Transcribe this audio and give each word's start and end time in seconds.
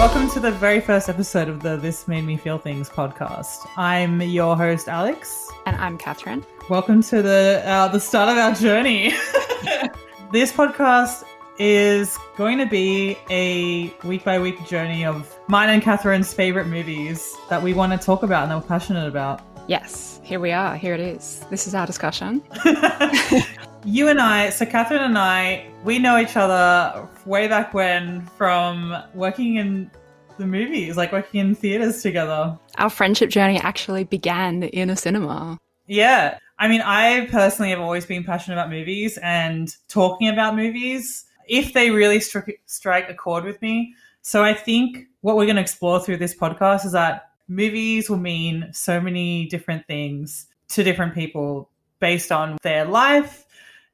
Welcome 0.00 0.30
to 0.30 0.40
the 0.40 0.50
very 0.50 0.80
first 0.80 1.10
episode 1.10 1.50
of 1.50 1.62
the 1.62 1.76
This 1.76 2.08
Made 2.08 2.24
Me 2.24 2.38
Feel 2.38 2.56
Things 2.56 2.88
podcast. 2.88 3.68
I'm 3.76 4.22
your 4.22 4.56
host, 4.56 4.88
Alex. 4.88 5.50
And 5.66 5.76
I'm 5.76 5.98
Catherine. 5.98 6.42
Welcome 6.70 7.02
to 7.02 7.20
the 7.20 7.62
uh, 7.66 7.88
the 7.88 8.00
start 8.00 8.30
of 8.30 8.38
our 8.38 8.54
journey. 8.54 9.10
this 10.32 10.52
podcast 10.52 11.24
is 11.58 12.16
going 12.38 12.56
to 12.56 12.64
be 12.64 13.18
a 13.28 13.92
week 14.02 14.24
by 14.24 14.38
week 14.38 14.66
journey 14.66 15.04
of 15.04 15.38
mine 15.48 15.68
and 15.68 15.82
Catherine's 15.82 16.32
favorite 16.32 16.68
movies 16.68 17.36
that 17.50 17.62
we 17.62 17.74
want 17.74 17.92
to 17.92 17.98
talk 17.98 18.22
about 18.22 18.44
and 18.44 18.52
that 18.52 18.56
we're 18.56 18.68
passionate 18.68 19.06
about. 19.06 19.42
Yes, 19.68 20.18
here 20.24 20.40
we 20.40 20.50
are. 20.50 20.78
Here 20.78 20.94
it 20.94 21.00
is. 21.00 21.44
This 21.50 21.66
is 21.66 21.74
our 21.74 21.86
discussion. 21.86 22.42
you 23.84 24.08
and 24.08 24.20
I, 24.20 24.50
so 24.50 24.66
Catherine 24.66 25.02
and 25.02 25.18
I, 25.18 25.66
we 25.84 25.98
know 25.98 26.18
each 26.18 26.36
other 26.36 27.08
way 27.24 27.48
back 27.48 27.72
when 27.72 28.26
from 28.26 28.94
working 29.14 29.56
in 29.56 29.90
the 30.38 30.46
movies, 30.46 30.96
like 30.96 31.12
working 31.12 31.40
in 31.40 31.54
theaters 31.54 32.02
together. 32.02 32.58
Our 32.76 32.90
friendship 32.90 33.30
journey 33.30 33.58
actually 33.58 34.04
began 34.04 34.64
in 34.64 34.90
a 34.90 34.96
cinema. 34.96 35.58
Yeah. 35.86 36.38
I 36.58 36.68
mean, 36.68 36.82
I 36.82 37.26
personally 37.30 37.70
have 37.70 37.80
always 37.80 38.04
been 38.04 38.22
passionate 38.22 38.56
about 38.56 38.70
movies 38.70 39.18
and 39.22 39.74
talking 39.88 40.28
about 40.28 40.56
movies 40.56 41.24
if 41.48 41.72
they 41.72 41.90
really 41.90 42.18
stri- 42.18 42.58
strike 42.66 43.08
a 43.08 43.14
chord 43.14 43.44
with 43.44 43.60
me. 43.62 43.94
So 44.22 44.44
I 44.44 44.52
think 44.52 45.06
what 45.22 45.36
we're 45.36 45.46
going 45.46 45.56
to 45.56 45.62
explore 45.62 46.00
through 46.00 46.18
this 46.18 46.34
podcast 46.34 46.84
is 46.84 46.92
that 46.92 47.30
movies 47.48 48.10
will 48.10 48.18
mean 48.18 48.68
so 48.72 49.00
many 49.00 49.46
different 49.46 49.86
things 49.86 50.46
to 50.68 50.84
different 50.84 51.14
people 51.14 51.70
based 51.98 52.30
on 52.30 52.58
their 52.62 52.84
life 52.84 53.46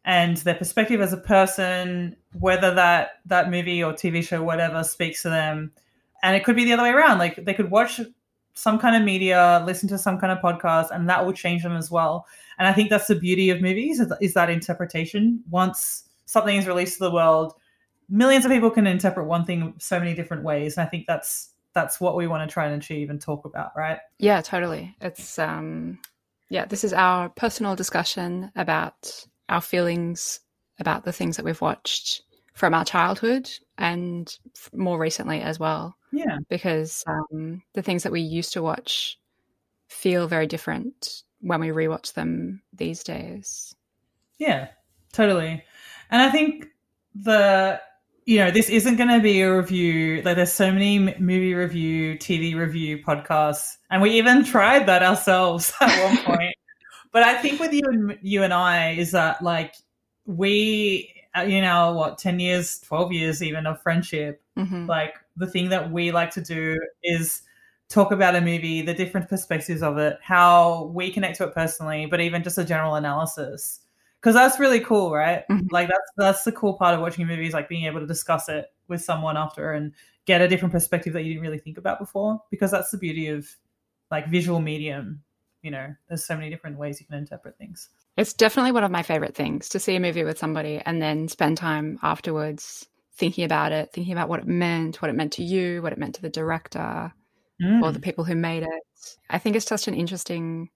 and 0.06 0.36
their 0.38 0.54
perspective 0.54 1.00
as 1.00 1.12
a 1.12 1.18
person, 1.18 2.16
whether 2.38 2.72
that 2.74 3.20
that 3.26 3.50
movie 3.50 3.82
or 3.82 3.92
TV 3.92 4.22
show, 4.22 4.42
whatever, 4.42 4.82
speaks 4.84 5.22
to 5.22 5.28
them. 5.28 5.72
And 6.22 6.34
it 6.36 6.44
could 6.44 6.56
be 6.56 6.64
the 6.64 6.72
other 6.72 6.84
way 6.84 6.90
around. 6.90 7.18
Like 7.18 7.44
they 7.44 7.52
could 7.52 7.70
watch 7.70 8.00
some 8.54 8.78
kind 8.78 8.96
of 8.96 9.02
media, 9.02 9.62
listen 9.66 9.88
to 9.90 9.98
some 9.98 10.18
kind 10.18 10.32
of 10.32 10.38
podcast, 10.38 10.90
and 10.90 11.08
that 11.10 11.26
will 11.26 11.32
change 11.32 11.62
them 11.62 11.76
as 11.76 11.90
well. 11.90 12.26
And 12.58 12.66
I 12.66 12.72
think 12.72 12.88
that's 12.88 13.08
the 13.08 13.16
beauty 13.16 13.50
of 13.50 13.60
movies 13.60 14.00
is, 14.00 14.34
that 14.34 14.48
interpretation. 14.48 15.42
Once 15.50 16.04
something 16.24 16.56
is 16.56 16.66
released 16.66 16.98
to 16.98 17.04
the 17.04 17.10
world, 17.10 17.52
millions 18.08 18.44
of 18.44 18.50
people 18.50 18.70
can 18.70 18.86
interpret 18.86 19.26
one 19.26 19.44
thing 19.44 19.74
so 19.78 19.98
many 19.98 20.14
different 20.14 20.44
ways. 20.44 20.78
And 20.78 20.86
I 20.86 20.88
think 20.88 21.06
that's 21.06 21.50
that's 21.74 22.00
what 22.00 22.16
we 22.16 22.26
want 22.26 22.48
to 22.48 22.52
try 22.52 22.66
and 22.66 22.80
achieve 22.80 23.10
and 23.10 23.20
talk 23.20 23.44
about, 23.44 23.72
right? 23.76 23.98
Yeah, 24.18 24.40
totally. 24.40 24.96
It's 25.00 25.38
um 25.38 25.98
yeah, 26.48 26.64
this 26.64 26.84
is 26.84 26.92
our 26.92 27.28
personal 27.28 27.74
discussion 27.74 28.52
about 28.54 29.26
our 29.48 29.60
feelings 29.60 30.40
about 30.78 31.04
the 31.04 31.12
things 31.12 31.36
that 31.36 31.44
we've 31.44 31.60
watched 31.60 32.22
from 32.52 32.74
our 32.74 32.84
childhood 32.84 33.50
and 33.78 34.38
more 34.72 34.98
recently 34.98 35.40
as 35.40 35.58
well. 35.58 35.96
Yeah. 36.12 36.38
Because 36.48 37.04
um, 37.06 37.62
the 37.74 37.82
things 37.82 38.02
that 38.02 38.12
we 38.12 38.20
used 38.20 38.52
to 38.54 38.62
watch 38.62 39.18
feel 39.88 40.26
very 40.26 40.46
different 40.46 41.22
when 41.40 41.60
we 41.60 41.68
rewatch 41.68 42.14
them 42.14 42.62
these 42.72 43.04
days. 43.04 43.74
Yeah, 44.38 44.68
totally. 45.12 45.62
And 46.10 46.22
I 46.22 46.30
think 46.30 46.66
the 47.14 47.80
you 48.26 48.38
know 48.38 48.50
this 48.50 48.68
isn't 48.68 48.96
going 48.96 49.08
to 49.08 49.20
be 49.20 49.40
a 49.40 49.56
review 49.56 50.20
like 50.22 50.36
there's 50.36 50.52
so 50.52 50.70
many 50.70 50.98
movie 50.98 51.54
review 51.54 52.18
tv 52.18 52.54
review 52.54 53.02
podcasts 53.02 53.76
and 53.88 54.02
we 54.02 54.10
even 54.10 54.44
tried 54.44 54.84
that 54.86 55.02
ourselves 55.02 55.72
at 55.80 56.04
one 56.04 56.16
point 56.24 56.54
but 57.16 57.22
i 57.22 57.34
think 57.40 57.58
with 57.58 57.72
you 57.72 57.80
and 57.86 58.18
you 58.20 58.42
and 58.42 58.52
i 58.52 58.90
is 58.90 59.12
that 59.12 59.40
like 59.40 59.74
we 60.26 61.10
uh, 61.34 61.40
you 61.40 61.62
know 61.62 61.94
what 61.94 62.18
10 62.18 62.38
years 62.38 62.78
12 62.80 63.10
years 63.10 63.42
even 63.42 63.66
of 63.66 63.80
friendship 63.80 64.42
mm-hmm. 64.58 64.84
like 64.84 65.14
the 65.34 65.46
thing 65.46 65.70
that 65.70 65.90
we 65.90 66.12
like 66.12 66.30
to 66.30 66.42
do 66.42 66.78
is 67.02 67.40
talk 67.88 68.12
about 68.12 68.36
a 68.36 68.40
movie 68.42 68.82
the 68.82 68.92
different 68.92 69.30
perspectives 69.30 69.82
of 69.82 69.96
it 69.96 70.18
how 70.20 70.90
we 70.94 71.10
connect 71.10 71.38
to 71.38 71.44
it 71.44 71.54
personally 71.54 72.04
but 72.04 72.20
even 72.20 72.42
just 72.42 72.58
a 72.58 72.64
general 72.64 72.96
analysis 72.96 73.80
because 74.20 74.34
that's 74.34 74.60
really 74.60 74.80
cool 74.80 75.10
right 75.10 75.48
Mhm. 75.48 75.72
like 75.72 75.88
that's 75.88 76.10
that's 76.18 76.44
the 76.44 76.52
cool 76.52 76.74
part 76.74 76.94
of 76.94 77.00
watching 77.00 77.26
movies 77.26 77.54
like 77.54 77.66
being 77.66 77.86
able 77.86 78.00
to 78.00 78.06
discuss 78.06 78.50
it 78.50 78.66
with 78.88 79.00
someone 79.00 79.38
after 79.38 79.72
and 79.72 79.92
get 80.26 80.42
a 80.42 80.48
different 80.48 80.72
perspective 80.72 81.14
that 81.14 81.22
you 81.22 81.32
didn't 81.32 81.48
really 81.48 81.64
think 81.64 81.78
about 81.78 81.98
before 81.98 82.42
because 82.50 82.70
that's 82.70 82.90
the 82.90 82.98
beauty 82.98 83.28
of 83.28 83.48
like 84.10 84.28
visual 84.28 84.60
medium 84.60 85.22
you 85.66 85.72
know 85.72 85.86
there's 86.08 86.24
so 86.24 86.36
many 86.36 86.48
different 86.48 86.78
ways 86.78 87.00
you 87.00 87.06
can 87.06 87.18
interpret 87.18 87.58
things 87.58 87.88
It's 88.16 88.32
definitely 88.32 88.72
one 88.72 88.84
of 88.84 88.90
my 88.98 89.02
favorite 89.02 89.34
things 89.34 89.68
to 89.70 89.80
see 89.80 89.96
a 89.96 90.00
movie 90.00 90.24
with 90.24 90.38
somebody 90.38 90.80
and 90.86 91.02
then 91.02 91.28
spend 91.28 91.58
time 91.58 91.98
afterwards 92.02 92.86
thinking 93.18 93.44
about 93.44 93.72
it, 93.72 93.92
thinking 93.92 94.12
about 94.12 94.28
what 94.28 94.40
it 94.40 94.46
meant, 94.46 95.00
what 95.02 95.10
it 95.10 95.14
meant 95.14 95.32
to 95.32 95.42
you, 95.42 95.82
what 95.82 95.92
it 95.92 95.98
meant 95.98 96.14
to 96.16 96.22
the 96.22 96.30
director 96.40 97.12
Mm. 97.60 97.82
or 97.82 97.90
the 97.90 98.00
people 98.00 98.24
who 98.24 98.34
made 98.34 98.62
it. 98.62 99.16
I 99.30 99.38
think 99.38 99.56
it's 99.56 99.64
just 99.64 99.88
an 99.88 99.94
interesting, 99.94 100.68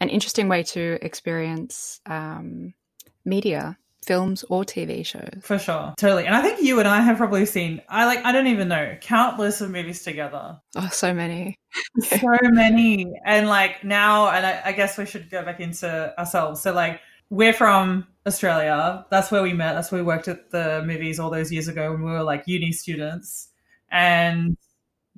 an 0.00 0.08
interesting 0.08 0.48
way 0.48 0.62
to 0.74 0.98
experience 1.02 2.00
um, 2.06 2.72
media, 3.26 3.76
films 4.08 4.42
or 4.48 4.64
TV 4.64 5.04
shows. 5.04 5.42
for 5.42 5.58
sure. 5.58 5.94
Totally. 5.98 6.24
And 6.24 6.34
i 6.34 6.40
think 6.40 6.62
you 6.62 6.78
and 6.78 6.88
i 6.88 7.00
have 7.00 7.18
probably 7.18 7.44
seen 7.44 7.82
i 7.90 8.06
like 8.06 8.24
i 8.24 8.32
don't 8.32 8.46
even 8.46 8.68
know 8.68 8.96
countless 9.00 9.60
of 9.60 9.70
movies 9.70 10.02
together. 10.02 10.58
Oh, 10.76 10.88
so 10.90 11.12
many. 11.12 11.54
so 12.00 12.36
many. 12.42 13.12
And 13.24 13.46
like 13.48 13.84
now 13.84 14.30
and 14.30 14.46
I, 14.46 14.62
I 14.64 14.72
guess 14.72 14.96
we 14.96 15.04
should 15.04 15.30
go 15.30 15.44
back 15.44 15.60
into 15.60 16.18
ourselves. 16.18 16.62
So 16.62 16.72
like 16.72 17.00
we're 17.28 17.52
from 17.52 18.06
australia. 18.26 19.04
That's 19.10 19.30
where 19.30 19.42
we 19.42 19.52
met. 19.52 19.74
That's 19.74 19.92
where 19.92 20.02
we 20.02 20.06
worked 20.06 20.28
at 20.28 20.50
the 20.50 20.82
movies 20.86 21.20
all 21.20 21.30
those 21.30 21.52
years 21.52 21.68
ago 21.68 21.92
when 21.92 22.02
we 22.02 22.10
were 22.10 22.22
like 22.22 22.44
uni 22.46 22.72
students. 22.72 23.50
And 23.90 24.56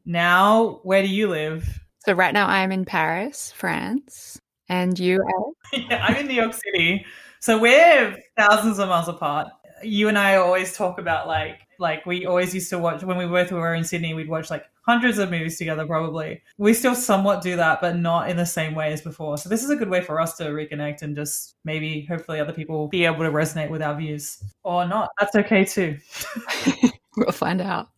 now 0.05 0.81
where 0.83 1.03
do 1.03 1.09
you 1.09 1.29
live? 1.29 1.81
So 2.05 2.12
right 2.12 2.34
now 2.34 2.49
I 2.49 2.61
am 2.61 2.73
in 2.73 2.84
Paris, 2.84 3.53
France, 3.55 4.41
and 4.71 4.99
you 4.99 5.21
are 5.21 5.79
yeah, 5.79 6.05
i'm 6.06 6.17
in 6.17 6.27
new 6.29 6.34
york 6.34 6.55
city 6.55 7.05
so 7.41 7.59
we're 7.59 8.17
thousands 8.37 8.78
of 8.78 8.89
miles 8.89 9.09
apart 9.09 9.49
you 9.83 10.09
and 10.09 10.19
i 10.19 10.37
always 10.37 10.77
talk 10.77 10.99
about 10.99 11.27
like 11.27 11.61
like 11.78 12.05
we 12.05 12.27
always 12.27 12.55
used 12.55 12.69
to 12.69 12.78
watch 12.78 13.03
when 13.03 13.17
we 13.17 13.27
both 13.27 13.51
were 13.51 13.75
in 13.75 13.83
sydney 13.83 14.15
we'd 14.15 14.28
watch 14.28 14.51
like 14.51 14.65
hundreds 14.83 15.19
of 15.19 15.31
movies 15.31 15.56
together 15.56 15.87
probably 15.87 16.43
we 16.59 16.75
still 16.75 16.95
somewhat 16.95 17.43
do 17.43 17.56
that 17.56 17.81
but 17.81 17.97
not 17.97 18.29
in 18.29 18.37
the 18.37 18.45
same 18.45 18.75
way 18.75 18.93
as 18.93 19.00
before 19.00 19.39
so 19.39 19.49
this 19.49 19.62
is 19.62 19.71
a 19.71 19.77
good 19.77 19.89
way 19.89 20.00
for 20.00 20.21
us 20.21 20.37
to 20.37 20.45
reconnect 20.45 21.03
and 21.03 21.17
just 21.17 21.56
maybe 21.65 22.03
hopefully 22.06 22.41
other 22.41 22.53
people 22.53 22.89
be 22.89 23.05
able 23.05 23.25
to 23.25 23.31
resonate 23.31 23.71
with 23.71 23.83
our 23.83 23.97
views 23.97 24.43
or 24.62 24.87
not 24.87 25.11
that's 25.19 25.34
okay 25.34 25.65
too 25.65 25.97
we'll 27.17 27.33
find 27.33 27.61
out. 27.61 27.89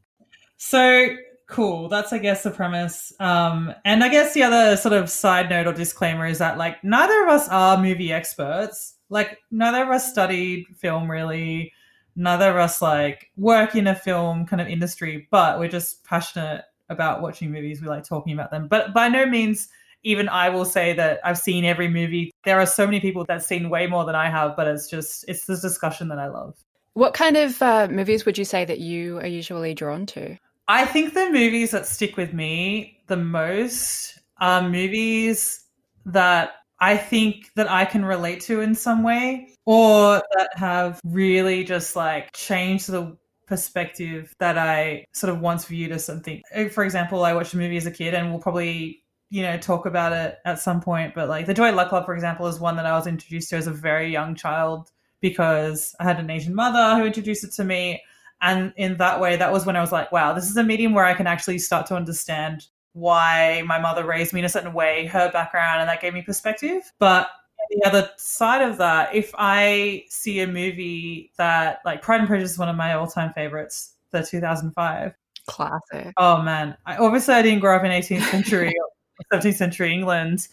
so 0.57 1.17
cool. 1.53 1.89
That's 1.89 2.13
I 2.13 2.19
guess 2.19 2.43
the 2.43 2.51
premise. 2.51 3.13
Um, 3.21 3.73
and 3.85 4.03
I 4.03 4.09
guess 4.09 4.35
the 4.35 4.43
other 4.43 4.77
sort 4.77 4.95
of 4.95 5.11
side 5.11 5.51
note 5.51 5.67
or 5.67 5.73
disclaimer 5.73 6.27
is 6.27 6.39
that 6.39 6.59
like 6.59 6.83
neither 6.83 7.23
of 7.23 7.29
us 7.29 7.49
are 7.49 7.77
movie 7.77 8.13
experts. 8.13 8.95
Like 9.13 9.39
neither 9.51 9.83
of 9.83 9.91
us 9.91 10.11
studied 10.11 10.67
film 10.77 11.11
really. 11.11 11.73
Neither 12.17 12.51
of 12.51 12.57
us 12.57 12.83
like 12.83 13.31
work 13.37 13.75
in 13.75 13.87
a 13.87 13.95
film 13.95 14.47
kind 14.47 14.61
of 14.61 14.69
industry, 14.69 15.29
but 15.31 15.59
we're 15.59 15.69
just 15.69 16.05
passionate 16.05 16.65
about 16.89 17.23
watching 17.23 17.51
movies. 17.51 17.81
We 17.81 17.89
like 17.89 18.05
talking 18.05 18.33
about 18.33 18.51
them. 18.51 18.69
But 18.69 18.93
by 18.93 19.09
no 19.09 19.25
means 19.27 19.69
even 20.05 20.29
I 20.29 20.49
will 20.49 20.65
say 20.65 20.93
that 20.95 21.21
I've 21.25 21.39
seen 21.39 21.65
every 21.65 21.89
movie. 21.89 22.33
There 22.45 22.59
are 22.59 22.67
so 22.67 22.87
many 22.87 23.01
people 23.01 23.25
that've 23.25 23.43
seen 23.43 23.71
way 23.71 23.87
more 23.87 24.05
than 24.05 24.15
I 24.15 24.29
have, 24.29 24.57
but 24.57 24.67
it's 24.67 24.89
just 24.89 25.25
it's 25.29 25.47
this 25.47 25.61
discussion 25.61 26.09
that 26.09 26.19
I 26.19 26.29
love. 26.29 26.57
What 26.95 27.15
kind 27.15 27.37
of 27.37 27.63
uh, 27.63 27.89
movies 27.91 28.27
would 28.27 28.37
you 28.37 28.45
say 28.45 28.65
that 28.65 28.81
you 28.81 29.19
are 29.19 29.27
usually 29.27 29.75
drawn 29.75 30.07
to? 30.07 30.37
I 30.69 30.85
think 30.85 31.15
the 31.15 31.31
movies 31.31 31.71
that 31.71 31.87
stick 31.87 32.17
with 32.17 32.33
me 32.33 33.03
the 33.07 33.17
most 33.17 34.19
are 34.39 34.69
movies 34.69 35.65
that 36.07 36.53
I 36.83 36.97
think 36.97 37.53
that 37.55 37.71
I 37.71 37.85
can 37.85 38.05
relate 38.05 38.41
to 38.43 38.61
in 38.61 38.75
some 38.75 39.05
way 39.05 39.55
or 39.67 40.21
that 40.37 40.51
have 40.57 41.01
really 41.05 41.63
just 41.63 41.95
like 41.95 42.33
changed 42.33 42.91
the 42.91 43.17
perspective 43.47 44.35
that 44.41 44.59
I 44.59 45.05
sort 45.15 45.33
of 45.33 45.41
once 45.41 45.65
viewed 45.65 45.93
as 45.93 46.05
something. 46.05 46.43
For 46.73 46.83
example, 46.83 47.25
I 47.25 47.35
watched 47.35 47.55
a 47.55 47.57
movie 47.57 47.77
as 47.77 47.87
a 47.87 47.91
kid 47.93 48.15
and 48.15 48.31
we'll 48.31 48.41
probably, 48.41 49.05
you 49.31 49.43
know, 49.43 49.57
talk 49.59 49.87
about 49.87 50.13
it 50.13 50.39
at 50.45 50.59
some 50.59 50.81
point, 50.81 51.15
but 51.15 51.29
like 51.29 51.47
The 51.47 51.55
Joy 51.55 51.71
Luck 51.71 51.89
Club, 51.89 52.05
for 52.05 52.15
example, 52.15 52.49
is 52.49 52.59
one 52.59 52.75
that 52.75 52.87
I 52.87 52.97
was 52.97 53.07
introduced 53.07 53.51
to 53.51 53.57
as 53.57 53.69
a 53.69 53.73
very 53.73 54.11
young 54.11 54.35
child 54.35 54.91
because 55.21 55.95
I 56.01 56.05
had 56.05 56.19
an 56.19 56.31
Asian 56.31 56.53
mother 56.53 56.99
who 56.99 57.07
introduced 57.07 57.45
it 57.45 57.53
to 57.53 57.65
me. 57.65 58.03
And 58.41 58.73
in 58.77 58.97
that 58.97 59.21
way, 59.21 59.37
that 59.37 59.53
was 59.53 59.65
when 59.65 59.77
I 59.77 59.81
was 59.81 59.93
like, 59.93 60.11
wow, 60.11 60.33
this 60.33 60.51
is 60.51 60.57
a 60.57 60.65
medium 60.65 60.95
where 60.95 61.05
I 61.05 61.15
can 61.15 61.29
actually 61.29 61.61
start 61.61 61.87
to 61.87 61.95
understand 61.95 62.67
why 62.93 63.63
my 63.67 63.79
mother 63.79 64.05
raised 64.05 64.33
me 64.33 64.41
in 64.41 64.45
a 64.45 64.49
certain 64.49 64.73
way, 64.73 65.07
her 65.07 65.31
background, 65.33 65.81
and 65.81 65.89
that 65.89 66.01
gave 66.01 66.15
me 66.15 66.23
perspective. 66.23 66.93
But 66.99 67.29
the 67.71 67.83
other 67.87 68.11
side 68.17 68.63
of 68.63 68.79
that, 68.79 69.15
if 69.15 69.33
I 69.39 70.05
see 70.09 70.41
a 70.41 70.47
movie 70.47 71.33
that, 71.37 71.81
like 71.85 72.03
Pride 72.03 72.21
and 72.21 72.29
Prejudice 72.29 72.53
is 72.53 72.59
one 72.59 72.69
of 72.69 72.77
my 72.77 72.95
all 72.95 73.07
time 73.07 73.33
favorites, 73.33 73.95
the 74.11 74.23
2005. 74.23 75.15
Classic. 75.47 76.13
Oh 76.17 76.41
man, 76.43 76.77
I, 76.87 76.97
obviously 76.99 77.35
I 77.35 77.43
didn't 77.43 77.61
grow 77.61 77.77
up 77.77 77.85
in 77.85 77.91
18th 77.91 78.31
century 78.31 78.73
17th 79.33 79.55
century 79.55 79.93
England, 79.93 80.49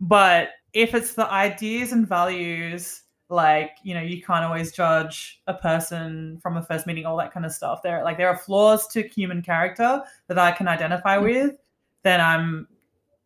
but 0.00 0.50
if 0.72 0.94
it's 0.94 1.14
the 1.14 1.30
ideas 1.30 1.92
and 1.92 2.06
values 2.06 3.02
like 3.30 3.72
you 3.82 3.94
know 3.94 4.00
you 4.00 4.22
can't 4.22 4.44
always 4.44 4.72
judge 4.72 5.40
a 5.46 5.54
person 5.54 6.38
from 6.42 6.56
a 6.56 6.62
first 6.62 6.86
meeting 6.86 7.04
all 7.04 7.16
that 7.16 7.32
kind 7.32 7.44
of 7.44 7.52
stuff 7.52 7.82
there 7.82 8.02
like 8.02 8.16
there 8.16 8.28
are 8.28 8.38
flaws 8.38 8.86
to 8.86 9.06
human 9.06 9.42
character 9.42 10.02
that 10.28 10.38
i 10.38 10.50
can 10.50 10.66
identify 10.66 11.18
mm. 11.18 11.24
with 11.24 11.56
then 12.02 12.20
i'm 12.20 12.68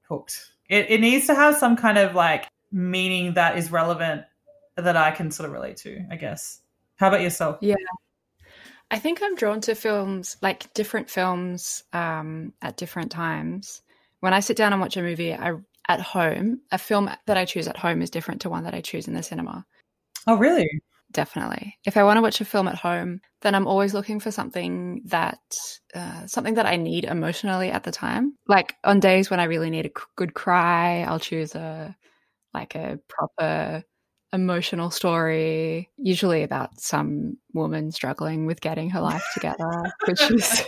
hooked. 0.08 0.50
It, 0.68 0.90
it 0.90 1.00
needs 1.00 1.26
to 1.26 1.34
have 1.34 1.56
some 1.56 1.76
kind 1.76 1.98
of 1.98 2.14
like 2.14 2.48
meaning 2.70 3.34
that 3.34 3.58
is 3.58 3.70
relevant 3.70 4.22
that 4.76 4.96
i 4.96 5.10
can 5.10 5.30
sort 5.30 5.48
of 5.48 5.52
relate 5.52 5.76
to 5.78 6.04
i 6.10 6.16
guess. 6.16 6.60
How 6.96 7.08
about 7.08 7.22
yourself? 7.22 7.58
Yeah. 7.60 7.74
I 8.90 8.98
think 8.98 9.20
i'm 9.22 9.34
drawn 9.34 9.60
to 9.62 9.74
films 9.74 10.36
like 10.42 10.72
different 10.74 11.10
films 11.10 11.82
um, 11.92 12.52
at 12.62 12.76
different 12.76 13.10
times. 13.10 13.82
When 14.20 14.34
i 14.34 14.40
sit 14.40 14.56
down 14.56 14.72
and 14.72 14.80
watch 14.80 14.96
a 14.96 15.02
movie 15.02 15.34
i 15.34 15.52
at 15.88 16.00
home 16.00 16.60
a 16.70 16.78
film 16.78 17.10
that 17.26 17.36
i 17.36 17.44
choose 17.44 17.66
at 17.66 17.76
home 17.76 18.02
is 18.02 18.10
different 18.10 18.40
to 18.42 18.48
one 18.48 18.64
that 18.64 18.74
i 18.74 18.80
choose 18.80 19.08
in 19.08 19.14
the 19.14 19.22
cinema. 19.22 19.66
Oh, 20.26 20.36
really? 20.36 20.68
Definitely. 21.12 21.78
If 21.84 21.96
I 21.96 22.04
want 22.04 22.16
to 22.16 22.22
watch 22.22 22.40
a 22.40 22.44
film 22.44 22.68
at 22.68 22.76
home, 22.76 23.20
then 23.42 23.54
I'm 23.54 23.66
always 23.66 23.92
looking 23.92 24.18
for 24.18 24.30
something 24.30 25.02
that 25.06 25.40
uh, 25.94 26.26
something 26.26 26.54
that 26.54 26.66
I 26.66 26.76
need 26.76 27.04
emotionally 27.04 27.70
at 27.70 27.84
the 27.84 27.92
time. 27.92 28.34
Like 28.48 28.76
on 28.82 29.00
days 29.00 29.30
when 29.30 29.40
I 29.40 29.44
really 29.44 29.70
need 29.70 29.86
a 29.86 29.92
good 30.16 30.34
cry, 30.34 31.02
I'll 31.02 31.20
choose 31.20 31.54
a 31.54 31.94
like 32.54 32.74
a 32.74 32.98
proper 33.08 33.84
emotional 34.32 34.90
story, 34.90 35.90
usually 35.98 36.42
about 36.42 36.80
some 36.80 37.36
woman 37.52 37.92
struggling 37.92 38.46
with 38.46 38.62
getting 38.62 38.90
her 38.90 39.00
life 39.00 39.24
together, 39.34 39.92
which 40.06 40.30
is 40.30 40.66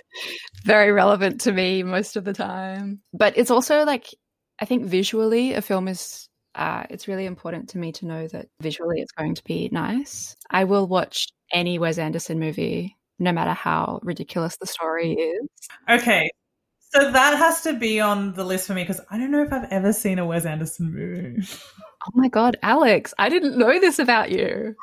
very 0.64 0.92
relevant 0.92 1.40
to 1.42 1.52
me 1.52 1.82
most 1.82 2.16
of 2.16 2.24
the 2.24 2.34
time. 2.34 3.00
But 3.14 3.38
it's 3.38 3.50
also 3.50 3.84
like 3.84 4.08
I 4.60 4.66
think 4.66 4.84
visually 4.84 5.54
a 5.54 5.62
film 5.62 5.88
is 5.88 6.28
uh, 6.54 6.84
it's 6.90 7.08
really 7.08 7.26
important 7.26 7.68
to 7.70 7.78
me 7.78 7.92
to 7.92 8.06
know 8.06 8.28
that 8.28 8.48
visually 8.60 9.00
it's 9.00 9.12
going 9.12 9.34
to 9.34 9.44
be 9.44 9.68
nice. 9.72 10.36
I 10.50 10.64
will 10.64 10.86
watch 10.86 11.28
any 11.52 11.78
Wes 11.78 11.98
Anderson 11.98 12.38
movie, 12.38 12.96
no 13.18 13.32
matter 13.32 13.52
how 13.52 14.00
ridiculous 14.02 14.56
the 14.56 14.66
story 14.66 15.12
is. 15.12 15.48
Okay. 15.88 16.30
So 16.92 17.10
that 17.10 17.36
has 17.38 17.62
to 17.62 17.72
be 17.72 18.00
on 18.00 18.34
the 18.34 18.44
list 18.44 18.68
for 18.68 18.74
me 18.74 18.82
because 18.82 19.00
I 19.10 19.18
don't 19.18 19.32
know 19.32 19.42
if 19.42 19.52
I've 19.52 19.70
ever 19.72 19.92
seen 19.92 20.20
a 20.20 20.26
Wes 20.26 20.46
Anderson 20.46 20.92
movie. 20.94 21.42
Oh 22.06 22.10
my 22.14 22.28
God, 22.28 22.56
Alex, 22.62 23.14
I 23.18 23.28
didn't 23.28 23.58
know 23.58 23.80
this 23.80 23.98
about 23.98 24.30
you. 24.30 24.74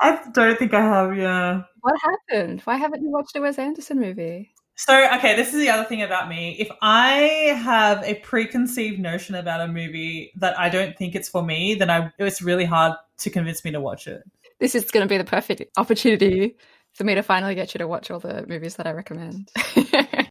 I 0.00 0.18
don't 0.32 0.58
think 0.58 0.74
I 0.74 0.80
have, 0.80 1.16
yeah. 1.16 1.62
What 1.80 1.94
happened? 2.00 2.62
Why 2.62 2.76
haven't 2.76 3.02
you 3.02 3.10
watched 3.10 3.36
a 3.36 3.40
Wes 3.40 3.58
Anderson 3.58 4.00
movie? 4.00 4.50
So, 4.80 4.96
okay, 5.16 5.36
this 5.36 5.48
is 5.52 5.60
the 5.60 5.68
other 5.68 5.84
thing 5.84 6.00
about 6.00 6.30
me. 6.30 6.56
If 6.58 6.70
I 6.80 7.52
have 7.62 8.02
a 8.02 8.14
preconceived 8.14 8.98
notion 8.98 9.34
about 9.34 9.60
a 9.60 9.68
movie 9.68 10.32
that 10.36 10.58
I 10.58 10.70
don't 10.70 10.96
think 10.96 11.14
it's 11.14 11.28
for 11.28 11.42
me, 11.42 11.74
then 11.74 11.90
I 11.90 12.10
it's 12.18 12.40
really 12.40 12.64
hard 12.64 12.94
to 13.18 13.28
convince 13.28 13.62
me 13.62 13.72
to 13.72 13.80
watch 13.80 14.06
it. 14.06 14.22
This 14.58 14.74
is 14.74 14.90
going 14.90 15.06
to 15.06 15.08
be 15.08 15.18
the 15.18 15.24
perfect 15.24 15.62
opportunity 15.76 16.56
for 16.94 17.04
me 17.04 17.14
to 17.14 17.22
finally 17.22 17.54
get 17.54 17.74
you 17.74 17.78
to 17.78 17.86
watch 17.86 18.10
all 18.10 18.20
the 18.20 18.46
movies 18.48 18.76
that 18.76 18.86
I 18.86 18.92
recommend. 18.92 19.50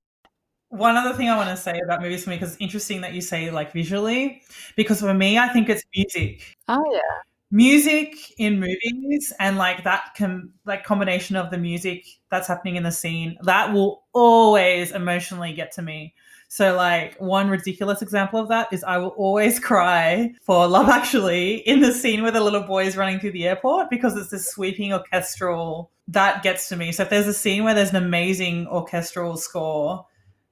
One 0.69 0.97
other 0.97 1.15
thing 1.15 1.29
I 1.29 1.37
want 1.37 1.49
to 1.49 1.57
say 1.57 1.79
about 1.83 2.01
movies 2.01 2.23
for 2.23 2.31
me, 2.31 2.37
because 2.37 2.53
it's 2.53 2.61
interesting 2.61 3.01
that 3.01 3.13
you 3.13 3.21
say 3.21 3.51
like 3.51 3.71
visually, 3.71 4.41
because 4.75 4.99
for 5.01 5.13
me, 5.13 5.37
I 5.37 5.49
think 5.49 5.69
it's 5.69 5.83
music. 5.93 6.55
Oh, 6.67 6.83
yeah 6.91 7.28
music 7.51 8.15
in 8.37 8.59
movies 8.59 9.33
and 9.39 9.57
like 9.57 9.83
that 9.83 10.11
com- 10.15 10.51
like 10.65 10.83
combination 10.83 11.35
of 11.35 11.49
the 11.49 11.57
music 11.57 12.05
that's 12.29 12.47
happening 12.47 12.75
in 12.75 12.83
the 12.83 12.91
scene 12.91 13.37
that 13.41 13.73
will 13.73 14.03
always 14.13 14.91
emotionally 14.91 15.51
get 15.53 15.71
to 15.71 15.81
me 15.81 16.13
so 16.47 16.75
like 16.75 17.17
one 17.19 17.49
ridiculous 17.49 18.03
example 18.03 18.39
of 18.39 18.49
that 18.49 18.71
is 18.71 18.83
i 18.83 18.99
will 18.99 19.09
always 19.09 19.59
cry 19.71 20.31
for 20.43 20.67
love 20.67 20.89
actually 20.89 21.55
in 21.55 21.79
the 21.79 21.91
scene 21.91 22.21
where 22.21 22.31
the 22.31 22.41
little 22.41 22.61
boy 22.61 22.85
is 22.85 22.95
running 22.95 23.19
through 23.19 23.31
the 23.31 23.47
airport 23.47 23.89
because 23.89 24.15
it's 24.15 24.29
this 24.29 24.47
sweeping 24.47 24.93
orchestral 24.93 25.89
that 26.07 26.43
gets 26.43 26.69
to 26.69 26.75
me 26.75 26.91
so 26.91 27.01
if 27.01 27.09
there's 27.09 27.27
a 27.27 27.33
scene 27.33 27.63
where 27.63 27.73
there's 27.73 27.89
an 27.89 28.03
amazing 28.03 28.67
orchestral 28.67 29.37
score 29.37 30.05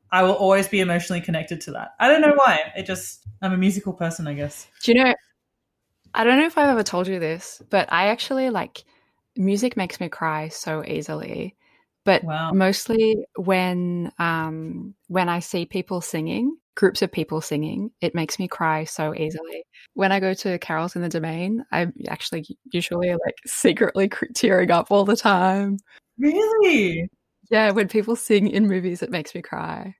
I 0.09 0.23
will 0.23 0.35
always 0.35 0.69
be 0.69 0.79
emotionally 0.79 1.19
connected 1.19 1.59
to 1.59 1.71
that. 1.71 1.89
I 1.99 2.07
don't 2.07 2.21
know 2.21 2.33
why. 2.33 2.71
It 2.77 2.85
just 2.85 3.27
I'm 3.41 3.51
a 3.51 3.57
musical 3.57 3.91
person, 3.91 4.25
I 4.25 4.35
guess. 4.35 4.65
Do 4.81 4.93
you 4.93 5.03
know 5.03 5.13
I 6.17 6.23
don't 6.23 6.39
know 6.39 6.47
if 6.47 6.57
I've 6.57 6.69
ever 6.69 6.81
told 6.81 7.07
you 7.07 7.19
this, 7.19 7.61
but 7.69 7.93
I 7.93 8.07
actually 8.07 8.49
like 8.49 8.83
music 9.35 9.77
makes 9.77 9.99
me 9.99 10.09
cry 10.09 10.47
so 10.47 10.83
easily. 10.83 11.55
But 12.05 12.23
wow. 12.23 12.51
mostly 12.51 13.17
when 13.35 14.11
um, 14.17 14.95
when 15.09 15.29
I 15.29 15.39
see 15.39 15.67
people 15.67 16.01
singing, 16.01 16.57
groups 16.73 17.03
of 17.03 17.11
people 17.11 17.39
singing, 17.39 17.91
it 18.01 18.15
makes 18.15 18.39
me 18.39 18.47
cry 18.47 18.85
so 18.85 19.13
easily. 19.13 19.63
When 19.93 20.11
I 20.11 20.19
go 20.19 20.33
to 20.33 20.57
carols 20.57 20.95
in 20.95 21.03
the 21.03 21.09
domain, 21.09 21.63
I'm 21.71 21.93
actually 22.07 22.47
usually 22.71 23.11
like 23.11 23.35
secretly 23.45 24.09
tearing 24.33 24.71
up 24.71 24.87
all 24.89 25.05
the 25.05 25.15
time. 25.15 25.77
Really? 26.17 27.11
Yeah, 27.51 27.69
when 27.69 27.89
people 27.89 28.15
sing 28.15 28.47
in 28.47 28.67
movies, 28.67 29.03
it 29.03 29.11
makes 29.11 29.35
me 29.35 29.43
cry 29.43 29.93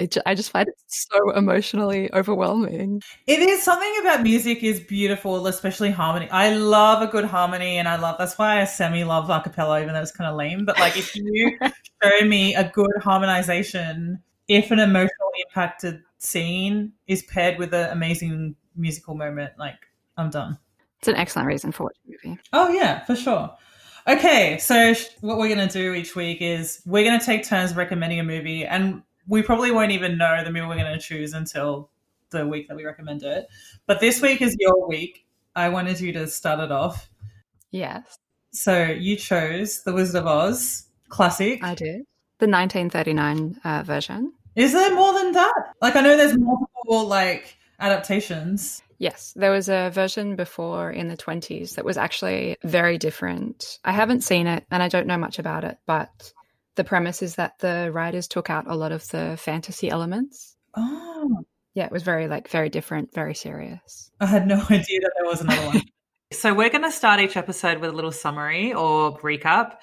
it, 0.00 0.16
I 0.24 0.34
just 0.34 0.50
find 0.50 0.66
it 0.66 0.74
so 0.86 1.30
emotionally 1.30 2.12
overwhelming. 2.12 3.02
It 3.26 3.40
is 3.40 3.62
something 3.62 3.94
about 4.00 4.22
music 4.22 4.62
is 4.62 4.80
beautiful, 4.80 5.46
especially 5.46 5.90
harmony. 5.90 6.28
I 6.30 6.54
love 6.54 7.02
a 7.02 7.06
good 7.06 7.24
harmony, 7.24 7.76
and 7.76 7.86
I 7.86 7.96
love 7.96 8.16
that's 8.18 8.38
why 8.38 8.60
I 8.60 8.64
semi 8.64 9.04
love 9.04 9.28
a 9.28 9.40
cappella, 9.40 9.80
even 9.82 9.94
though 9.94 10.00
it's 10.00 10.12
kind 10.12 10.28
of 10.28 10.36
lame. 10.36 10.64
But 10.64 10.78
like, 10.78 10.96
if 10.96 11.14
you 11.14 11.58
show 12.02 12.24
me 12.24 12.54
a 12.54 12.68
good 12.70 12.90
harmonization, 13.02 14.22
if 14.48 14.70
an 14.70 14.78
emotional 14.78 15.30
impacted 15.46 16.02
scene 16.18 16.92
is 17.06 17.22
paired 17.24 17.58
with 17.58 17.74
an 17.74 17.90
amazing 17.90 18.56
musical 18.76 19.14
moment, 19.14 19.52
like 19.58 19.86
I'm 20.16 20.30
done. 20.30 20.58
It's 20.98 21.08
an 21.08 21.16
excellent 21.16 21.48
reason 21.48 21.72
for 21.72 21.84
watching 21.84 22.02
a 22.06 22.28
movie. 22.28 22.40
Oh 22.52 22.68
yeah, 22.70 23.04
for 23.04 23.16
sure. 23.16 23.54
Okay, 24.08 24.58
so 24.58 24.94
what 25.20 25.38
we're 25.38 25.54
going 25.54 25.68
to 25.68 25.72
do 25.72 25.92
each 25.92 26.16
week 26.16 26.38
is 26.40 26.80
we're 26.86 27.04
going 27.04 27.20
to 27.20 27.24
take 27.24 27.44
turns 27.44 27.74
recommending 27.74 28.18
a 28.18 28.24
movie, 28.24 28.64
and 28.64 29.02
we 29.30 29.42
probably 29.42 29.70
won't 29.70 29.92
even 29.92 30.18
know 30.18 30.42
the 30.44 30.50
meal 30.50 30.68
we're 30.68 30.74
going 30.74 30.92
to 30.92 30.98
choose 30.98 31.32
until 31.34 31.88
the 32.30 32.46
week 32.46 32.66
that 32.68 32.76
we 32.76 32.84
recommend 32.84 33.22
it. 33.22 33.46
But 33.86 34.00
this 34.00 34.20
week 34.20 34.42
is 34.42 34.56
your 34.58 34.88
week. 34.88 35.24
I 35.54 35.68
wanted 35.68 36.00
you 36.00 36.12
to 36.14 36.26
start 36.26 36.58
it 36.58 36.72
off. 36.72 37.08
Yes. 37.70 38.18
So 38.50 38.84
you 38.84 39.14
chose 39.14 39.82
The 39.84 39.92
Wizard 39.92 40.22
of 40.22 40.26
Oz 40.26 40.86
classic. 41.08 41.62
I 41.62 41.76
did. 41.76 42.02
The 42.38 42.48
1939 42.48 43.60
uh, 43.62 43.82
version. 43.84 44.32
Is 44.56 44.72
there 44.72 44.94
more 44.96 45.12
than 45.12 45.30
that? 45.32 45.54
Like, 45.80 45.94
I 45.94 46.00
know 46.00 46.16
there's 46.16 46.36
multiple, 46.36 47.06
like, 47.06 47.56
adaptations. 47.78 48.82
Yes, 48.98 49.32
there 49.36 49.52
was 49.52 49.68
a 49.68 49.90
version 49.94 50.34
before 50.34 50.90
in 50.90 51.06
the 51.06 51.16
20s 51.16 51.76
that 51.76 51.84
was 51.84 51.96
actually 51.96 52.56
very 52.64 52.98
different. 52.98 53.78
I 53.84 53.92
haven't 53.92 54.24
seen 54.24 54.48
it 54.48 54.66
and 54.72 54.82
I 54.82 54.88
don't 54.88 55.06
know 55.06 55.16
much 55.16 55.38
about 55.38 55.62
it, 55.62 55.78
but 55.86 56.32
the 56.80 56.84
premise 56.84 57.20
is 57.20 57.34
that 57.34 57.58
the 57.58 57.90
writers 57.92 58.26
took 58.26 58.48
out 58.48 58.64
a 58.66 58.74
lot 58.74 58.90
of 58.90 59.06
the 59.08 59.36
fantasy 59.38 59.90
elements. 59.90 60.56
Oh. 60.74 61.44
Yeah, 61.74 61.84
it 61.84 61.92
was 61.92 62.02
very 62.02 62.26
like 62.26 62.48
very 62.48 62.70
different, 62.70 63.12
very 63.12 63.34
serious. 63.34 64.10
I 64.18 64.24
had 64.24 64.46
no 64.46 64.54
idea 64.70 65.00
that 65.00 65.12
there 65.14 65.26
was 65.26 65.42
another 65.42 65.66
one. 65.66 65.82
so 66.32 66.54
we're 66.54 66.70
going 66.70 66.84
to 66.84 66.90
start 66.90 67.20
each 67.20 67.36
episode 67.36 67.80
with 67.80 67.90
a 67.90 67.92
little 67.92 68.12
summary 68.12 68.72
or 68.72 69.18
recap. 69.18 69.74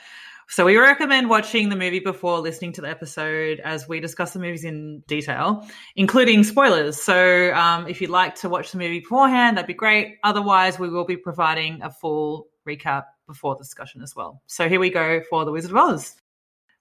So 0.49 0.65
we 0.65 0.75
recommend 0.77 1.29
watching 1.29 1.69
the 1.69 1.75
movie 1.75 1.99
before 1.99 2.39
listening 2.39 2.73
to 2.73 2.81
the 2.81 2.89
episode 2.89 3.59
as 3.59 3.87
we 3.87 3.99
discuss 3.99 4.33
the 4.33 4.39
movies 4.39 4.63
in 4.63 5.03
detail, 5.05 5.67
including 5.95 6.43
spoilers. 6.43 6.99
So 6.99 7.53
um, 7.53 7.87
if 7.87 8.01
you'd 8.01 8.09
like 8.09 8.33
to 8.35 8.49
watch 8.49 8.71
the 8.71 8.79
movie 8.79 9.01
beforehand, 9.01 9.57
that'd 9.57 9.67
be 9.67 9.75
great. 9.75 10.15
Otherwise, 10.23 10.79
we 10.79 10.89
will 10.89 11.05
be 11.05 11.17
providing 11.17 11.83
a 11.83 11.91
full 11.91 12.47
recap 12.67 13.03
before 13.27 13.53
the 13.53 13.63
discussion 13.63 14.01
as 14.01 14.15
well. 14.15 14.41
So 14.47 14.67
here 14.67 14.79
we 14.79 14.89
go 14.89 15.21
for 15.29 15.45
The 15.45 15.51
Wizard 15.51 15.69
of 15.69 15.77
Oz. 15.77 16.15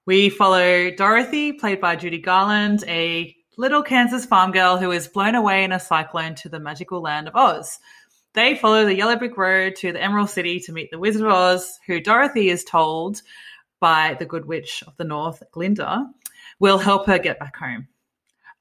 We 0.07 0.31
follow 0.31 0.89
Dorothy, 0.93 1.53
played 1.53 1.81
by 1.81 1.97
Judy 1.97 2.19
Garland, 2.19 2.85
a 2.87 3.35
little 3.59 3.83
Kansas 3.83 4.25
farm 4.25 4.53
girl 4.53 4.77
who 4.77 4.93
is 4.93 5.09
blown 5.09 5.35
away 5.35 5.65
in 5.65 5.73
a 5.73 5.81
cyclone 5.81 6.37
to 6.37 6.49
the 6.49 6.61
magical 6.61 7.01
land 7.01 7.27
of 7.27 7.35
Oz. 7.35 7.81
They 8.33 8.55
follow 8.55 8.85
the 8.85 8.95
yellow 8.95 9.17
brick 9.17 9.37
road 9.37 9.75
to 9.77 9.91
the 9.91 10.01
Emerald 10.01 10.31
City 10.31 10.61
to 10.61 10.73
meet 10.73 10.93
the 10.93 10.99
Wizard 11.01 11.23
of 11.23 11.33
Oz, 11.33 11.81
who 11.89 11.99
Dorothy 11.99 12.51
is 12.51 12.63
told 12.63 13.21
by 13.81 14.15
the 14.21 14.25
Good 14.25 14.47
Witch 14.47 14.85
of 14.87 14.97
the 14.97 15.03
North, 15.03 15.43
Glinda, 15.51 16.07
will 16.61 16.79
help 16.79 17.07
her 17.07 17.19
get 17.19 17.41
back 17.41 17.57
home. 17.57 17.89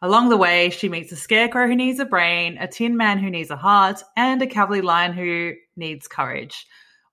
Along 0.01 0.29
the 0.29 0.37
way, 0.37 0.71
she 0.71 0.89
meets 0.89 1.11
a 1.11 1.15
scarecrow 1.15 1.67
who 1.67 1.75
needs 1.75 1.99
a 1.99 2.05
brain, 2.05 2.57
a 2.59 2.67
tin 2.67 2.97
man 2.97 3.19
who 3.19 3.29
needs 3.29 3.51
a 3.51 3.55
heart, 3.55 4.01
and 4.17 4.41
a 4.41 4.47
cowardly 4.47 4.81
lion 4.81 5.13
who 5.13 5.53
needs 5.75 6.07
courage. 6.07 6.65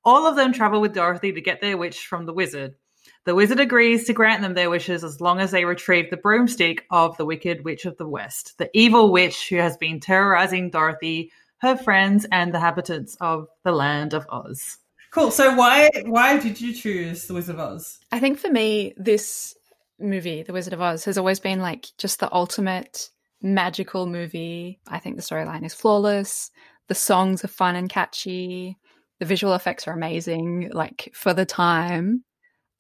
All 0.06 0.26
of 0.26 0.36
them 0.36 0.54
travel 0.54 0.80
with 0.80 0.94
Dorothy 0.94 1.32
to 1.32 1.40
get 1.42 1.60
their 1.60 1.76
wish 1.76 2.06
from 2.06 2.24
the 2.24 2.32
wizard. 2.32 2.76
The 3.24 3.34
wizard 3.36 3.60
agrees 3.60 4.04
to 4.06 4.12
grant 4.12 4.42
them 4.42 4.54
their 4.54 4.70
wishes 4.70 5.04
as 5.04 5.20
long 5.20 5.38
as 5.38 5.52
they 5.52 5.64
retrieve 5.64 6.10
the 6.10 6.16
broomstick 6.16 6.84
of 6.90 7.16
the 7.16 7.24
Wicked 7.24 7.64
Witch 7.64 7.84
of 7.84 7.96
the 7.96 8.08
West, 8.08 8.58
the 8.58 8.68
evil 8.74 9.12
witch 9.12 9.48
who 9.48 9.56
has 9.56 9.76
been 9.76 10.00
terrorizing 10.00 10.70
Dorothy, 10.70 11.30
her 11.58 11.76
friends, 11.76 12.26
and 12.32 12.52
the 12.52 12.58
inhabitants 12.58 13.16
of 13.20 13.46
the 13.62 13.70
land 13.70 14.12
of 14.12 14.26
Oz. 14.28 14.78
Cool. 15.12 15.30
So 15.30 15.54
why 15.54 15.90
why 16.06 16.38
did 16.38 16.60
you 16.60 16.74
choose 16.74 17.26
The 17.26 17.34
Wizard 17.34 17.56
of 17.56 17.60
Oz? 17.60 17.98
I 18.10 18.18
think 18.18 18.38
for 18.38 18.50
me, 18.50 18.94
this 18.96 19.54
movie, 20.00 20.42
The 20.42 20.52
Wizard 20.52 20.72
of 20.72 20.80
Oz, 20.80 21.04
has 21.04 21.18
always 21.18 21.38
been 21.38 21.60
like 21.60 21.86
just 21.98 22.18
the 22.18 22.32
ultimate 22.34 23.10
magical 23.40 24.06
movie. 24.06 24.80
I 24.88 24.98
think 24.98 25.16
the 25.16 25.22
storyline 25.22 25.64
is 25.64 25.74
flawless. 25.74 26.50
The 26.88 26.94
songs 26.94 27.44
are 27.44 27.48
fun 27.48 27.76
and 27.76 27.88
catchy. 27.88 28.78
The 29.20 29.26
visual 29.26 29.54
effects 29.54 29.86
are 29.86 29.92
amazing. 29.92 30.70
Like 30.72 31.10
for 31.14 31.34
the 31.34 31.46
time, 31.46 32.24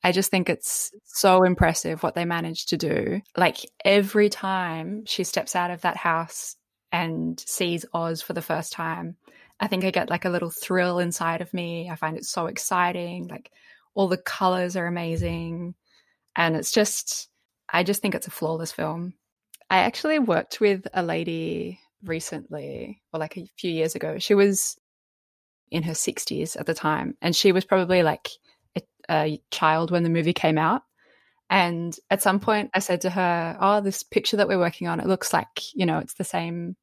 I 0.04 0.12
just 0.12 0.30
think 0.30 0.48
it's 0.48 0.92
so 1.04 1.44
impressive 1.44 2.02
what 2.02 2.14
they 2.14 2.24
managed 2.24 2.70
to 2.70 2.76
do. 2.76 3.20
Like 3.36 3.58
every 3.84 4.28
time 4.28 5.04
she 5.06 5.24
steps 5.24 5.54
out 5.54 5.70
of 5.70 5.82
that 5.82 5.96
house 5.96 6.56
and 6.90 7.38
sees 7.40 7.86
Oz 7.94 8.20
for 8.20 8.32
the 8.32 8.42
first 8.42 8.72
time, 8.72 9.16
I 9.60 9.68
think 9.68 9.84
I 9.84 9.90
get 9.90 10.10
like 10.10 10.24
a 10.24 10.30
little 10.30 10.50
thrill 10.50 10.98
inside 10.98 11.40
of 11.40 11.54
me. 11.54 11.88
I 11.88 11.94
find 11.94 12.16
it 12.16 12.24
so 12.24 12.46
exciting. 12.46 13.28
Like 13.28 13.50
all 13.94 14.08
the 14.08 14.16
colors 14.16 14.76
are 14.76 14.86
amazing. 14.86 15.74
And 16.34 16.56
it's 16.56 16.72
just, 16.72 17.28
I 17.72 17.84
just 17.84 18.02
think 18.02 18.14
it's 18.14 18.26
a 18.26 18.32
flawless 18.32 18.72
film. 18.72 19.14
I 19.70 19.78
actually 19.78 20.18
worked 20.18 20.60
with 20.60 20.86
a 20.92 21.02
lady 21.02 21.78
recently, 22.04 23.00
or 23.12 23.20
like 23.20 23.36
a 23.36 23.48
few 23.56 23.70
years 23.70 23.94
ago. 23.94 24.18
She 24.18 24.34
was 24.34 24.76
in 25.70 25.82
her 25.84 25.92
60s 25.92 26.58
at 26.58 26.66
the 26.66 26.74
time, 26.74 27.16
and 27.22 27.34
she 27.34 27.52
was 27.52 27.64
probably 27.64 28.02
like 28.02 28.28
a, 29.10 29.40
child 29.50 29.90
when 29.90 30.02
the 30.02 30.10
movie 30.10 30.32
came 30.32 30.58
out. 30.58 30.82
And 31.50 31.96
at 32.10 32.22
some 32.22 32.40
point, 32.40 32.70
I 32.72 32.78
said 32.78 33.02
to 33.02 33.10
her, 33.10 33.56
Oh, 33.60 33.80
this 33.80 34.02
picture 34.02 34.38
that 34.38 34.48
we're 34.48 34.58
working 34.58 34.88
on, 34.88 35.00
it 35.00 35.06
looks 35.06 35.32
like, 35.32 35.74
you 35.74 35.84
know, 35.84 35.98
it's 35.98 36.14
the 36.14 36.24
same 36.24 36.76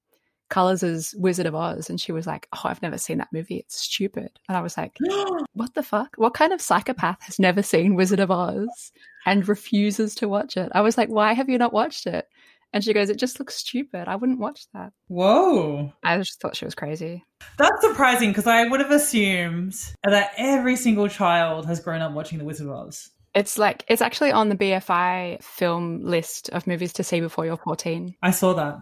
colors 0.50 0.84
as 0.84 1.14
Wizard 1.18 1.46
of 1.46 1.56
Oz. 1.56 1.90
And 1.90 2.00
she 2.00 2.12
was 2.12 2.28
like, 2.28 2.48
Oh, 2.54 2.62
I've 2.66 2.82
never 2.82 2.98
seen 2.98 3.18
that 3.18 3.34
movie. 3.34 3.58
It's 3.58 3.80
stupid. 3.80 4.32
And 4.48 4.58
I 4.58 4.62
was 4.62 4.78
like, 4.78 4.96
What 5.54 5.74
the 5.74 5.84
fuck? 5.84 6.16
What 6.18 6.36
kind 6.36 6.54
of 6.54 6.62
psychopath 6.62 7.22
has 7.24 7.40
never 7.40 7.64
seen 7.64 7.96
Wizard 7.96 8.20
of 8.20 8.32
Oz 8.32 8.92
and 9.26 9.48
refuses 9.48 10.14
to 10.16 10.30
watch 10.30 10.56
it? 10.56 10.72
I 10.74 10.82
was 10.82 10.98
like, 10.98 11.10
Why 11.10 11.34
have 11.34 11.50
you 11.50 11.58
not 11.58 11.74
watched 11.74 12.06
it? 12.06 12.28
And 12.72 12.84
she 12.84 12.94
goes, 12.94 13.10
It 13.10 13.18
just 13.18 13.40
looks 13.40 13.56
stupid. 13.56 14.08
I 14.08 14.16
wouldn't 14.16 14.40
watch 14.40 14.68
that. 14.74 14.92
Whoa. 15.08 15.92
I 16.04 16.18
just 16.18 16.40
thought 16.40 16.56
she 16.56 16.66
was 16.66 16.76
crazy. 16.76 17.24
That's 17.58 17.82
surprising 17.82 18.30
because 18.30 18.48
I 18.48 18.68
would 18.68 18.80
have 18.80 18.92
assumed 18.92 19.76
that 20.04 20.32
every 20.38 20.76
single 20.76 21.08
child 21.08 21.66
has 21.66 21.80
grown 21.80 22.02
up 22.02 22.14
watching 22.14 22.38
The 22.38 22.46
Wizard 22.46 22.68
of 22.68 22.74
Oz. 22.74 23.10
It's 23.36 23.58
like, 23.58 23.86
it's 23.88 24.02
actually 24.02 24.32
on 24.32 24.50
the 24.50 24.56
BFI 24.56 25.44
film 25.44 26.04
list 26.04 26.50
of 26.50 26.68
movies 26.68 26.94
to 26.94 27.04
see 27.04 27.20
before 27.20 27.46
you're 27.46 27.58
14. 27.58 28.16
I 28.22 28.32
saw 28.32 28.54
that. 28.54 28.80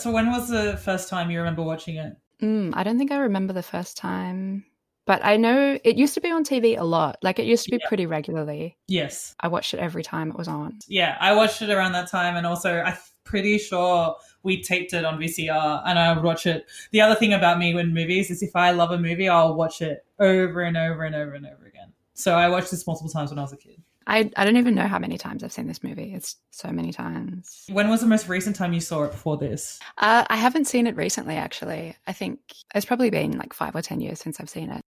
So, 0.00 0.10
when 0.10 0.30
was 0.30 0.48
the 0.48 0.76
first 0.78 1.08
time 1.08 1.30
you 1.30 1.38
remember 1.38 1.62
watching 1.62 1.96
it? 1.96 2.14
Mm, 2.42 2.72
I 2.74 2.82
don't 2.82 2.98
think 2.98 3.12
I 3.12 3.18
remember 3.18 3.52
the 3.52 3.62
first 3.62 3.96
time. 3.96 4.64
But 5.06 5.24
I 5.24 5.36
know 5.36 5.78
it 5.84 5.96
used 5.96 6.14
to 6.14 6.20
be 6.20 6.30
on 6.30 6.44
TV 6.44 6.78
a 6.78 6.84
lot. 6.84 7.18
Like 7.22 7.38
it 7.38 7.44
used 7.44 7.64
to 7.64 7.70
be 7.70 7.78
Yeah. 7.80 7.88
pretty 7.88 8.06
regularly. 8.06 8.76
Yes. 8.88 9.34
I 9.40 9.48
watched 9.48 9.74
it 9.74 9.80
every 9.80 10.02
time 10.02 10.30
it 10.30 10.36
was 10.38 10.48
on. 10.48 10.78
Yeah, 10.88 11.16
I 11.20 11.34
watched 11.34 11.60
it 11.62 11.70
around 11.70 11.92
that 11.92 12.08
time, 12.10 12.36
and 12.36 12.46
also 12.46 12.80
I'm 12.80 12.96
pretty 13.24 13.58
sure 13.58 14.16
we 14.42 14.62
taped 14.62 14.92
it 14.94 15.04
on 15.04 15.18
VCR, 15.18 15.82
and 15.86 15.98
I 15.98 16.12
would 16.14 16.22
watch 16.24 16.46
it. 16.46 16.66
The 16.90 17.00
other 17.00 17.14
thing 17.14 17.32
about 17.32 17.58
me 17.58 17.74
when 17.74 17.92
movies 17.92 18.30
is 18.30 18.42
if 18.42 18.54
I 18.56 18.70
love 18.70 18.90
a 18.92 18.98
movie, 18.98 19.28
I'll 19.28 19.54
watch 19.54 19.82
it 19.82 20.04
over 20.18 20.62
and 20.62 20.76
over 20.76 21.04
and 21.04 21.14
over 21.14 21.34
and 21.34 21.46
over 21.46 21.66
again. 21.66 21.92
So 22.14 22.34
I 22.34 22.48
watched 22.48 22.70
this 22.70 22.86
multiple 22.86 23.10
times 23.10 23.30
when 23.30 23.38
I 23.38 23.42
was 23.42 23.52
a 23.52 23.56
kid. 23.56 23.82
I, 24.06 24.30
I 24.36 24.44
don't 24.44 24.58
even 24.58 24.74
know 24.74 24.86
how 24.86 24.98
many 24.98 25.16
times 25.16 25.42
I've 25.42 25.52
seen 25.52 25.66
this 25.66 25.82
movie. 25.82 26.12
It's 26.12 26.36
so 26.50 26.68
many 26.70 26.92
times. 26.92 27.64
When 27.70 27.88
was 27.88 28.02
the 28.02 28.06
most 28.06 28.28
recent 28.28 28.54
time 28.54 28.74
you 28.74 28.80
saw 28.80 29.04
it 29.04 29.12
before 29.12 29.38
this? 29.38 29.78
Uh, 29.96 30.24
I 30.28 30.36
haven't 30.36 30.66
seen 30.66 30.86
it 30.86 30.94
recently, 30.94 31.36
actually. 31.36 31.96
I 32.06 32.12
think 32.12 32.38
it's 32.74 32.84
probably 32.84 33.08
been 33.08 33.38
like 33.38 33.54
five 33.54 33.74
or 33.74 33.80
10 33.80 34.02
years 34.02 34.20
since 34.20 34.38
I've 34.40 34.50
seen 34.50 34.70
it. 34.70 34.82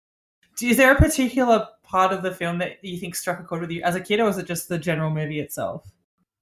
Is 0.62 0.76
there 0.76 0.92
a 0.92 0.96
particular 0.96 1.66
part 1.82 2.12
of 2.12 2.22
the 2.22 2.32
film 2.32 2.58
that 2.58 2.82
you 2.82 2.98
think 2.98 3.14
struck 3.14 3.38
a 3.40 3.44
chord 3.44 3.60
with 3.60 3.70
you 3.70 3.82
as 3.82 3.94
a 3.94 4.00
kid, 4.00 4.20
or 4.20 4.25
was 4.25 4.38
it 4.38 4.46
just 4.46 4.68
the 4.68 4.78
general 4.78 5.10
movie 5.10 5.40
itself? 5.40 5.90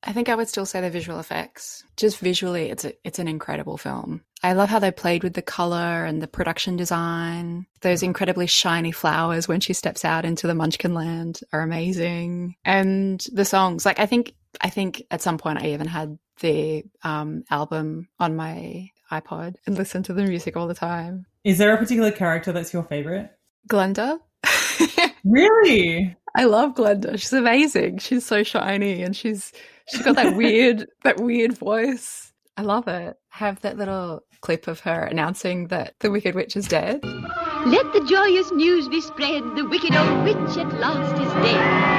I 0.06 0.12
think 0.12 0.28
I 0.28 0.34
would 0.34 0.48
still 0.48 0.66
say 0.66 0.80
the 0.80 0.90
visual 0.90 1.18
effects. 1.18 1.82
Just 1.96 2.18
visually, 2.18 2.70
it's 2.70 2.84
a, 2.84 2.92
it's 3.04 3.18
an 3.18 3.26
incredible 3.26 3.78
film. 3.78 4.22
I 4.42 4.52
love 4.52 4.68
how 4.68 4.78
they 4.78 4.90
played 4.90 5.22
with 5.22 5.32
the 5.32 5.42
color 5.42 6.04
and 6.04 6.20
the 6.20 6.26
production 6.26 6.76
design. 6.76 7.66
Those 7.80 8.02
incredibly 8.02 8.46
shiny 8.46 8.92
flowers 8.92 9.48
when 9.48 9.60
she 9.60 9.72
steps 9.72 10.04
out 10.04 10.26
into 10.26 10.46
the 10.46 10.54
Munchkin 10.54 10.92
land 10.92 11.40
are 11.52 11.62
amazing. 11.62 12.54
And 12.64 13.24
the 13.32 13.46
songs, 13.46 13.86
like 13.86 13.98
I 13.98 14.04
think 14.04 14.34
I 14.60 14.68
think 14.68 15.02
at 15.10 15.22
some 15.22 15.38
point 15.38 15.62
I 15.62 15.68
even 15.68 15.86
had 15.86 16.18
the 16.40 16.84
um, 17.02 17.44
album 17.50 18.08
on 18.18 18.36
my 18.36 18.90
iPod 19.10 19.54
and 19.66 19.76
listened 19.76 20.04
to 20.06 20.12
the 20.12 20.24
music 20.24 20.56
all 20.56 20.68
the 20.68 20.74
time. 20.74 21.24
Is 21.44 21.58
there 21.58 21.74
a 21.74 21.78
particular 21.78 22.10
character 22.10 22.52
that's 22.52 22.72
your 22.72 22.82
favorite? 22.82 23.30
Glinda. 23.68 24.18
Really? 25.24 26.14
I 26.36 26.44
love 26.44 26.74
Glinda. 26.74 27.16
She's 27.16 27.32
amazing. 27.32 27.98
She's 27.98 28.26
so 28.26 28.42
shiny 28.42 29.02
and 29.02 29.16
she's 29.16 29.52
she's 29.88 30.02
got 30.02 30.16
that 30.16 30.36
weird 30.36 30.86
that 31.04 31.18
weird 31.18 31.56
voice. 31.56 32.32
I 32.56 32.62
love 32.62 32.86
it. 32.88 33.16
I 33.32 33.36
have 33.36 33.60
that 33.62 33.78
little 33.78 34.20
clip 34.42 34.68
of 34.68 34.80
her 34.80 35.02
announcing 35.04 35.68
that 35.68 35.94
the 36.00 36.10
Wicked 36.10 36.34
Witch 36.34 36.56
is 36.56 36.68
dead. 36.68 37.02
Let 37.02 37.92
the 37.92 38.04
joyous 38.06 38.52
news 38.52 38.88
be 38.88 39.00
spread. 39.00 39.42
The 39.56 39.66
wicked 39.66 39.96
old 39.96 40.24
witch 40.24 40.56
at 40.58 40.72
last 40.78 41.20
is 41.20 41.32
dead. 41.32 41.94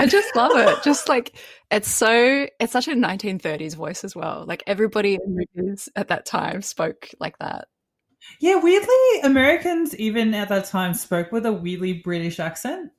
I 0.00 0.06
just 0.06 0.34
love 0.34 0.52
it. 0.54 0.82
Just 0.82 1.08
like 1.08 1.36
it's 1.70 1.88
so 1.88 2.46
it's 2.58 2.72
such 2.72 2.88
a 2.88 2.94
1930s 2.94 3.76
voice 3.76 4.02
as 4.02 4.16
well. 4.16 4.44
Like 4.46 4.64
everybody 4.66 5.14
in 5.14 5.46
movies 5.54 5.88
at 5.94 6.08
that 6.08 6.26
time 6.26 6.62
spoke 6.62 7.10
like 7.20 7.38
that. 7.38 7.68
Yeah, 8.38 8.56
weirdly, 8.56 9.20
Americans 9.22 9.94
even 9.96 10.34
at 10.34 10.48
that 10.48 10.66
time 10.66 10.94
spoke 10.94 11.32
with 11.32 11.46
a 11.46 11.52
weirdly 11.52 11.94
British 11.94 12.40
accent. 12.40 12.92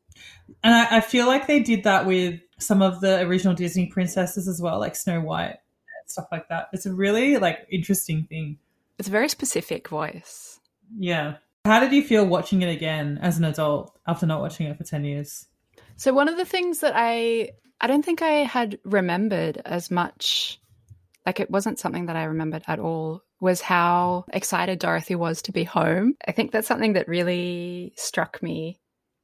And 0.63 0.73
I, 0.73 0.97
I 0.97 1.01
feel 1.01 1.27
like 1.27 1.47
they 1.47 1.59
did 1.59 1.83
that 1.83 2.05
with 2.05 2.39
some 2.59 2.81
of 2.81 3.01
the 3.01 3.21
original 3.21 3.55
Disney 3.55 3.87
princesses 3.87 4.47
as 4.47 4.61
well, 4.61 4.79
like 4.79 4.95
Snow 4.95 5.21
White 5.21 5.49
and 5.49 6.09
stuff 6.09 6.27
like 6.31 6.47
that. 6.49 6.69
It's 6.73 6.85
a 6.85 6.93
really 6.93 7.37
like 7.37 7.65
interesting 7.71 8.25
thing. 8.25 8.57
It's 8.99 9.07
a 9.07 9.11
very 9.11 9.29
specific 9.29 9.87
voice. 9.87 10.59
Yeah. 10.97 11.37
How 11.65 11.79
did 11.79 11.91
you 11.91 12.03
feel 12.03 12.25
watching 12.25 12.61
it 12.61 12.69
again 12.69 13.19
as 13.21 13.37
an 13.37 13.45
adult 13.45 13.97
after 14.07 14.25
not 14.25 14.41
watching 14.41 14.67
it 14.67 14.77
for 14.77 14.83
10 14.83 15.05
years? 15.05 15.47
So 15.95 16.13
one 16.13 16.27
of 16.27 16.37
the 16.37 16.45
things 16.45 16.79
that 16.79 16.93
I 16.95 17.51
I 17.79 17.87
don't 17.87 18.05
think 18.05 18.21
I 18.21 18.43
had 18.43 18.79
remembered 18.83 19.61
as 19.65 19.89
much 19.89 20.59
like 21.25 21.39
it 21.39 21.49
wasn't 21.49 21.79
something 21.79 22.07
that 22.07 22.15
I 22.15 22.25
remembered 22.25 22.63
at 22.67 22.79
all 22.79 23.23
was 23.41 23.59
how 23.59 24.23
excited 24.31 24.79
Dorothy 24.79 25.15
was 25.15 25.41
to 25.41 25.51
be 25.51 25.65
home. 25.65 26.15
I 26.25 26.31
think 26.31 26.51
that's 26.51 26.67
something 26.67 26.93
that 26.93 27.09
really 27.09 27.93
struck 27.97 28.41
me 28.41 28.79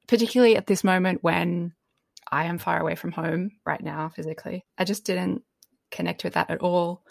particularly 0.08 0.56
at 0.56 0.68
this 0.68 0.84
moment 0.84 1.24
when 1.24 1.74
I 2.32 2.46
am 2.46 2.58
far 2.58 2.80
away 2.80 2.96
from 2.96 3.12
home 3.12 3.52
right 3.66 3.82
now 3.82 4.10
physically. 4.10 4.66
I 4.78 4.86
just 4.86 5.06
didn't 5.06 5.44
connect 5.92 6.24
with 6.24 6.34
that 6.34 6.50
at 6.50 6.62
all 6.62 7.04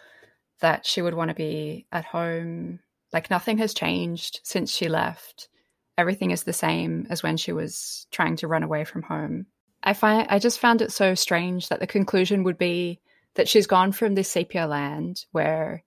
that 0.60 0.86
she 0.86 1.02
would 1.02 1.14
want 1.14 1.28
to 1.28 1.34
be 1.34 1.86
at 1.92 2.04
home. 2.04 2.80
Like 3.12 3.30
nothing 3.30 3.58
has 3.58 3.75
changed 3.75 4.40
since 4.42 4.70
she 4.70 4.88
left. 4.88 5.48
Everything 5.96 6.30
is 6.30 6.42
the 6.42 6.52
same 6.52 7.06
as 7.08 7.22
when 7.22 7.36
she 7.36 7.52
was 7.52 8.06
trying 8.10 8.36
to 8.36 8.48
run 8.48 8.62
away 8.62 8.84
from 8.84 9.02
home. 9.02 9.46
I 9.82 9.92
find 9.92 10.26
I 10.28 10.38
just 10.38 10.58
found 10.58 10.82
it 10.82 10.92
so 10.92 11.14
strange 11.14 11.68
that 11.68 11.80
the 11.80 11.86
conclusion 11.86 12.42
would 12.44 12.58
be 12.58 13.00
that 13.34 13.48
she's 13.48 13.66
gone 13.66 13.92
from 13.92 14.14
this 14.14 14.30
sepia 14.30 14.66
land 14.66 15.25
where 15.32 15.84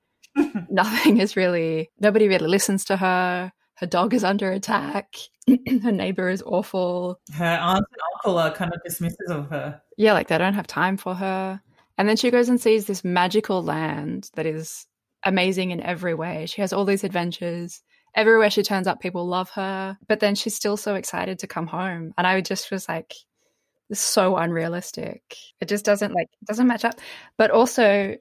nothing 0.70 1.18
is 1.18 1.36
really 1.36 1.90
nobody 2.00 2.28
really 2.28 2.48
listens 2.48 2.86
to 2.86 2.98
her. 2.98 3.52
Her 3.76 3.88
dog 3.88 4.14
is 4.14 4.24
under 4.24 4.52
attack. 4.52 5.16
her 5.84 5.92
neighbor 5.92 6.30
is 6.30 6.44
awful. 6.46 7.20
Her 7.34 7.46
aunt 7.46 7.86
and 7.92 8.02
uncle 8.16 8.38
are 8.38 8.52
kind 8.52 8.74
of 8.74 8.82
dismissive 8.86 9.30
of 9.30 9.50
her. 9.50 9.82
Yeah, 9.98 10.14
like 10.14 10.28
they 10.28 10.38
don't 10.38 10.54
have 10.54 10.68
time 10.68 10.98
for 10.98 11.16
her. 11.16 11.62
And 11.98 12.08
then 12.08 12.18
she 12.18 12.32
goes 12.32 12.50
and 12.50 12.60
sees 12.60 12.86
this 12.86 13.04
magical 13.04 13.64
land 13.64 14.30
that 14.36 14.46
is 14.46 14.86
amazing 15.24 15.72
in 15.72 15.82
every 15.82 16.14
way. 16.14 16.46
She 16.46 16.62
has 16.62 16.74
all 16.74 16.86
these 16.86 17.04
adventures. 17.04 17.82
Everywhere 18.16 18.50
she 18.50 18.64
turns 18.64 18.88
up, 18.88 19.02
people 19.02 19.28
love 19.28 19.50
her. 19.52 19.98
But 20.08 20.20
then 20.20 20.36
she's 20.36 20.56
still 20.56 20.78
so 20.78 20.96
excited 20.96 21.40
to 21.40 21.48
come 21.48 21.68
home. 21.68 22.14
And 22.18 22.26
I 22.26 22.42
just 22.42 22.72
was 22.72 22.88
like, 22.88 23.14
this 23.90 24.00
is 24.00 24.06
so 24.06 24.38
unrealistic. 24.38 25.22
It 25.60 25.68
just 25.68 25.84
doesn't 25.84 26.14
like 26.14 26.30
it 26.42 26.46
doesn't 26.46 26.68
match 26.68 26.86
up. 26.86 26.96
But 27.38 27.52
also 27.52 28.16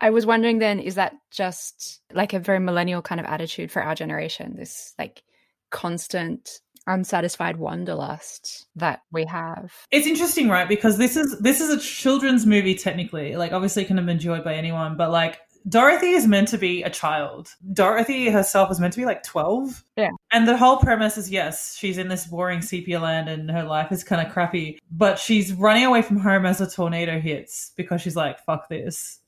I 0.00 0.10
was 0.10 0.26
wondering 0.26 0.58
then, 0.58 0.80
is 0.80 0.96
that 0.96 1.14
just 1.30 2.00
like 2.12 2.32
a 2.32 2.38
very 2.38 2.58
millennial 2.58 3.02
kind 3.02 3.20
of 3.20 3.26
attitude 3.26 3.70
for 3.70 3.82
our 3.82 3.94
generation? 3.94 4.54
This 4.56 4.94
like 4.98 5.22
constant 5.70 6.60
unsatisfied 6.86 7.56
wanderlust 7.56 8.66
that 8.76 9.02
we 9.12 9.24
have. 9.26 9.72
It's 9.90 10.06
interesting, 10.06 10.48
right? 10.48 10.68
Because 10.68 10.98
this 10.98 11.16
is 11.16 11.38
this 11.40 11.60
is 11.60 11.70
a 11.70 11.78
children's 11.78 12.46
movie 12.46 12.74
technically. 12.74 13.36
Like 13.36 13.52
obviously 13.52 13.82
it 13.82 13.86
can 13.86 13.96
have 13.96 14.06
been 14.06 14.16
enjoyed 14.16 14.44
by 14.44 14.54
anyone, 14.54 14.96
but 14.96 15.10
like 15.10 15.40
Dorothy 15.68 16.10
is 16.10 16.26
meant 16.26 16.48
to 16.48 16.58
be 16.58 16.82
a 16.82 16.90
child. 16.90 17.50
Dorothy 17.72 18.28
herself 18.28 18.70
is 18.72 18.80
meant 18.80 18.94
to 18.94 19.00
be 19.00 19.06
like 19.06 19.22
12. 19.22 19.84
Yeah. 19.96 20.10
And 20.32 20.48
the 20.48 20.56
whole 20.56 20.78
premise 20.78 21.16
is 21.16 21.30
yes, 21.30 21.76
she's 21.76 21.98
in 21.98 22.08
this 22.08 22.26
boring 22.26 22.62
sepia 22.62 22.98
land 22.98 23.28
and 23.28 23.50
her 23.50 23.62
life 23.62 23.92
is 23.92 24.02
kind 24.02 24.26
of 24.26 24.32
crappy, 24.32 24.80
but 24.90 25.18
she's 25.18 25.52
running 25.52 25.84
away 25.84 26.02
from 26.02 26.18
home 26.18 26.46
as 26.46 26.60
a 26.60 26.68
tornado 26.68 27.20
hits 27.20 27.72
because 27.76 28.00
she's 28.00 28.16
like, 28.16 28.40
fuck 28.40 28.68
this. 28.68 29.20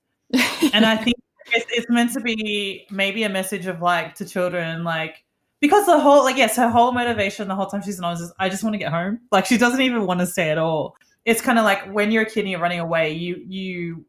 And 0.72 0.86
I 0.86 0.96
think 0.96 1.16
it's, 1.52 1.66
it's 1.70 1.86
meant 1.90 2.12
to 2.14 2.20
be 2.20 2.86
maybe 2.90 3.22
a 3.24 3.28
message 3.28 3.66
of 3.66 3.82
like 3.82 4.14
to 4.16 4.24
children, 4.24 4.84
like, 4.84 5.24
because 5.60 5.86
the 5.86 5.98
whole, 5.98 6.24
like, 6.24 6.36
yes, 6.36 6.56
her 6.56 6.68
whole 6.68 6.92
motivation 6.92 7.48
the 7.48 7.54
whole 7.54 7.66
time 7.66 7.82
she's 7.82 7.98
in 7.98 8.04
Oz 8.04 8.20
is, 8.20 8.32
I 8.38 8.48
just 8.48 8.62
want 8.62 8.74
to 8.74 8.78
get 8.78 8.92
home. 8.92 9.20
Like, 9.30 9.46
she 9.46 9.56
doesn't 9.56 9.80
even 9.80 10.06
want 10.06 10.20
to 10.20 10.26
stay 10.26 10.50
at 10.50 10.58
all. 10.58 10.96
It's 11.24 11.40
kind 11.40 11.58
of 11.58 11.64
like 11.64 11.92
when 11.92 12.10
you're 12.10 12.24
a 12.24 12.30
kid 12.30 12.40
and 12.40 12.50
you're 12.50 12.60
running 12.60 12.80
away, 12.80 13.12
you, 13.12 13.42
you, 13.46 14.04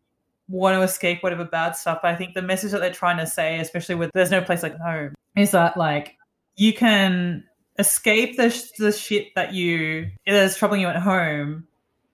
want 0.48 0.78
to 0.78 0.82
escape 0.82 1.24
whatever 1.24 1.46
bad 1.46 1.76
stuff. 1.76 2.00
But 2.02 2.12
I 2.12 2.16
think 2.16 2.34
the 2.34 2.42
message 2.42 2.72
that 2.72 2.82
they're 2.82 2.92
trying 2.92 3.18
to 3.18 3.28
say, 3.28 3.60
especially 3.60 3.96
with 3.96 4.12
there's 4.14 4.32
no 4.32 4.42
place 4.42 4.64
like 4.64 4.78
home, 4.78 5.16
is 5.36 5.52
that 5.52 5.78
like 5.78 6.16
you 6.56 6.74
can 6.74 7.44
escape 7.80 8.38
the 8.38 8.50
sh- 8.50 8.72
the 8.78 8.92
shit 8.92 9.34
that 9.36 9.54
you 9.54 10.12
is 10.26 10.56
troubling 10.56 10.82
you 10.82 10.88
at 10.88 10.98
home, 10.98 11.68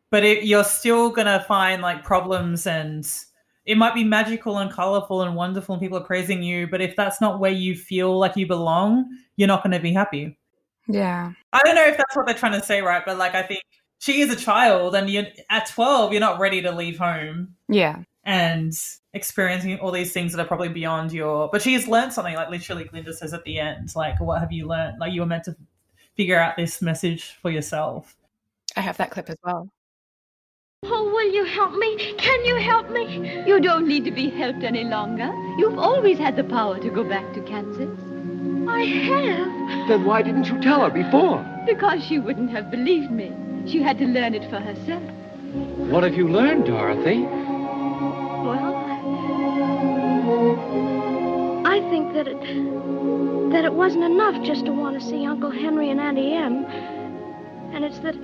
but 0.10 0.24
it, 0.24 0.44
you're 0.44 0.64
still 0.64 1.10
gonna 1.10 1.44
find 1.48 1.82
like 1.82 2.04
problems 2.04 2.66
and 2.66 3.06
it 3.66 3.78
might 3.78 3.94
be 3.94 4.04
magical 4.04 4.58
and 4.58 4.72
colorful 4.72 5.22
and 5.22 5.36
wonderful 5.36 5.74
and 5.76 5.82
people 5.82 5.98
are 5.98 6.04
praising 6.04 6.42
you, 6.42 6.68
but 6.68 6.82
if 6.82 6.96
that's 6.96 7.22
not 7.22 7.40
where 7.40 7.52
you 7.52 7.76
feel 7.76 8.18
like 8.18 8.36
you 8.36 8.48
belong, 8.48 9.06
you're 9.36 9.48
not 9.48 9.64
going 9.64 9.72
to 9.72 9.80
be 9.80 9.94
happy. 9.94 10.38
Yeah. 10.88 11.32
I 11.54 11.60
don't 11.64 11.76
know 11.76 11.86
if 11.86 11.98
that's 11.98 12.16
what 12.16 12.26
they're 12.26 12.36
trying 12.36 12.60
to 12.60 12.66
say, 12.66 12.82
right? 12.82 13.04
But 13.06 13.18
like, 13.18 13.36
I 13.36 13.44
think 13.44 13.62
she 14.00 14.22
is 14.22 14.32
a 14.32 14.36
child, 14.36 14.96
and 14.96 15.08
you 15.10 15.26
at 15.50 15.68
12, 15.68 16.12
you're 16.12 16.20
not 16.20 16.40
ready 16.40 16.62
to 16.64 16.72
leave 16.72 16.98
home 16.98 17.56
Yeah. 17.70 18.00
and 18.24 18.74
experiencing 19.14 19.78
all 19.80 19.92
these 19.92 20.12
things 20.12 20.34
that 20.34 20.42
are 20.42 20.48
probably 20.48 20.70
beyond 20.70 21.12
your. 21.12 21.50
But 21.52 21.62
she 21.62 21.74
has 21.74 21.88
learned 21.88 22.12
something. 22.14 22.34
Like 22.34 22.50
literally, 22.50 22.86
Glinda 22.86 23.14
says 23.14 23.32
at 23.34 23.44
the 23.44 23.60
end, 23.60 23.96
like, 23.96 24.20
"What 24.20 24.40
have 24.40 24.52
you 24.52 24.66
learned? 24.68 25.00
Like, 25.00 25.14
you 25.14 25.22
were 25.22 25.28
meant 25.28 25.44
to 25.44 25.56
figure 26.16 26.40
out 26.40 26.58
this 26.58 26.82
message 26.82 27.38
for 27.42 27.52
yourself." 27.52 28.16
I 28.76 28.82
have 28.82 28.98
that 28.98 29.12
clip 29.12 29.30
as 29.30 29.38
well. 29.44 29.70
Oh, 30.84 31.12
will 31.14 31.32
you 31.32 31.46
help 31.46 31.76
me? 31.76 32.16
Can 32.18 32.44
you 32.44 32.56
help 32.56 32.90
me? 32.90 33.44
You 33.46 33.62
don't 33.62 33.88
need 33.88 34.04
to 34.06 34.12
be 34.12 34.32
helped 34.32 34.64
any 34.64 34.84
longer. 34.84 35.32
You've 35.60 35.78
always 35.78 36.18
had 36.18 36.36
the 36.36 36.44
power 36.44 36.80
to 36.80 36.90
go 36.90 37.04
back 37.04 37.34
to 37.36 37.42
Kansas. 37.42 37.88
I 38.68 38.82
have. 38.82 39.88
Then 39.88 40.06
why 40.06 40.24
didn't 40.24 40.46
you 40.46 40.60
tell 40.60 40.82
her 40.82 40.90
before? 40.90 41.46
Because 41.68 42.04
she 42.04 42.18
wouldn't 42.18 42.50
have 42.50 42.72
believed 42.72 43.12
me. 43.12 43.32
She 43.68 43.80
had 43.80 44.00
to 44.00 44.06
learn 44.06 44.34
it 44.34 44.50
for 44.50 44.60
herself. 44.60 45.04
What 45.92 46.04
have 46.04 46.16
you 46.16 46.28
learned, 46.28 46.66
Dorothy? 46.66 47.28
Well, 48.42 48.76
I 51.68 51.80
think 51.92 52.14
that 52.16 52.28
it 52.28 52.42
that 53.52 53.66
it 53.66 53.74
wasn't 53.74 54.06
enough 54.06 54.44
just 54.44 54.66
to 54.66 54.72
want 54.72 55.00
to 55.00 55.06
see 55.06 55.28
Uncle 55.28 55.52
Henry 55.52 55.92
and 55.92 56.02
Auntie 56.02 56.34
Em. 56.34 56.66
And 57.74 57.86
it's 57.86 58.00
that 58.00 58.16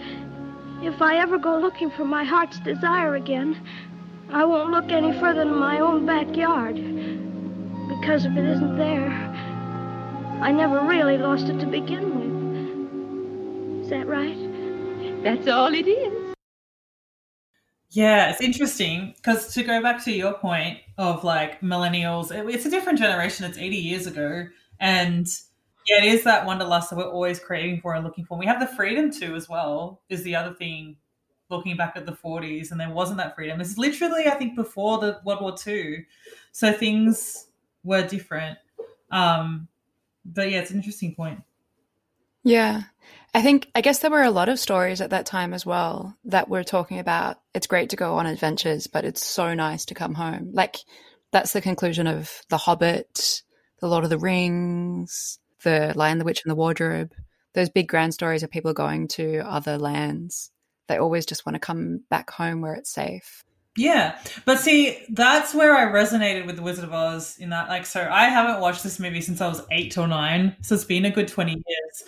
if 0.83 1.01
I 1.01 1.17
ever 1.17 1.37
go 1.37 1.57
looking 1.57 1.89
for 1.91 2.05
my 2.05 2.23
heart's 2.23 2.59
desire 2.59 3.15
again, 3.15 3.59
I 4.29 4.45
won't 4.45 4.71
look 4.71 4.91
any 4.91 5.11
further 5.19 5.45
than 5.45 5.55
my 5.55 5.79
own 5.79 6.05
backyard. 6.05 6.75
Because 7.89 8.25
if 8.25 8.35
it 8.37 8.45
isn't 8.45 8.77
there, 8.77 9.09
I 10.41 10.51
never 10.51 10.81
really 10.81 11.17
lost 11.17 11.47
it 11.49 11.59
to 11.59 11.65
begin 11.65 12.19
with. 12.19 13.83
Is 13.83 13.89
that 13.89 14.07
right? 14.07 14.37
that's 15.23 15.47
all 15.47 15.73
it 15.73 15.87
is. 15.87 16.35
Yeah, 17.89 18.29
it's 18.29 18.41
interesting 18.41 19.13
because 19.15 19.53
to 19.53 19.63
go 19.63 19.81
back 19.81 20.03
to 20.05 20.11
your 20.11 20.33
point 20.33 20.79
of 20.97 21.23
like 21.23 21.61
millennials, 21.61 22.31
it- 22.31 22.47
it's 22.53 22.65
a 22.65 22.69
different 22.69 22.99
generation. 22.99 23.45
It's 23.45 23.57
80 23.57 23.77
years 23.77 24.05
ago. 24.07 24.47
And 24.79 25.27
yeah, 25.87 26.03
it 26.03 26.13
is 26.13 26.23
that 26.23 26.45
wanderlust 26.45 26.89
that 26.89 26.97
we're 26.97 27.09
always 27.09 27.39
craving 27.39 27.79
for 27.79 27.93
and 27.93 28.03
looking 28.03 28.25
for. 28.25 28.37
We 28.37 28.45
have 28.45 28.59
the 28.59 28.67
freedom 28.67 29.09
to 29.19 29.35
as 29.35 29.47
well, 29.47 30.01
is 30.09 30.23
the 30.23 30.35
other 30.35 30.53
thing 30.53 30.97
looking 31.49 31.77
back 31.77 31.93
at 31.95 32.05
the 32.05 32.11
40s. 32.11 32.71
And 32.71 32.79
there 32.79 32.89
wasn't 32.89 33.19
that 33.19 33.35
freedom. 33.35 33.61
It's 33.61 33.77
literally, 33.77 34.27
I 34.27 34.35
think, 34.35 34.55
before 34.55 34.99
the 34.99 35.21
World 35.23 35.41
War 35.41 35.55
II. 35.65 36.05
So 36.51 36.73
things 36.73 37.47
were 37.83 38.05
different. 38.05 38.57
Um, 39.11 39.69
but 40.25 40.51
yeah, 40.51 40.59
it's 40.59 40.71
an 40.71 40.77
interesting 40.77 41.15
point. 41.15 41.41
Yeah. 42.43 42.83
I 43.33 43.41
think, 43.41 43.69
I 43.73 43.81
guess 43.81 43.99
there 43.99 44.11
were 44.11 44.23
a 44.23 44.31
lot 44.31 44.49
of 44.49 44.59
stories 44.59 44.99
at 44.99 45.11
that 45.11 45.25
time 45.25 45.53
as 45.53 45.65
well 45.65 46.17
that 46.25 46.49
were 46.49 46.63
talking 46.63 46.99
about 46.99 47.39
it's 47.53 47.67
great 47.67 47.91
to 47.91 47.95
go 47.95 48.15
on 48.15 48.25
adventures, 48.25 48.87
but 48.87 49.05
it's 49.05 49.25
so 49.25 49.53
nice 49.53 49.85
to 49.85 49.93
come 49.93 50.15
home. 50.15 50.49
Like, 50.53 50.77
that's 51.31 51.53
the 51.53 51.61
conclusion 51.61 52.07
of 52.07 52.41
The 52.49 52.57
Hobbit, 52.57 53.43
The 53.79 53.87
Lord 53.87 54.03
of 54.03 54.09
the 54.09 54.17
Rings, 54.17 55.39
The 55.67 55.91
Lion, 55.97 56.17
the 56.17 56.23
Witch, 56.23 56.43
and 56.45 56.49
the 56.49 56.55
Wardrobe. 56.55 57.11
Those 57.53 57.69
big 57.69 57.89
grand 57.89 58.13
stories 58.13 58.41
of 58.41 58.49
people 58.49 58.71
going 58.71 59.09
to 59.09 59.39
other 59.39 59.77
lands. 59.77 60.49
They 60.87 60.97
always 60.97 61.25
just 61.25 61.45
want 61.45 61.55
to 61.55 61.59
come 61.59 62.05
back 62.09 62.31
home 62.31 62.61
where 62.61 62.73
it's 62.73 62.89
safe. 62.89 63.43
Yeah, 63.75 64.17
but 64.45 64.59
see, 64.59 64.97
that's 65.09 65.53
where 65.53 65.75
I 65.75 65.91
resonated 65.91 66.45
with 66.45 66.55
The 66.55 66.61
Wizard 66.61 66.85
of 66.85 66.93
Oz 66.93 67.37
in 67.37 67.49
that, 67.49 67.67
like, 67.67 67.85
so 67.85 68.07
I 68.09 68.29
haven't 68.29 68.61
watched 68.61 68.81
this 68.81 68.97
movie 68.97 69.19
since 69.19 69.41
I 69.41 69.49
was 69.49 69.61
eight 69.69 69.97
or 69.97 70.07
nine, 70.07 70.55
so 70.61 70.73
it's 70.73 70.85
been 70.85 71.03
a 71.03 71.11
good 71.11 71.27
20 71.27 71.51
years. 71.51 72.03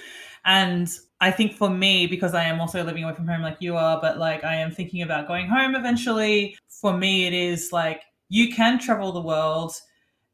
And 0.45 0.89
I 1.19 1.30
think 1.32 1.54
for 1.54 1.69
me, 1.69 2.08
because 2.08 2.34
I 2.34 2.45
am 2.45 2.62
also 2.62 2.82
living 2.82 3.04
away 3.04 3.13
from 3.13 3.28
home 3.28 3.41
like 3.41 3.58
you 3.60 3.76
are, 3.76 4.00
but 4.00 4.17
like 4.17 4.45
I 4.45 4.56
am 4.56 4.72
thinking 4.72 5.02
about 5.02 5.28
going 5.28 5.48
home 5.50 5.76
eventually, 5.76 6.56
for 6.69 6.98
me, 6.98 7.28
it 7.28 7.34
is 7.34 7.74
like 7.74 8.04
you 8.30 8.56
can 8.56 8.80
travel 8.80 9.12
the 9.12 9.19
world. 9.19 9.74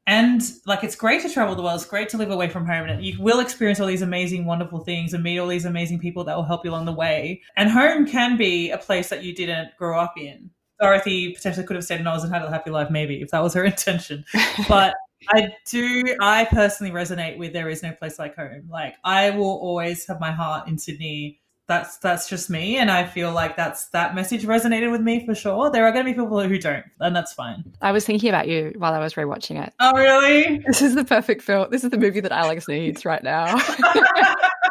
And 0.07 0.41
like 0.65 0.83
it's 0.83 0.95
great 0.95 1.21
to 1.23 1.29
travel 1.29 1.55
the 1.55 1.63
world, 1.63 1.81
it's 1.81 1.89
great 1.89 2.09
to 2.09 2.17
live 2.17 2.29
away 2.29 2.47
from 2.47 2.65
home, 2.65 2.87
and 2.87 3.03
you 3.03 3.19
will 3.19 3.39
experience 3.39 3.79
all 3.79 3.87
these 3.87 4.03
amazing, 4.03 4.45
wonderful 4.45 4.79
things 4.79 5.13
and 5.13 5.23
meet 5.23 5.39
all 5.39 5.47
these 5.47 5.65
amazing 5.65 5.99
people 5.99 6.23
that 6.25 6.35
will 6.35 6.43
help 6.43 6.63
you 6.63 6.71
along 6.71 6.85
the 6.85 6.93
way. 6.93 7.41
And 7.57 7.69
home 7.69 8.05
can 8.05 8.37
be 8.37 8.69
a 8.69 8.77
place 8.77 9.09
that 9.09 9.23
you 9.23 9.33
didn't 9.33 9.69
grow 9.77 9.99
up 9.99 10.13
in. 10.17 10.51
Dorothy 10.79 11.33
potentially 11.33 11.65
could 11.65 11.75
have 11.75 11.85
said 11.85 12.05
Oz 12.05 12.23
and 12.23 12.33
had 12.33 12.43
a 12.43 12.49
happy 12.49 12.69
life, 12.69 12.89
maybe, 12.91 13.21
if 13.21 13.31
that 13.31 13.41
was 13.41 13.53
her 13.53 13.63
intention. 13.65 14.25
But 14.67 14.93
I 15.29 15.53
do, 15.65 16.03
I 16.21 16.45
personally 16.45 16.93
resonate 16.93 17.37
with 17.37 17.53
there 17.53 17.69
is 17.69 17.81
no 17.81 17.91
place 17.93 18.19
like 18.19 18.35
home. 18.35 18.67
Like 18.69 18.95
I 19.03 19.31
will 19.31 19.57
always 19.59 20.05
have 20.07 20.19
my 20.19 20.31
heart 20.31 20.67
in 20.67 20.77
Sydney. 20.77 21.39
That's 21.67 21.97
that's 21.97 22.30
just 22.30 22.49
me, 22.49 22.78
and 22.78 22.91
I 22.91 23.06
feel 23.06 23.32
like 23.32 23.56
that's 23.56 23.88
that 23.88 24.13
message 24.13 24.43
resonated 24.43 24.91
with 24.91 25.01
me 25.01 25.25
for 25.25 25.34
sure. 25.34 25.71
There 25.71 25.84
are 25.86 25.91
going 25.91 26.06
to 26.06 26.12
be 26.12 26.15
people 26.15 26.39
who 26.39 26.58
don't, 26.60 26.86
and 26.99 27.15
that's 27.15 27.34
fine. 27.34 27.73
I 27.82 27.91
was 27.91 28.06
thinking 28.06 28.30
about 28.30 28.47
you 28.47 28.73
while 28.78 28.93
I 28.93 28.99
was 28.99 29.15
rewatching 29.15 29.65
it. 29.65 29.73
Oh, 29.80 29.93
really? 29.93 30.60
This 30.67 30.84
is 30.84 30.93
the 30.93 31.04
perfect 31.04 31.41
film. 31.41 31.67
This 31.71 31.84
is 31.84 31.89
the 31.89 31.97
movie 31.97 32.19
that 32.19 32.32
Alex 32.32 32.67
needs 32.67 33.04
right 33.04 33.23
now. 33.23 33.56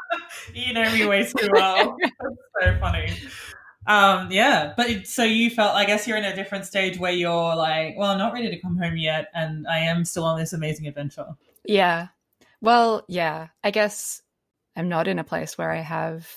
you 0.54 0.72
know 0.72 0.88
me 0.92 1.04
way 1.06 1.24
too 1.24 1.48
well. 1.52 1.96
That's 2.20 2.36
so 2.60 2.78
funny. 2.78 3.12
Um, 3.86 4.30
yeah, 4.30 4.72
but 4.76 5.06
so 5.06 5.24
you 5.24 5.50
felt, 5.50 5.74
I 5.74 5.84
guess 5.84 6.06
you're 6.06 6.16
in 6.16 6.24
a 6.24 6.34
different 6.34 6.64
stage 6.64 6.98
where 6.98 7.12
you're 7.12 7.56
like, 7.56 7.96
well, 7.98 8.12
I'm 8.12 8.18
not 8.18 8.32
ready 8.32 8.50
to 8.50 8.58
come 8.60 8.76
home 8.76 8.96
yet, 8.96 9.28
and 9.34 9.66
I 9.66 9.80
am 9.80 10.04
still 10.04 10.24
on 10.24 10.38
this 10.38 10.52
amazing 10.52 10.86
adventure. 10.86 11.26
Yeah. 11.64 12.08
Well, 12.60 13.04
yeah. 13.08 13.48
I 13.62 13.70
guess 13.70 14.22
I'm 14.76 14.88
not 14.88 15.08
in 15.08 15.18
a 15.18 15.24
place 15.24 15.58
where 15.58 15.70
I 15.70 15.80
have 15.80 16.28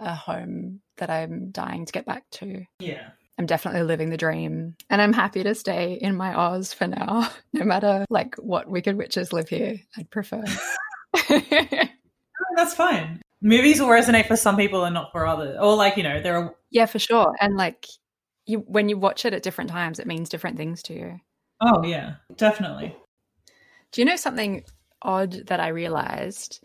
a 0.00 0.14
home 0.14 0.80
that 0.96 1.10
I'm 1.10 1.50
dying 1.50 1.84
to 1.84 1.92
get 1.92 2.06
back 2.06 2.24
to. 2.32 2.64
Yeah. 2.78 3.10
I'm 3.38 3.46
definitely 3.46 3.82
living 3.84 4.10
the 4.10 4.16
dream. 4.16 4.76
And 4.90 5.00
I'm 5.00 5.12
happy 5.12 5.42
to 5.42 5.54
stay 5.54 5.94
in 5.94 6.14
my 6.14 6.34
Oz 6.34 6.74
for 6.74 6.86
now, 6.86 7.30
no 7.52 7.64
matter 7.64 8.04
like 8.10 8.34
what 8.36 8.68
wicked 8.68 8.96
witches 8.96 9.32
live 9.32 9.48
here. 9.48 9.76
I'd 9.96 10.10
prefer. 10.10 10.44
That's 12.56 12.74
fine. 12.74 13.22
Movies 13.42 13.80
will 13.80 13.88
resonate 13.88 14.26
for 14.26 14.36
some 14.36 14.56
people 14.56 14.84
and 14.84 14.92
not 14.92 15.12
for 15.12 15.26
others. 15.26 15.56
Or 15.60 15.74
like, 15.74 15.96
you 15.96 16.02
know, 16.02 16.20
there 16.20 16.36
are 16.36 16.54
yeah, 16.70 16.86
for 16.86 16.98
sure. 16.98 17.34
And 17.40 17.56
like 17.56 17.86
you 18.44 18.58
when 18.66 18.88
you 18.88 18.98
watch 18.98 19.24
it 19.24 19.32
at 19.32 19.42
different 19.42 19.70
times, 19.70 19.98
it 19.98 20.06
means 20.06 20.28
different 20.28 20.56
things 20.58 20.82
to 20.84 20.92
you. 20.92 21.20
Oh 21.62 21.82
yeah, 21.82 22.16
definitely. 22.36 22.94
Do 23.92 24.00
you 24.00 24.04
know 24.04 24.16
something 24.16 24.64
odd 25.02 25.46
that 25.46 25.60
I 25.60 25.68
realized? 25.68 26.62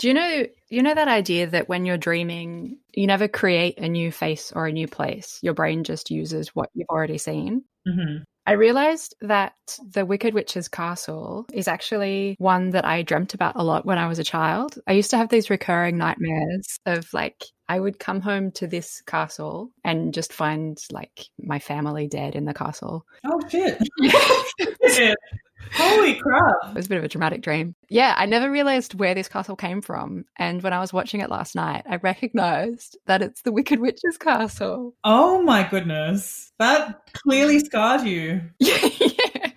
Do 0.00 0.08
you 0.08 0.14
know 0.14 0.46
you 0.70 0.82
know 0.82 0.94
that 0.94 1.08
idea 1.08 1.46
that 1.48 1.68
when 1.68 1.84
you're 1.84 1.98
dreaming, 1.98 2.78
you 2.94 3.06
never 3.06 3.28
create 3.28 3.76
a 3.76 3.86
new 3.86 4.10
face 4.10 4.50
or 4.50 4.66
a 4.66 4.72
new 4.72 4.88
place. 4.88 5.38
Your 5.42 5.52
brain 5.52 5.84
just 5.84 6.10
uses 6.10 6.48
what 6.56 6.70
you've 6.72 6.88
already 6.88 7.18
seen. 7.18 7.64
hmm 7.86 8.22
I 8.46 8.52
realized 8.52 9.14
that 9.20 9.52
the 9.92 10.06
Wicked 10.06 10.32
Witch's 10.32 10.66
castle 10.66 11.46
is 11.52 11.68
actually 11.68 12.34
one 12.38 12.70
that 12.70 12.86
I 12.86 13.02
dreamt 13.02 13.34
about 13.34 13.54
a 13.54 13.62
lot 13.62 13.84
when 13.84 13.98
I 13.98 14.08
was 14.08 14.18
a 14.18 14.24
child. 14.24 14.76
I 14.88 14.92
used 14.92 15.10
to 15.10 15.18
have 15.18 15.28
these 15.28 15.50
recurring 15.50 15.98
nightmares 15.98 16.80
of 16.86 17.12
like 17.12 17.44
I 17.68 17.78
would 17.78 18.00
come 18.00 18.22
home 18.22 18.50
to 18.52 18.66
this 18.66 19.02
castle 19.02 19.70
and 19.84 20.14
just 20.14 20.32
find 20.32 20.78
like 20.90 21.26
my 21.38 21.58
family 21.58 22.08
dead 22.08 22.34
in 22.34 22.46
the 22.46 22.54
castle. 22.54 23.04
Oh 23.24 23.38
shit. 23.50 23.78
Holy 25.74 26.14
crap. 26.14 26.56
It 26.68 26.74
was 26.74 26.86
a 26.86 26.88
bit 26.88 26.98
of 26.98 27.04
a 27.04 27.08
dramatic 27.08 27.42
dream. 27.42 27.74
Yeah, 27.88 28.14
I 28.16 28.26
never 28.26 28.50
realized 28.50 28.94
where 28.94 29.14
this 29.14 29.28
castle 29.28 29.56
came 29.56 29.80
from. 29.80 30.24
And 30.36 30.62
when 30.62 30.72
I 30.72 30.80
was 30.80 30.92
watching 30.92 31.20
it 31.20 31.30
last 31.30 31.54
night, 31.54 31.84
I 31.88 31.96
recognized 31.96 32.98
that 33.06 33.22
it's 33.22 33.42
the 33.42 33.52
Wicked 33.52 33.80
Witch's 33.80 34.18
castle. 34.18 34.94
Oh 35.04 35.42
my 35.42 35.68
goodness. 35.68 36.52
That 36.58 37.00
clearly 37.12 37.60
scarred 37.60 38.06
you. 38.06 38.42
Yeah, 38.58 38.88
yeah. 39.00 39.50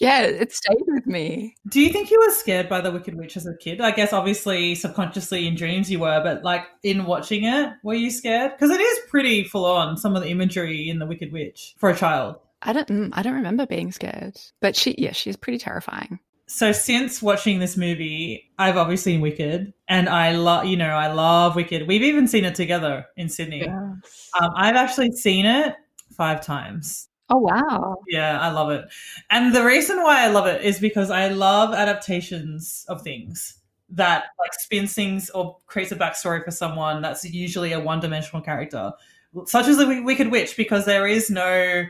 Yeah, 0.00 0.22
it 0.22 0.52
stayed 0.52 0.84
with 0.86 1.06
me. 1.06 1.56
Do 1.68 1.80
you 1.80 1.88
think 1.88 2.10
you 2.10 2.20
were 2.24 2.32
scared 2.32 2.68
by 2.68 2.80
the 2.80 2.92
Wicked 2.92 3.16
Witch 3.16 3.36
as 3.36 3.46
a 3.46 3.56
kid? 3.56 3.80
I 3.80 3.90
guess 3.90 4.12
obviously 4.12 4.76
subconsciously 4.76 5.46
in 5.48 5.56
dreams 5.56 5.90
you 5.90 5.98
were, 5.98 6.22
but 6.22 6.44
like 6.44 6.66
in 6.84 7.04
watching 7.04 7.44
it, 7.44 7.72
were 7.82 7.94
you 7.94 8.10
scared? 8.10 8.52
Because 8.52 8.70
it 8.70 8.80
is 8.80 9.00
pretty 9.10 9.42
full 9.42 9.64
on, 9.64 9.96
some 9.96 10.14
of 10.14 10.22
the 10.22 10.28
imagery 10.28 10.88
in 10.88 11.00
the 11.00 11.06
Wicked 11.06 11.32
Witch 11.32 11.74
for 11.78 11.90
a 11.90 11.96
child. 11.96 12.36
I 12.62 12.72
don't 12.72 12.88
mm, 12.88 13.10
I 13.12 13.22
don't 13.22 13.34
remember 13.34 13.66
being 13.66 13.92
scared. 13.92 14.36
But 14.60 14.76
she 14.76 14.94
yeah, 14.98 15.12
she's 15.12 15.36
pretty 15.36 15.58
terrifying. 15.58 16.20
So 16.46 16.72
since 16.72 17.20
watching 17.20 17.58
this 17.58 17.76
movie, 17.76 18.50
I've 18.58 18.76
obviously 18.78 19.12
seen 19.12 19.20
Wicked, 19.20 19.74
and 19.86 20.08
I 20.08 20.32
love, 20.32 20.64
you 20.64 20.76
know, 20.78 20.88
I 20.90 21.12
love 21.12 21.56
Wicked. 21.56 21.86
We've 21.86 22.02
even 22.02 22.26
seen 22.26 22.44
it 22.46 22.54
together 22.54 23.04
in 23.16 23.28
Sydney. 23.28 23.68
Um, 23.68 24.00
I've 24.56 24.76
actually 24.76 25.12
seen 25.12 25.44
it 25.44 25.74
five 26.16 26.40
times. 26.44 27.08
Oh 27.28 27.36
wow. 27.38 27.96
Yeah, 28.08 28.40
I 28.40 28.50
love 28.50 28.70
it. 28.70 28.86
And 29.28 29.54
the 29.54 29.62
reason 29.62 30.02
why 30.02 30.24
I 30.24 30.28
love 30.28 30.46
it 30.46 30.62
is 30.62 30.80
because 30.80 31.10
I 31.10 31.28
love 31.28 31.74
adaptations 31.74 32.86
of 32.88 33.02
things. 33.02 33.58
that 33.90 34.24
like 34.38 34.52
spins 34.54 34.94
things 34.94 35.30
or 35.30 35.56
creates 35.66 35.92
a 35.92 35.96
backstory 35.96 36.44
for 36.44 36.50
someone 36.50 37.00
that's 37.02 37.24
usually 37.24 37.72
a 37.72 37.80
one-dimensional 37.80 38.42
character, 38.42 38.92
such 39.46 39.66
as 39.66 39.78
the 39.78 40.02
Wicked 40.02 40.30
Witch, 40.30 40.56
because 40.56 40.84
there 40.84 41.06
is 41.06 41.30
no 41.30 41.84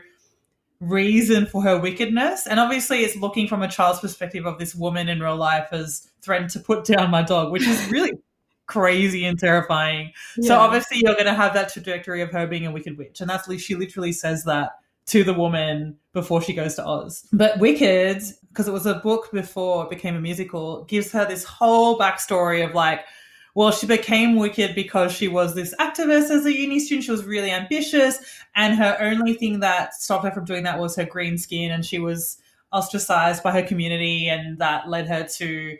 reason 0.79 1.45
for 1.45 1.61
her 1.63 1.77
wickedness. 1.77 2.47
And 2.47 2.59
obviously, 2.59 2.99
it's 2.99 3.15
looking 3.15 3.47
from 3.47 3.61
a 3.61 3.67
child's 3.67 3.99
perspective 3.99 4.45
of 4.45 4.59
this 4.59 4.75
woman 4.75 5.09
in 5.09 5.19
real 5.19 5.35
life 5.35 5.67
has 5.71 6.09
threatened 6.21 6.49
to 6.51 6.59
put 6.59 6.85
down 6.85 7.11
my 7.11 7.21
dog, 7.21 7.51
which 7.51 7.67
is 7.67 7.89
really 7.89 8.13
crazy 8.65 9.25
and 9.25 9.37
terrifying. 9.37 10.11
So 10.41 10.57
obviously, 10.57 10.99
you're 10.99 11.15
going 11.15 11.25
to 11.25 11.33
have 11.33 11.53
that 11.53 11.73
trajectory 11.73 12.21
of 12.21 12.31
her 12.31 12.47
being 12.47 12.65
a 12.65 12.71
wicked 12.71 12.97
witch, 12.97 13.21
and 13.21 13.29
that's 13.29 13.53
she 13.61 13.75
literally 13.75 14.11
says 14.11 14.43
that 14.45 14.71
to 15.07 15.23
the 15.23 15.33
woman 15.33 15.97
before 16.13 16.41
she 16.41 16.53
goes 16.53 16.75
to 16.75 16.85
Oz. 16.85 17.27
But 17.33 17.57
Wicked, 17.57 18.21
because 18.49 18.67
it 18.67 18.71
was 18.71 18.85
a 18.85 18.95
book 18.95 19.29
before 19.31 19.85
it 19.85 19.89
became 19.89 20.15
a 20.15 20.21
musical, 20.21 20.83
gives 20.85 21.11
her 21.11 21.25
this 21.25 21.43
whole 21.43 21.97
backstory 21.97 22.65
of 22.65 22.73
like. 22.73 23.01
Well, 23.55 23.71
she 23.71 23.87
became 23.87 24.35
wicked 24.35 24.75
because 24.75 25.11
she 25.11 25.27
was 25.27 25.55
this 25.55 25.73
activist 25.79 26.29
as 26.29 26.45
a 26.45 26.55
uni 26.55 26.79
student. 26.79 27.05
She 27.05 27.11
was 27.11 27.25
really 27.25 27.51
ambitious, 27.51 28.19
and 28.55 28.75
her 28.75 28.97
only 28.99 29.33
thing 29.33 29.59
that 29.61 29.93
stopped 29.95 30.25
her 30.25 30.31
from 30.31 30.45
doing 30.45 30.63
that 30.63 30.79
was 30.79 30.95
her 30.95 31.05
green 31.05 31.37
skin, 31.37 31.71
and 31.71 31.85
she 31.85 31.99
was 31.99 32.37
ostracized 32.71 33.41
by 33.43 33.51
her 33.51 33.63
community, 33.63 34.29
and 34.29 34.59
that 34.59 34.87
led 34.87 35.07
her 35.07 35.23
to. 35.23 35.77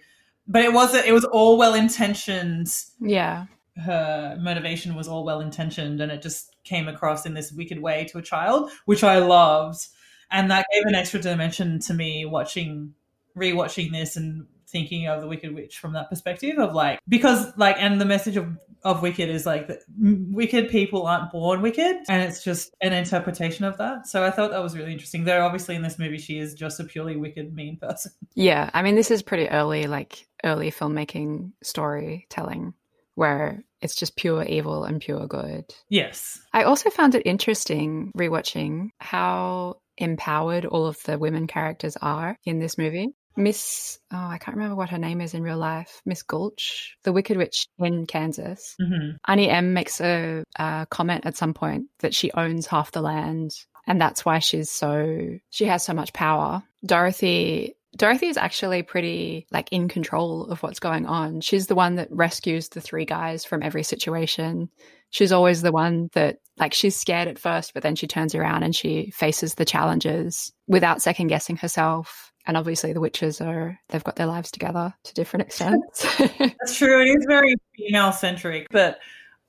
But 0.47 0.63
it 0.63 0.73
wasn't. 0.73 1.05
It 1.05 1.13
was 1.13 1.25
all 1.25 1.57
well 1.57 1.75
intentioned. 1.75 2.75
Yeah. 2.99 3.45
Her 3.77 4.37
motivation 4.41 4.95
was 4.95 5.07
all 5.07 5.23
well 5.23 5.39
intentioned, 5.39 6.01
and 6.01 6.11
it 6.11 6.21
just 6.21 6.55
came 6.63 6.87
across 6.87 7.25
in 7.25 7.33
this 7.33 7.51
wicked 7.51 7.79
way 7.81 8.05
to 8.05 8.17
a 8.17 8.23
child, 8.23 8.71
which 8.85 9.03
I 9.03 9.19
loved, 9.19 9.87
and 10.31 10.51
that 10.51 10.65
gave 10.73 10.83
an 10.85 10.95
extra 10.95 11.21
dimension 11.21 11.79
to 11.81 11.93
me 11.93 12.25
watching, 12.25 12.93
rewatching 13.37 13.91
this, 13.91 14.17
and 14.17 14.47
thinking 14.69 15.07
of 15.07 15.21
the 15.21 15.27
Wicked 15.27 15.53
Witch 15.53 15.79
from 15.79 15.93
that 15.93 16.09
perspective 16.09 16.57
of 16.57 16.73
like 16.73 16.99
because 17.07 17.51
like 17.57 17.75
and 17.79 17.99
the 17.99 18.05
message 18.05 18.37
of 18.37 18.47
of 18.83 19.01
Wicked 19.01 19.29
is 19.29 19.45
like 19.45 19.67
that 19.67 19.79
wicked 19.97 20.69
people 20.69 21.05
aren't 21.05 21.31
born 21.31 21.61
wicked, 21.61 21.97
and 22.07 22.23
it's 22.23 22.43
just 22.43 22.73
an 22.81 22.93
interpretation 22.93 23.65
of 23.65 23.77
that. 23.77 24.07
So 24.07 24.23
I 24.23 24.31
thought 24.31 24.51
that 24.51 24.63
was 24.63 24.75
really 24.75 24.93
interesting. 24.93 25.25
Though 25.25 25.45
obviously 25.45 25.75
in 25.75 25.81
this 25.81 25.99
movie 25.99 26.17
she 26.17 26.39
is 26.39 26.53
just 26.53 26.79
a 26.79 26.83
purely 26.83 27.17
wicked, 27.17 27.53
mean 27.53 27.77
person. 27.77 28.11
Yeah. 28.35 28.69
I 28.73 28.83
mean, 28.83 28.95
this 28.95 29.11
is 29.11 29.21
pretty 29.21 29.49
early, 29.49 29.87
like 29.87 30.25
early 30.45 30.71
filmmaking 30.71 31.51
storytelling 31.61 32.73
where 33.15 33.61
it's 33.81 33.95
just 33.95 34.15
pure 34.15 34.43
evil 34.43 34.85
and 34.85 35.01
pure 35.01 35.27
good. 35.27 35.65
Yes. 35.89 36.39
I 36.53 36.63
also 36.63 36.89
found 36.89 37.15
it 37.15 37.23
interesting 37.25 38.13
rewatching 38.17 38.91
how 38.99 39.81
empowered 39.97 40.65
all 40.65 40.87
of 40.87 41.03
the 41.03 41.17
women 41.17 41.47
characters 41.47 41.97
are 42.01 42.37
in 42.45 42.59
this 42.59 42.77
movie. 42.77 43.09
Miss, 43.39 43.99
oh, 44.11 44.17
I 44.17 44.37
can't 44.37 44.57
remember 44.57 44.75
what 44.75 44.89
her 44.89 44.97
name 44.97 45.21
is 45.21 45.33
in 45.33 45.41
real 45.43 45.57
life. 45.57 46.01
Miss 46.05 46.23
Gulch, 46.23 46.97
the 47.03 47.13
Wicked 47.13 47.37
Witch 47.37 47.67
in 47.79 48.05
Kansas. 48.05 48.75
hmm 48.79 49.11
Auntie 49.27 49.49
Em 49.49 49.73
makes 49.73 50.01
a, 50.01 50.43
a 50.57 50.87
comment 50.89 51.25
at 51.25 51.37
some 51.37 51.53
point 51.53 51.85
that 51.99 52.13
she 52.13 52.31
owns 52.33 52.67
half 52.67 52.91
the 52.91 53.01
land, 53.01 53.51
and 53.87 53.99
that's 53.99 54.25
why 54.25 54.39
she's 54.39 54.69
so 54.69 55.37
she 55.49 55.65
has 55.65 55.83
so 55.83 55.93
much 55.93 56.13
power. 56.13 56.63
Dorothy 56.85 57.75
Dorothy 57.95 58.27
is 58.27 58.37
actually 58.37 58.83
pretty 58.83 59.47
like 59.51 59.69
in 59.71 59.87
control 59.87 60.45
of 60.45 60.61
what's 60.61 60.79
going 60.79 61.05
on. 61.05 61.41
She's 61.41 61.67
the 61.67 61.75
one 61.75 61.95
that 61.95 62.07
rescues 62.11 62.69
the 62.69 62.81
three 62.81 63.05
guys 63.05 63.45
from 63.45 63.63
every 63.63 63.83
situation. 63.83 64.69
She's 65.09 65.31
always 65.31 65.63
the 65.63 65.71
one 65.71 66.09
that 66.13 66.37
like 66.57 66.73
she's 66.73 66.95
scared 66.95 67.27
at 67.27 67.39
first, 67.39 67.73
but 67.73 67.81
then 67.81 67.95
she 67.95 68.05
turns 68.05 68.35
around 68.35 68.63
and 68.63 68.75
she 68.75 69.11
faces 69.11 69.55
the 69.55 69.65
challenges 69.65 70.53
without 70.67 71.01
second 71.01 71.27
guessing 71.27 71.57
herself. 71.57 72.28
And 72.47 72.57
obviously 72.57 72.93
the 72.93 73.01
witches 73.01 73.41
are 73.41 73.79
they've 73.89 74.03
got 74.03 74.15
their 74.15 74.25
lives 74.25 74.51
together 74.51 74.93
to 75.03 75.13
different 75.13 75.45
extents. 75.47 76.05
That's 76.17 76.77
true. 76.77 77.01
It 77.01 77.17
is 77.17 77.25
very 77.27 77.55
female 77.75 78.11
centric, 78.11 78.67
but 78.71 78.99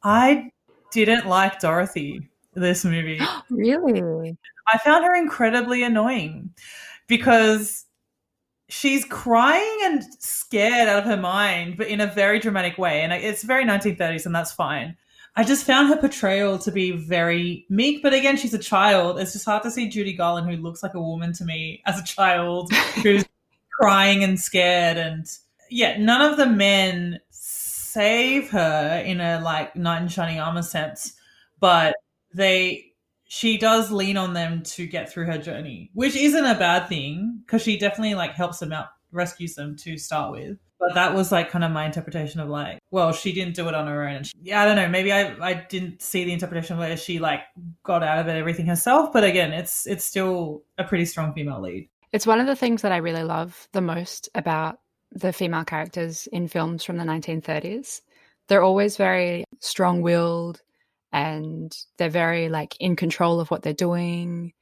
I 0.03 0.51
didn't 0.93 1.27
like 1.27 1.61
Dorothy 1.61 2.29
this 2.55 2.85
movie. 2.85 3.21
really? 3.51 4.37
I 4.73 4.79
found 4.79 5.05
her 5.05 5.15
incredibly 5.15 5.83
annoying 5.83 6.51
because 7.07 7.87
she's 8.69 9.05
crying 9.05 9.79
and 9.85 10.03
scared 10.21 10.89
out 10.89 11.01
of 11.01 11.05
her 11.05 11.17
mind, 11.17 11.77
but 11.77 11.89
in 11.89 12.01
a 12.01 12.07
very 12.07 12.39
dramatic 12.39 12.79
way. 12.79 13.03
And 13.03 13.13
it's 13.13 13.43
very 13.43 13.65
1930s, 13.65 14.27
and 14.27 14.35
that's 14.35 14.53
fine. 14.53 14.97
I 15.37 15.45
just 15.45 15.65
found 15.65 15.89
her 15.89 15.97
portrayal 15.97 16.59
to 16.59 16.73
be 16.73 16.93
very 16.93 17.65
meek, 17.69 18.03
but 18.03 18.13
again, 18.13 18.37
she's 18.37 18.55
a 18.55 18.59
child. 18.59 19.19
It's 19.21 19.33
just 19.33 19.45
hard 19.45 19.63
to 19.63 19.71
see 19.71 19.89
Judy 19.89 20.13
Garland, 20.13 20.51
who 20.51 20.57
looks 20.57 20.83
like 20.83 20.95
a 20.95 21.01
woman 21.01 21.33
to 21.35 21.45
me 21.45 21.83
as 21.87 21.99
a 21.99 22.05
child, 22.05 22.73
who's 23.03 23.25
crying 23.81 24.25
and 24.25 24.39
scared. 24.39 24.97
And 24.97 25.27
yeah, 25.71 25.97
none 25.99 26.21
of 26.21 26.37
the 26.37 26.47
men 26.47 27.21
save 27.31 28.51
her 28.51 29.03
in 29.05 29.21
a 29.21 29.41
like 29.41 29.75
knight 29.77 30.03
in 30.03 30.09
shining 30.09 30.41
armor 30.41 30.63
sense, 30.63 31.15
but 31.59 31.95
they 32.35 32.87
she 33.25 33.57
does 33.57 33.93
lean 33.93 34.17
on 34.17 34.35
them 34.35 34.61
to 34.65 34.87
get 34.87 35.11
through 35.11 35.27
her 35.27 35.39
journey, 35.39 35.91
which 35.95 36.17
isn't 36.17 36.45
a 36.45 36.59
bad 36.59 36.89
thing 36.89 37.43
because 37.47 37.63
she 37.63 37.79
definitely 37.79 38.15
like 38.15 38.33
helps 38.33 38.59
them 38.59 38.73
out, 38.73 38.89
rescues 39.13 39.55
them 39.55 39.77
to 39.77 39.97
start 39.97 40.33
with. 40.33 40.59
But 40.81 40.95
that 40.95 41.15
was 41.15 41.31
like 41.31 41.51
kind 41.51 41.63
of 41.63 41.71
my 41.71 41.85
interpretation 41.85 42.41
of 42.41 42.49
like, 42.49 42.79
well, 42.91 43.13
she 43.13 43.33
didn't 43.33 43.55
do 43.55 43.69
it 43.69 43.75
on 43.75 43.87
her 43.87 44.09
own. 44.09 44.17
And 44.17 44.27
she, 44.27 44.33
yeah, 44.43 44.63
I 44.63 44.65
don't 44.65 44.77
know. 44.77 44.89
Maybe 44.89 45.13
I, 45.13 45.37
I 45.41 45.53
didn't 45.55 46.01
see 46.01 46.25
the 46.25 46.33
interpretation 46.33 46.79
where 46.79 46.97
she 46.97 47.19
like 47.19 47.43
got 47.85 48.03
out 48.03 48.19
of 48.19 48.29
it 48.29 48.37
everything 48.37 48.67
herself. 48.67 49.13
But 49.13 49.23
again, 49.23 49.53
it's 49.53 49.87
it's 49.87 50.05
still 50.05 50.63
a 50.79 50.85
pretty 50.85 51.05
strong 51.05 51.35
female 51.35 51.61
lead. 51.61 51.89
It's 52.13 52.27
one 52.27 52.41
of 52.41 52.47
the 52.47 52.57
things 52.57 52.83
that 52.83 52.93
I 52.93 52.97
really 52.97 53.23
love 53.23 53.69
the 53.73 53.83
most 53.83 54.31
about 54.35 54.81
the 55.13 55.33
female 55.33 55.65
characters 55.65 56.27
in 56.33 56.49
films 56.49 56.83
from 56.83 56.97
the 56.97 57.05
1930s. 57.05 58.01
They're 58.49 58.63
always 58.63 58.97
very 58.97 59.45
strong 59.61 60.03
willed 60.03 60.63
and 61.13 61.77
they're 61.99 62.09
very 62.09 62.49
like 62.49 62.77
in 62.81 62.97
control 62.97 63.41
of 63.41 63.51
what 63.51 63.63
they're 63.63 63.73
doing 63.73 64.53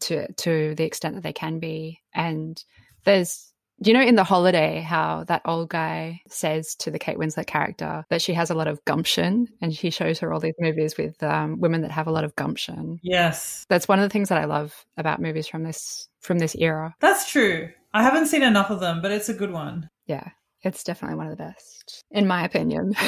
to 0.00 0.32
to 0.32 0.74
the 0.74 0.84
extent 0.84 1.14
that 1.16 1.22
they 1.22 1.32
can 1.32 1.58
be. 1.58 2.00
And 2.14 2.62
there's 3.04 3.52
you 3.78 3.92
know 3.92 4.00
in 4.00 4.14
the 4.14 4.24
holiday 4.24 4.80
how 4.80 5.24
that 5.24 5.42
old 5.44 5.68
guy 5.68 6.20
says 6.28 6.74
to 6.76 6.90
the 6.90 6.98
Kate 6.98 7.18
Winslet 7.18 7.46
character 7.46 8.04
that 8.08 8.22
she 8.22 8.32
has 8.34 8.50
a 8.50 8.54
lot 8.54 8.68
of 8.68 8.84
gumption 8.84 9.48
and 9.60 9.72
he 9.72 9.90
shows 9.90 10.18
her 10.20 10.32
all 10.32 10.40
these 10.40 10.54
movies 10.58 10.96
with 10.96 11.22
um, 11.22 11.60
women 11.60 11.82
that 11.82 11.90
have 11.90 12.06
a 12.06 12.12
lot 12.12 12.24
of 12.24 12.34
gumption. 12.36 12.98
Yes, 13.02 13.66
That's 13.68 13.88
one 13.88 13.98
of 13.98 14.02
the 14.02 14.08
things 14.12 14.28
that 14.30 14.38
I 14.38 14.46
love 14.46 14.84
about 14.96 15.20
movies 15.20 15.46
from 15.46 15.62
this 15.62 16.08
from 16.20 16.38
this 16.38 16.54
era. 16.56 16.94
that's 17.00 17.30
true. 17.30 17.70
I 17.94 18.02
haven't 18.02 18.26
seen 18.26 18.42
enough 18.42 18.70
of 18.70 18.80
them, 18.80 19.00
but 19.00 19.10
it's 19.10 19.28
a 19.28 19.34
good 19.34 19.52
one. 19.52 19.88
Yeah, 20.06 20.28
it's 20.62 20.84
definitely 20.84 21.16
one 21.16 21.26
of 21.28 21.36
the 21.36 21.42
best, 21.44 22.04
in 22.10 22.26
my 22.26 22.44
opinion. 22.44 22.94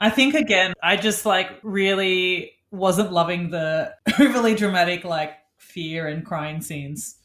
I 0.00 0.10
think 0.10 0.34
again, 0.34 0.74
I 0.82 0.96
just 0.96 1.26
like 1.26 1.50
really 1.62 2.52
wasn't 2.70 3.12
loving 3.12 3.50
the 3.50 3.94
overly 4.20 4.54
dramatic 4.54 5.04
like 5.04 5.32
fear 5.56 6.06
and 6.06 6.24
crying 6.24 6.60
scenes. 6.60 7.16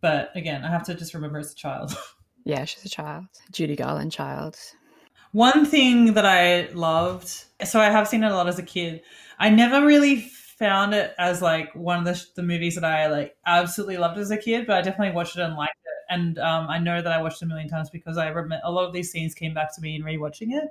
But 0.00 0.30
again, 0.34 0.64
I 0.64 0.70
have 0.70 0.84
to 0.86 0.94
just 0.94 1.14
remember 1.14 1.38
as 1.38 1.52
a 1.52 1.54
child. 1.54 1.96
yeah, 2.44 2.64
she's 2.64 2.84
a 2.84 2.88
child, 2.88 3.26
Judy 3.52 3.76
Garland 3.76 4.12
child. 4.12 4.56
One 5.32 5.64
thing 5.64 6.14
that 6.14 6.26
I 6.26 6.68
loved, 6.72 7.28
so 7.64 7.80
I 7.80 7.90
have 7.90 8.08
seen 8.08 8.24
it 8.24 8.32
a 8.32 8.34
lot 8.34 8.48
as 8.48 8.58
a 8.58 8.64
kid. 8.64 9.02
I 9.38 9.48
never 9.48 9.86
really 9.86 10.20
found 10.60 10.92
it 10.92 11.14
as 11.18 11.40
like 11.40 11.74
one 11.74 11.98
of 11.98 12.04
the, 12.04 12.26
the 12.36 12.42
movies 12.42 12.74
that 12.74 12.84
I 12.84 13.06
like 13.06 13.34
absolutely 13.46 13.96
loved 13.96 14.18
as 14.18 14.30
a 14.30 14.36
kid, 14.36 14.66
but 14.66 14.76
I 14.76 14.82
definitely 14.82 15.14
watched 15.14 15.36
it 15.36 15.42
and 15.42 15.56
liked 15.56 15.76
it. 15.79 15.79
And 16.10 16.38
um, 16.38 16.66
I 16.68 16.78
know 16.78 17.00
that 17.00 17.12
I 17.12 17.22
watched 17.22 17.40
it 17.40 17.46
a 17.46 17.48
million 17.48 17.68
times 17.68 17.88
because 17.88 18.18
I 18.18 18.28
remember 18.28 18.60
a 18.64 18.70
lot 18.70 18.86
of 18.86 18.92
these 18.92 19.10
scenes 19.10 19.34
came 19.34 19.54
back 19.54 19.74
to 19.76 19.80
me 19.80 19.96
in 19.96 20.02
rewatching 20.02 20.48
it. 20.50 20.64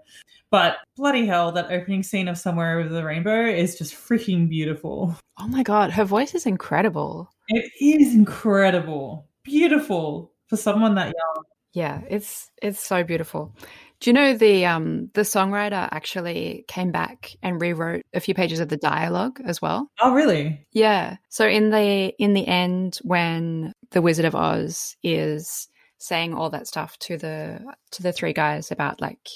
But 0.51 0.77
bloody 0.95 1.25
hell, 1.25 1.51
that 1.53 1.71
opening 1.71 2.03
scene 2.03 2.27
of 2.27 2.37
Somewhere 2.37 2.79
Over 2.79 2.89
the 2.89 3.03
Rainbow 3.03 3.45
is 3.45 3.77
just 3.77 3.93
freaking 3.93 4.49
beautiful. 4.49 5.15
Oh 5.39 5.47
my 5.47 5.63
god, 5.63 5.91
her 5.91 6.05
voice 6.05 6.35
is 6.35 6.45
incredible. 6.45 7.29
It 7.47 7.71
is 7.79 8.13
incredible, 8.13 9.27
beautiful 9.43 10.33
for 10.47 10.57
someone 10.57 10.95
that 10.95 11.07
young. 11.07 11.43
Yeah, 11.73 12.01
it's 12.09 12.49
it's 12.61 12.79
so 12.79 13.03
beautiful. 13.03 13.55
Do 13.99 14.09
you 14.09 14.13
know 14.13 14.35
the 14.35 14.65
um 14.65 15.11
the 15.13 15.21
songwriter 15.21 15.87
actually 15.91 16.65
came 16.67 16.91
back 16.91 17.35
and 17.43 17.61
rewrote 17.61 18.05
a 18.13 18.19
few 18.19 18.33
pages 18.33 18.59
of 18.59 18.69
the 18.69 18.77
dialogue 18.77 19.39
as 19.45 19.61
well? 19.61 19.91
Oh, 20.01 20.13
really? 20.13 20.65
Yeah. 20.71 21.17
So 21.29 21.47
in 21.47 21.69
the 21.69 22.13
in 22.17 22.33
the 22.33 22.47
end 22.47 22.99
when 23.03 23.73
the 23.91 24.01
Wizard 24.01 24.25
of 24.25 24.35
Oz 24.35 24.95
is 25.03 25.67
saying 25.97 26.33
all 26.33 26.49
that 26.51 26.67
stuff 26.67 26.97
to 26.99 27.17
the 27.17 27.59
to 27.91 28.03
the 28.03 28.11
three 28.13 28.33
guys 28.33 28.71
about 28.71 29.01
like, 29.01 29.27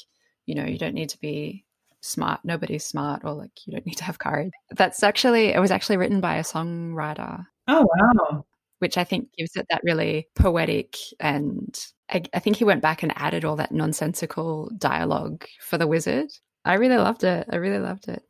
you 0.46 0.56
know, 0.56 0.66
you 0.66 0.78
don't 0.78 0.94
need 0.96 1.10
to 1.10 1.20
be 1.20 1.66
smart, 2.02 2.42
nobody's 2.44 2.86
smart 2.86 3.22
or 3.24 3.34
like 3.34 3.52
you 3.66 3.74
don't 3.74 3.86
need 3.86 3.98
to 3.98 4.04
have 4.04 4.20
courage. 4.20 4.52
That's 4.72 5.04
actually 5.04 5.48
it 5.48 5.60
was 5.60 5.72
actually 5.72 5.98
written 5.98 6.22
by 6.22 6.36
a 6.38 6.44
songwriter 6.44 7.46
Oh, 7.68 7.88
wow. 7.98 8.46
which 8.80 8.98
I 8.98 9.04
think 9.06 9.30
gives 9.38 9.56
it 9.56 9.66
that 9.70 9.82
really 9.84 10.28
poetic 10.36 10.98
and 11.20 11.78
I, 12.10 12.24
I 12.34 12.40
think 12.40 12.58
he 12.58 12.66
went 12.66 12.82
back 12.82 13.04
and 13.04 13.14
added 13.16 13.46
all 13.46 13.56
that 13.56 13.72
nonsensical 13.72 14.70
dialogue 14.78 15.46
for 15.62 15.78
the 15.78 15.88
wizard. 15.88 16.30
I 16.66 16.74
really 16.76 16.98
loved 16.98 17.24
it. 17.24 17.48
I 17.50 17.56
really 17.56 17.80
loved 17.80 18.08
it. 18.10 18.24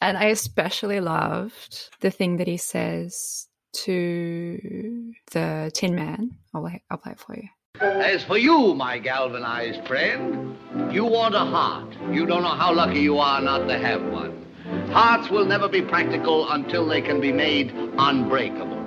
And 0.00 0.16
I 0.18 0.26
especially 0.26 1.00
loved 1.00 1.90
the 2.00 2.10
thing 2.10 2.38
that 2.38 2.46
he 2.48 2.56
says 2.56 3.46
to 3.72 5.12
the 5.32 5.70
Tin 5.74 5.94
Man. 5.94 6.32
I'll, 6.54 6.70
I'll 6.90 6.98
play 6.98 7.12
it 7.12 7.20
for 7.20 7.36
you. 7.36 7.48
As 7.80 8.22
for 8.24 8.36
you, 8.36 8.74
my 8.74 8.98
galvanized 8.98 9.86
friend, 9.86 10.56
you 10.92 11.04
want 11.04 11.34
a 11.34 11.38
heart. 11.38 11.96
You 12.12 12.26
don't 12.26 12.42
know 12.42 12.54
how 12.54 12.74
lucky 12.74 13.00
you 13.00 13.18
are 13.18 13.40
not 13.40 13.66
to 13.68 13.78
have 13.78 14.02
one. 14.02 14.46
Hearts 14.92 15.30
will 15.30 15.46
never 15.46 15.68
be 15.68 15.82
practical 15.82 16.50
until 16.50 16.86
they 16.86 17.00
can 17.00 17.20
be 17.20 17.32
made 17.32 17.72
unbreakable. 17.98 18.84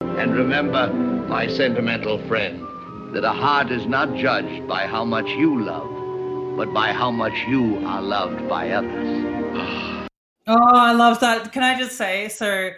And 0.00 0.34
remember, 0.34 0.92
my 0.92 1.46
sentimental 1.48 2.18
friend, 2.28 2.60
that 3.14 3.24
a 3.24 3.32
heart 3.32 3.70
is 3.70 3.86
not 3.86 4.14
judged 4.14 4.66
by 4.68 4.86
how 4.86 5.04
much 5.04 5.26
you 5.30 5.62
love, 5.62 6.56
but 6.56 6.72
by 6.72 6.92
how 6.92 7.10
much 7.10 7.34
you 7.48 7.84
are 7.86 8.00
loved 8.00 8.48
by 8.48 8.70
others. 8.70 9.24
Ah. 9.54 10.06
Oh, 10.46 10.76
I 10.76 10.92
love 10.92 11.20
that. 11.20 11.52
Can 11.52 11.62
I 11.62 11.78
just 11.78 11.96
say 11.96 12.28
so? 12.28 12.70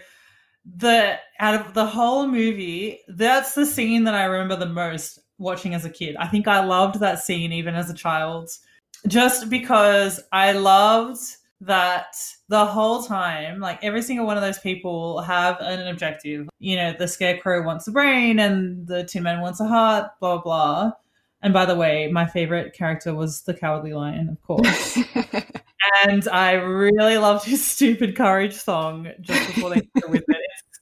The 0.64 1.18
out 1.40 1.54
of 1.54 1.74
the 1.74 1.86
whole 1.86 2.26
movie, 2.26 3.00
that's 3.08 3.54
the 3.54 3.66
scene 3.66 4.04
that 4.04 4.14
I 4.14 4.24
remember 4.24 4.56
the 4.56 4.72
most 4.72 5.20
watching 5.38 5.74
as 5.74 5.84
a 5.84 5.90
kid. 5.90 6.16
I 6.16 6.26
think 6.26 6.48
I 6.48 6.64
loved 6.64 7.00
that 7.00 7.18
scene 7.18 7.52
even 7.52 7.74
as 7.74 7.90
a 7.90 7.94
child, 7.94 8.50
just 9.06 9.50
because 9.50 10.20
I 10.32 10.52
loved 10.52 11.18
that 11.60 12.16
the 12.48 12.64
whole 12.64 13.02
time, 13.02 13.60
like 13.60 13.82
every 13.82 14.02
single 14.02 14.26
one 14.26 14.36
of 14.36 14.42
those 14.42 14.58
people 14.58 15.20
have 15.22 15.56
an 15.60 15.86
objective. 15.86 16.48
You 16.58 16.76
know, 16.76 16.94
the 16.98 17.08
scarecrow 17.08 17.62
wants 17.62 17.88
a 17.88 17.92
brain 17.92 18.38
and 18.38 18.86
the 18.86 19.04
Tin 19.04 19.22
Man 19.22 19.40
wants 19.40 19.60
a 19.60 19.66
heart, 19.66 20.10
blah, 20.20 20.38
blah. 20.38 20.92
And 21.42 21.52
by 21.52 21.66
the 21.66 21.74
way, 21.74 22.08
my 22.10 22.26
favorite 22.26 22.72
character 22.72 23.14
was 23.14 23.42
the 23.42 23.54
Cowardly 23.54 23.92
Lion, 23.92 24.30
of 24.30 24.40
course. 24.42 24.98
and 26.06 26.28
I 26.28 26.52
really 26.52 27.18
loved 27.18 27.44
his 27.44 27.64
stupid 27.64 28.16
courage 28.16 28.54
song 28.54 29.08
just 29.20 29.54
before 29.54 29.70
they 29.70 29.80
go 30.00 30.08
with 30.08 30.24
it. 30.28 30.36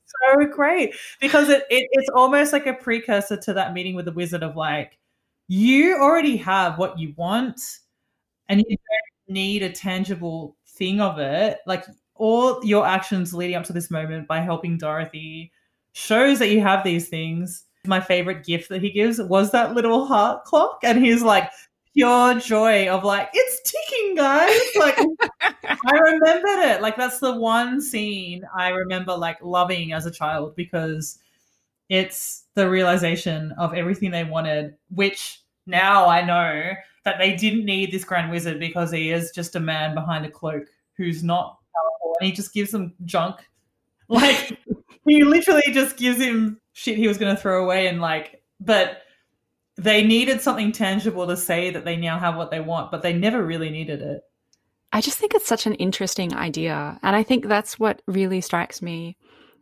It's 0.04 0.12
so 0.30 0.46
great 0.46 0.94
because 1.20 1.48
it, 1.48 1.64
it 1.70 1.88
it's 1.92 2.08
almost 2.14 2.52
like 2.52 2.66
a 2.66 2.74
precursor 2.74 3.36
to 3.36 3.54
that 3.54 3.72
meeting 3.74 3.94
with 3.94 4.04
the 4.04 4.12
wizard 4.12 4.42
of 4.42 4.56
like, 4.56 4.98
you 5.48 5.96
already 5.96 6.36
have 6.38 6.78
what 6.78 6.98
you 6.98 7.14
want 7.16 7.60
and 8.48 8.60
you 8.60 8.76
don't 8.76 9.34
need 9.34 9.62
a 9.62 9.70
tangible 9.70 10.56
thing 10.66 11.00
of 11.00 11.18
it. 11.18 11.58
Like 11.66 11.84
all 12.14 12.64
your 12.64 12.86
actions 12.86 13.34
leading 13.34 13.56
up 13.56 13.64
to 13.64 13.72
this 13.72 13.90
moment 13.90 14.28
by 14.28 14.40
helping 14.40 14.78
Dorothy 14.78 15.52
shows 15.92 16.38
that 16.38 16.50
you 16.50 16.60
have 16.60 16.84
these 16.84 17.08
things. 17.08 17.64
My 17.86 18.00
favorite 18.00 18.44
gift 18.44 18.68
that 18.68 18.80
he 18.80 18.90
gives 18.90 19.20
was 19.20 19.50
that 19.50 19.74
little 19.74 20.06
heart 20.06 20.44
clock, 20.44 20.78
and 20.84 21.04
he's 21.04 21.22
like 21.22 21.50
pure 21.94 22.34
joy 22.34 22.88
of 22.88 23.04
like 23.04 23.30
it's 23.32 23.70
ticking, 23.70 24.14
guys. 24.14 24.60
Like 24.78 24.98
I 25.86 25.98
remembered 25.98 26.70
it. 26.70 26.82
Like 26.82 26.96
that's 26.96 27.18
the 27.18 27.36
one 27.36 27.80
scene 27.80 28.44
I 28.54 28.68
remember 28.68 29.14
like 29.14 29.38
loving 29.42 29.92
as 29.92 30.06
a 30.06 30.10
child 30.10 30.56
because 30.56 31.18
it's 31.88 32.44
the 32.54 32.68
realization 32.68 33.52
of 33.58 33.74
everything 33.74 34.10
they 34.10 34.24
wanted, 34.24 34.74
which 34.90 35.42
now 35.66 36.08
I 36.08 36.24
know 36.24 36.72
that 37.04 37.18
they 37.18 37.34
didn't 37.34 37.64
need 37.64 37.92
this 37.92 38.04
grand 38.04 38.30
wizard 38.30 38.58
because 38.58 38.90
he 38.90 39.10
is 39.10 39.30
just 39.32 39.56
a 39.56 39.60
man 39.60 39.94
behind 39.94 40.24
a 40.24 40.30
cloak 40.30 40.64
who's 40.96 41.22
not 41.22 41.58
powerful 41.74 42.16
and 42.20 42.26
he 42.26 42.32
just 42.32 42.54
gives 42.54 42.70
them 42.70 42.94
junk. 43.04 43.36
Like 44.08 44.58
he 45.06 45.24
literally 45.24 45.62
just 45.72 45.96
gives 45.96 46.18
him 46.18 46.60
shit 46.72 46.96
he 46.96 47.08
was 47.08 47.18
going 47.18 47.34
to 47.34 47.40
throw 47.40 47.62
away 47.62 47.86
and 47.86 48.00
like 48.00 48.42
but 48.60 49.02
they 49.82 50.04
needed 50.04 50.40
something 50.40 50.72
tangible 50.72 51.26
to 51.26 51.36
say 51.36 51.70
that 51.70 51.84
they 51.84 51.96
now 51.96 52.18
have 52.18 52.36
what 52.36 52.50
they 52.50 52.60
want, 52.60 52.90
but 52.90 53.02
they 53.02 53.12
never 53.12 53.44
really 53.44 53.70
needed 53.70 54.00
it. 54.02 54.22
I 54.92 55.00
just 55.00 55.18
think 55.18 55.34
it's 55.34 55.46
such 55.46 55.66
an 55.66 55.74
interesting 55.74 56.34
idea. 56.34 56.98
And 57.02 57.16
I 57.16 57.22
think 57.22 57.46
that's 57.46 57.78
what 57.78 58.02
really 58.06 58.40
strikes 58.40 58.82
me 58.82 59.16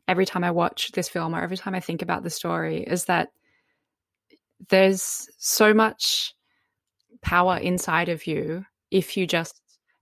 every 0.09 0.27
time 0.27 0.43
I 0.43 0.51
watch 0.51 0.91
this 0.93 1.09
film 1.09 1.35
or 1.35 1.41
every 1.41 1.57
time 1.57 1.75
I 1.75 1.81
think 1.81 2.03
about 2.03 2.25
the 2.25 2.31
story 2.31 2.83
is 2.83 3.05
that 3.05 3.29
there's 4.69 5.29
so 5.39 5.73
much 5.73 6.35
power 7.23 7.57
inside 7.57 8.09
of 8.09 8.27
you 8.27 8.65
if 8.91 9.17
you 9.17 9.27
just 9.27 9.61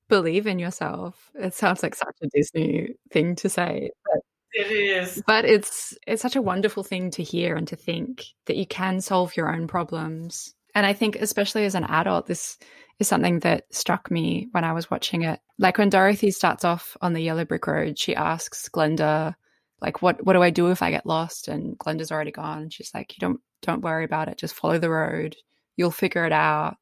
believe 0.09 0.47
in 0.47 0.59
yourself. 0.59 1.31
It 1.35 1.53
sounds 1.53 1.83
like 1.83 1.95
such 1.95 2.17
a 2.23 2.29
Disney 2.29 2.95
thing 3.13 3.37
to 3.37 3.49
say. 3.51 3.91
But 4.05 4.23
It 4.53 4.71
is. 4.73 5.23
but 5.27 5.45
it's 5.45 5.97
it's 6.07 6.23
such 6.23 6.37
a 6.37 6.43
wonderful 6.43 6.83
thing 6.83 7.11
to 7.13 7.23
hear 7.23 7.55
and 7.57 7.69
to 7.69 7.77
think 7.77 8.25
that 8.47 8.57
you 8.57 8.67
can 8.67 9.01
solve 9.01 9.37
your 9.37 9.55
own 9.55 9.67
problems. 9.67 10.55
And 10.75 10.87
I 10.87 10.93
think 10.93 11.17
especially 11.17 11.65
as 11.65 11.75
an 11.75 11.85
adult 11.85 12.27
this 12.27 12.59
is 12.99 13.09
something 13.09 13.41
that 13.41 13.65
struck 13.71 14.11
me 14.11 14.49
when 14.53 14.65
I 14.65 14.73
was 14.73 14.91
watching 14.91 15.23
it. 15.23 15.41
Like 15.59 15.79
when 15.79 15.91
Dorothy 15.91 16.31
starts 16.31 16.65
off 16.65 16.97
on 17.01 17.13
the 17.13 17.21
yellow 17.23 17.45
brick 17.45 17.67
road, 17.67 17.99
she 17.99 18.17
asks 18.17 18.69
Glinda 18.69 19.37
like 19.81 20.03
what 20.03 20.25
what 20.25 20.33
do 20.33 20.43
I 20.43 20.51
do 20.51 20.71
if 20.71 20.83
I 20.83 20.91
get 20.91 21.07
lost? 21.07 21.49
And 21.49 21.77
Glinda's 21.79 22.11
already 22.11 22.33
gone. 22.33 22.71
She's 22.71 22.93
like 22.95 23.17
you 23.17 23.21
don't 23.21 23.41
don't 23.63 23.83
worry 23.83 24.05
about 24.05 24.29
it. 24.29 24.39
Just 24.39 24.55
follow 24.55 24.79
the 24.79 24.91
road. 24.91 25.37
You'll 25.77 25.91
figure 25.91 26.25
it 26.25 26.33
out. 26.33 26.77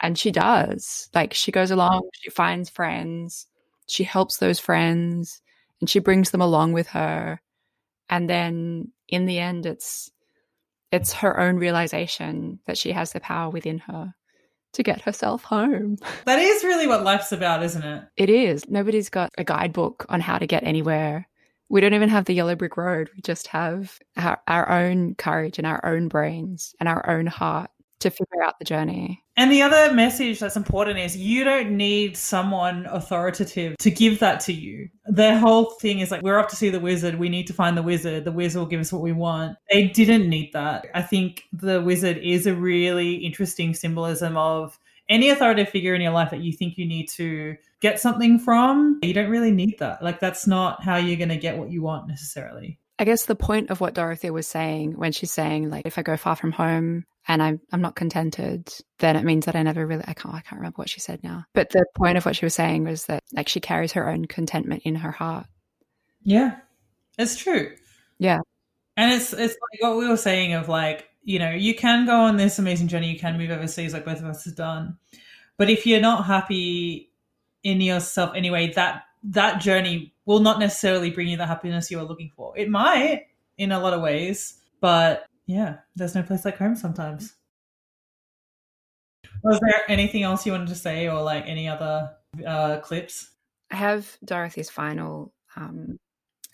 And 0.00 0.18
she 0.18 0.30
does. 0.30 1.08
Like 1.14 1.32
she 1.32 1.52
goes 1.52 1.70
along 1.70 2.08
she 2.12 2.30
finds 2.30 2.68
friends. 2.70 3.46
She 3.86 4.04
helps 4.04 4.36
those 4.36 4.58
friends 4.58 5.40
and 5.82 5.90
she 5.90 5.98
brings 5.98 6.30
them 6.30 6.40
along 6.40 6.72
with 6.72 6.86
her 6.86 7.42
and 8.08 8.30
then 8.30 8.92
in 9.08 9.26
the 9.26 9.38
end 9.38 9.66
it's 9.66 10.10
it's 10.92 11.12
her 11.14 11.40
own 11.40 11.56
realization 11.56 12.60
that 12.66 12.78
she 12.78 12.92
has 12.92 13.12
the 13.12 13.20
power 13.20 13.50
within 13.50 13.78
her 13.78 14.14
to 14.74 14.82
get 14.82 15.00
herself 15.02 15.42
home. 15.42 15.96
That 16.24 16.38
is 16.38 16.64
really 16.64 16.86
what 16.86 17.02
life's 17.02 17.32
about, 17.32 17.62
isn't 17.62 17.82
it? 17.82 18.04
it 18.16 18.30
is. 18.30 18.68
Nobody's 18.68 19.08
got 19.10 19.30
a 19.36 19.44
guidebook 19.44 20.06
on 20.08 20.20
how 20.20 20.38
to 20.38 20.46
get 20.46 20.62
anywhere. 20.62 21.28
We 21.68 21.80
don't 21.80 21.94
even 21.94 22.10
have 22.10 22.26
the 22.26 22.34
yellow 22.34 22.54
brick 22.54 22.76
road. 22.76 23.10
We 23.14 23.22
just 23.22 23.48
have 23.48 23.98
our, 24.16 24.40
our 24.46 24.70
own 24.70 25.14
courage 25.14 25.58
and 25.58 25.66
our 25.66 25.84
own 25.84 26.08
brains 26.08 26.74
and 26.78 26.88
our 26.88 27.08
own 27.08 27.26
heart 27.26 27.70
to 28.02 28.10
figure 28.10 28.42
out 28.42 28.58
the 28.58 28.64
journey 28.64 29.22
And 29.36 29.50
the 29.50 29.62
other 29.62 29.94
message 29.94 30.40
that's 30.40 30.56
important 30.56 30.98
is 30.98 31.16
you 31.16 31.42
don't 31.44 31.76
need 31.76 32.16
someone 32.16 32.86
authoritative 32.86 33.76
to 33.78 33.90
give 33.90 34.18
that 34.20 34.40
to 34.40 34.52
you. 34.52 34.88
The 35.06 35.38
whole 35.38 35.70
thing 35.80 36.00
is 36.00 36.10
like, 36.10 36.22
we're 36.22 36.38
off 36.38 36.48
to 36.48 36.56
see 36.56 36.68
the 36.68 36.80
wizard. 36.80 37.18
We 37.18 37.28
need 37.28 37.46
to 37.46 37.54
find 37.54 37.76
the 37.76 37.82
wizard. 37.82 38.24
The 38.24 38.32
wizard 38.32 38.60
will 38.60 38.66
give 38.66 38.80
us 38.80 38.92
what 38.92 39.02
we 39.02 39.12
want. 39.12 39.56
They 39.70 39.88
didn't 39.88 40.28
need 40.28 40.52
that. 40.52 40.86
I 40.94 41.02
think 41.02 41.44
the 41.52 41.80
wizard 41.80 42.18
is 42.18 42.46
a 42.46 42.54
really 42.54 43.14
interesting 43.14 43.74
symbolism 43.74 44.36
of 44.36 44.78
any 45.08 45.30
authoritative 45.30 45.72
figure 45.72 45.94
in 45.94 46.02
your 46.02 46.12
life 46.12 46.30
that 46.30 46.40
you 46.40 46.52
think 46.52 46.76
you 46.76 46.86
need 46.86 47.08
to 47.10 47.56
get 47.80 48.00
something 48.00 48.38
from. 48.38 49.00
You 49.02 49.14
don't 49.14 49.30
really 49.30 49.52
need 49.52 49.78
that. 49.78 50.02
Like, 50.02 50.20
that's 50.20 50.46
not 50.46 50.84
how 50.84 50.96
you're 50.96 51.16
going 51.16 51.28
to 51.30 51.36
get 51.36 51.56
what 51.56 51.70
you 51.70 51.82
want 51.82 52.06
necessarily. 52.08 52.78
I 52.98 53.04
guess 53.04 53.24
the 53.24 53.34
point 53.34 53.70
of 53.70 53.80
what 53.80 53.94
Dorothy 53.94 54.30
was 54.30 54.46
saying 54.46 54.92
when 54.92 55.10
she's 55.10 55.32
saying 55.32 55.70
like 55.70 55.86
if 55.86 55.98
I 55.98 56.02
go 56.02 56.16
far 56.16 56.36
from 56.36 56.52
home 56.52 57.04
and 57.28 57.42
I'm 57.42 57.60
I'm 57.72 57.80
not 57.80 57.96
contented, 57.96 58.72
then 58.98 59.16
it 59.16 59.24
means 59.24 59.46
that 59.46 59.56
I 59.56 59.62
never 59.62 59.86
really 59.86 60.04
I 60.06 60.14
can't 60.14 60.34
I 60.34 60.40
can't 60.40 60.60
remember 60.60 60.76
what 60.76 60.88
she 60.88 61.00
said 61.00 61.22
now. 61.22 61.44
But 61.54 61.70
the 61.70 61.84
point 61.94 62.18
of 62.18 62.26
what 62.26 62.36
she 62.36 62.44
was 62.44 62.54
saying 62.54 62.84
was 62.84 63.06
that 63.06 63.22
like 63.32 63.48
she 63.48 63.60
carries 63.60 63.92
her 63.92 64.08
own 64.08 64.26
contentment 64.26 64.82
in 64.84 64.96
her 64.96 65.12
heart. 65.12 65.46
Yeah, 66.22 66.56
it's 67.18 67.36
true. 67.36 67.74
Yeah. 68.18 68.40
And 68.96 69.12
it's 69.12 69.32
it's 69.32 69.54
like 69.54 69.80
what 69.80 69.98
we 69.98 70.08
were 70.08 70.16
saying 70.16 70.54
of 70.54 70.68
like, 70.68 71.08
you 71.22 71.38
know, 71.38 71.50
you 71.50 71.74
can 71.74 72.06
go 72.06 72.20
on 72.20 72.36
this 72.36 72.58
amazing 72.58 72.88
journey, 72.88 73.12
you 73.12 73.18
can 73.18 73.38
move 73.38 73.50
overseas 73.50 73.92
like 73.92 74.04
both 74.04 74.18
of 74.18 74.26
us 74.26 74.44
have 74.44 74.56
done. 74.56 74.98
But 75.56 75.70
if 75.70 75.86
you're 75.86 76.00
not 76.00 76.26
happy 76.26 77.10
in 77.62 77.80
yourself 77.80 78.32
anyway, 78.34 78.72
that 78.74 79.04
that 79.24 79.60
journey 79.60 80.14
will 80.24 80.40
not 80.40 80.58
necessarily 80.58 81.10
bring 81.10 81.28
you 81.28 81.36
the 81.36 81.46
happiness 81.46 81.90
you 81.90 81.98
are 81.98 82.04
looking 82.04 82.30
for. 82.34 82.56
It 82.56 82.68
might 82.68 83.26
in 83.58 83.72
a 83.72 83.78
lot 83.78 83.92
of 83.92 84.00
ways, 84.00 84.54
but 84.80 85.26
yeah, 85.52 85.78
there's 85.94 86.14
no 86.14 86.22
place 86.22 86.44
like 86.44 86.58
home 86.58 86.76
sometimes. 86.76 87.34
Was 89.44 89.60
there 89.60 89.82
anything 89.88 90.22
else 90.22 90.46
you 90.46 90.52
wanted 90.52 90.68
to 90.68 90.74
say 90.74 91.08
or 91.08 91.22
like 91.22 91.46
any 91.46 91.68
other 91.68 92.12
uh, 92.46 92.78
clips? 92.78 93.30
I 93.70 93.76
have 93.76 94.16
Dorothy's 94.24 94.70
final 94.70 95.32
um, 95.56 95.98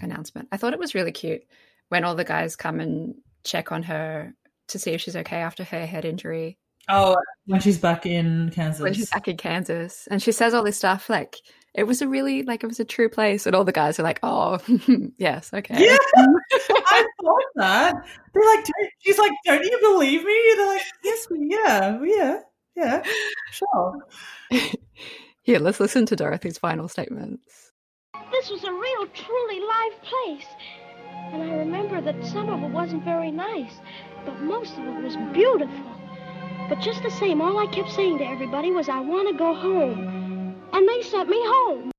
announcement. 0.00 0.48
I 0.52 0.56
thought 0.56 0.72
it 0.72 0.78
was 0.78 0.94
really 0.94 1.12
cute 1.12 1.42
when 1.88 2.04
all 2.04 2.14
the 2.14 2.24
guys 2.24 2.56
come 2.56 2.80
and 2.80 3.14
check 3.44 3.72
on 3.72 3.82
her 3.84 4.34
to 4.68 4.78
see 4.78 4.92
if 4.92 5.00
she's 5.00 5.16
okay 5.16 5.38
after 5.38 5.64
her 5.64 5.86
head 5.86 6.04
injury. 6.04 6.58
Oh, 6.88 7.16
when 7.46 7.60
she's 7.60 7.78
back 7.78 8.06
in 8.06 8.50
Kansas. 8.54 8.80
When 8.80 8.94
she's 8.94 9.10
back 9.10 9.28
in 9.28 9.36
Kansas. 9.36 10.08
And 10.10 10.22
she 10.22 10.32
says 10.32 10.54
all 10.54 10.62
this 10.62 10.78
stuff 10.78 11.10
like, 11.10 11.36
it 11.74 11.84
was 11.84 12.02
a 12.02 12.08
really, 12.08 12.42
like, 12.42 12.64
it 12.64 12.66
was 12.66 12.80
a 12.80 12.84
true 12.84 13.08
place. 13.08 13.46
And 13.46 13.54
all 13.54 13.64
the 13.64 13.72
guys 13.72 13.98
are 13.98 14.02
like, 14.02 14.20
oh, 14.22 14.58
yes, 15.18 15.50
okay. 15.52 15.84
Yeah, 15.86 15.96
I 16.16 17.06
thought 17.20 17.42
that. 17.56 17.94
They're 18.32 18.54
like, 18.56 18.64
don't, 18.64 18.90
she's 19.00 19.18
like, 19.18 19.32
don't 19.44 19.64
you 19.64 19.78
believe 19.80 20.24
me? 20.24 20.54
They're 20.56 20.66
like, 20.66 20.82
yes, 21.04 21.26
we- 21.30 21.48
yeah, 21.50 21.98
yeah, 22.02 22.40
yeah, 22.76 23.02
sure. 23.50 23.98
Here, 25.42 25.58
let's 25.58 25.80
listen 25.80 26.04
to 26.06 26.16
Dorothy's 26.16 26.58
final 26.58 26.88
statements. 26.88 27.72
This 28.32 28.50
was 28.50 28.64
a 28.64 28.72
real, 28.72 29.06
truly 29.14 29.60
live 29.60 30.02
place. 30.02 30.46
And 31.32 31.42
I 31.42 31.54
remember 31.56 32.00
that 32.00 32.24
some 32.26 32.48
of 32.48 32.62
it 32.62 32.72
wasn't 32.72 33.04
very 33.04 33.30
nice, 33.30 33.72
but 34.24 34.40
most 34.40 34.72
of 34.78 34.86
it 34.86 35.02
was 35.02 35.16
beautiful. 35.32 35.94
But 36.68 36.80
just 36.80 37.02
the 37.02 37.10
same, 37.10 37.40
all 37.40 37.58
I 37.58 37.66
kept 37.66 37.90
saying 37.90 38.18
to 38.18 38.24
everybody 38.26 38.70
was, 38.72 38.88
I 38.88 39.00
want 39.00 39.28
to 39.28 39.34
go 39.36 39.54
home. 39.54 40.17
And 40.72 40.88
they 40.88 41.02
sent 41.02 41.28
me 41.28 41.40
home. 41.40 41.90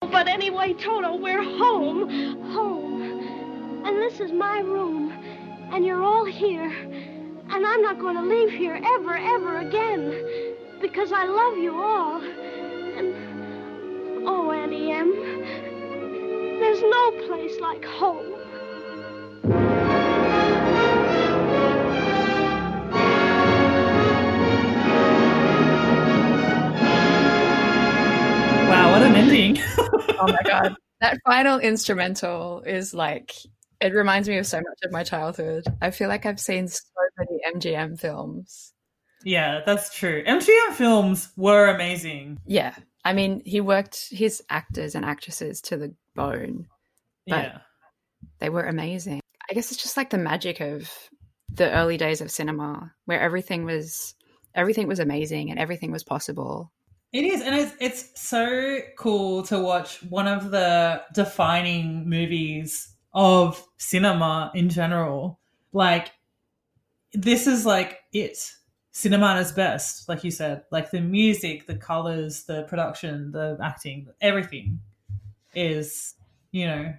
But 0.00 0.28
anyway, 0.28 0.74
Toto, 0.74 1.16
we're 1.16 1.42
home. 1.42 2.08
Home. 2.52 3.82
And 3.84 3.96
this 3.98 4.20
is 4.20 4.32
my 4.32 4.60
room. 4.60 5.12
And 5.72 5.84
you're 5.84 6.02
all 6.02 6.24
here. 6.24 6.70
And 7.50 7.66
I'm 7.66 7.82
not 7.82 7.98
going 7.98 8.16
to 8.16 8.22
leave 8.22 8.50
here 8.50 8.80
ever, 8.84 9.16
ever 9.16 9.58
again. 9.58 10.54
Because 10.80 11.12
I 11.12 11.24
love 11.24 11.58
you 11.58 11.80
all. 11.80 12.22
And, 12.22 13.14
oh, 14.28 14.52
Auntie 14.52 14.92
Em, 14.92 15.10
there's 16.60 16.82
no 16.82 17.10
place 17.26 17.58
like 17.60 17.84
home. 17.84 18.37
What 28.98 29.10
an 29.10 29.16
ending. 29.16 29.58
oh 29.78 30.26
my 30.26 30.42
god. 30.44 30.74
That 31.00 31.20
final 31.24 31.60
instrumental 31.60 32.62
is 32.66 32.92
like 32.92 33.32
it 33.80 33.94
reminds 33.94 34.28
me 34.28 34.36
of 34.38 34.46
so 34.48 34.56
much 34.56 34.78
of 34.82 34.90
my 34.90 35.04
childhood. 35.04 35.64
I 35.80 35.92
feel 35.92 36.08
like 36.08 36.26
I've 36.26 36.40
seen 36.40 36.66
so 36.66 36.82
many 37.16 37.40
MGM 37.54 38.00
films. 38.00 38.72
Yeah, 39.22 39.60
that's 39.64 39.94
true. 39.94 40.24
MGM 40.24 40.72
films 40.72 41.28
were 41.36 41.68
amazing. 41.68 42.40
Yeah. 42.46 42.74
I 43.04 43.12
mean, 43.12 43.42
he 43.44 43.60
worked 43.60 44.08
his 44.10 44.42
actors 44.50 44.96
and 44.96 45.04
actresses 45.04 45.60
to 45.62 45.76
the 45.76 45.94
bone. 46.16 46.66
But 47.28 47.44
yeah. 47.44 47.58
They 48.40 48.48
were 48.48 48.64
amazing. 48.64 49.20
I 49.48 49.54
guess 49.54 49.70
it's 49.70 49.80
just 49.80 49.96
like 49.96 50.10
the 50.10 50.18
magic 50.18 50.58
of 50.58 50.90
the 51.48 51.70
early 51.70 51.96
days 51.96 52.20
of 52.20 52.32
cinema 52.32 52.92
where 53.04 53.20
everything 53.20 53.64
was 53.64 54.16
everything 54.52 54.88
was 54.88 54.98
amazing 54.98 55.50
and 55.50 55.60
everything 55.60 55.92
was 55.92 56.02
possible. 56.02 56.72
It 57.12 57.24
is, 57.24 57.40
and 57.40 57.54
it's 57.54 57.74
it's 57.80 58.20
so 58.20 58.80
cool 58.98 59.42
to 59.44 59.58
watch 59.58 60.02
one 60.02 60.26
of 60.26 60.50
the 60.50 61.02
defining 61.14 62.08
movies 62.08 62.94
of 63.14 63.66
cinema 63.78 64.50
in 64.54 64.68
general. 64.68 65.40
Like 65.72 66.12
this 67.14 67.46
is 67.46 67.64
like 67.64 68.00
it. 68.12 68.52
Cinema 68.92 69.36
is 69.36 69.52
best, 69.52 70.08
like 70.08 70.22
you 70.22 70.30
said. 70.30 70.64
Like 70.70 70.90
the 70.90 71.00
music, 71.00 71.66
the 71.66 71.76
colors, 71.76 72.44
the 72.44 72.64
production, 72.64 73.30
the 73.30 73.56
acting, 73.62 74.08
everything 74.20 74.80
is, 75.54 76.14
you 76.50 76.66
know, 76.66 76.94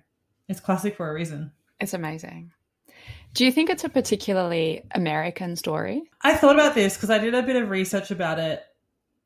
it's 0.47 0.61
classic 0.61 0.95
for 0.95 1.09
a 1.09 1.13
reason. 1.13 1.51
It's 1.79 1.93
amazing. 1.93 2.51
Do 3.33 3.45
you 3.45 3.51
think 3.51 3.69
it's 3.69 3.83
a 3.83 3.89
particularly 3.89 4.83
American 4.95 5.55
story? 5.55 6.01
I 6.21 6.33
thought 6.33 6.55
about 6.55 6.73
this 6.73 6.95
because 6.95 7.09
I 7.09 7.19
did 7.19 7.35
a 7.35 7.43
bit 7.43 7.57
of 7.57 7.69
research 7.69 8.11
about 8.11 8.39
it 8.39 8.63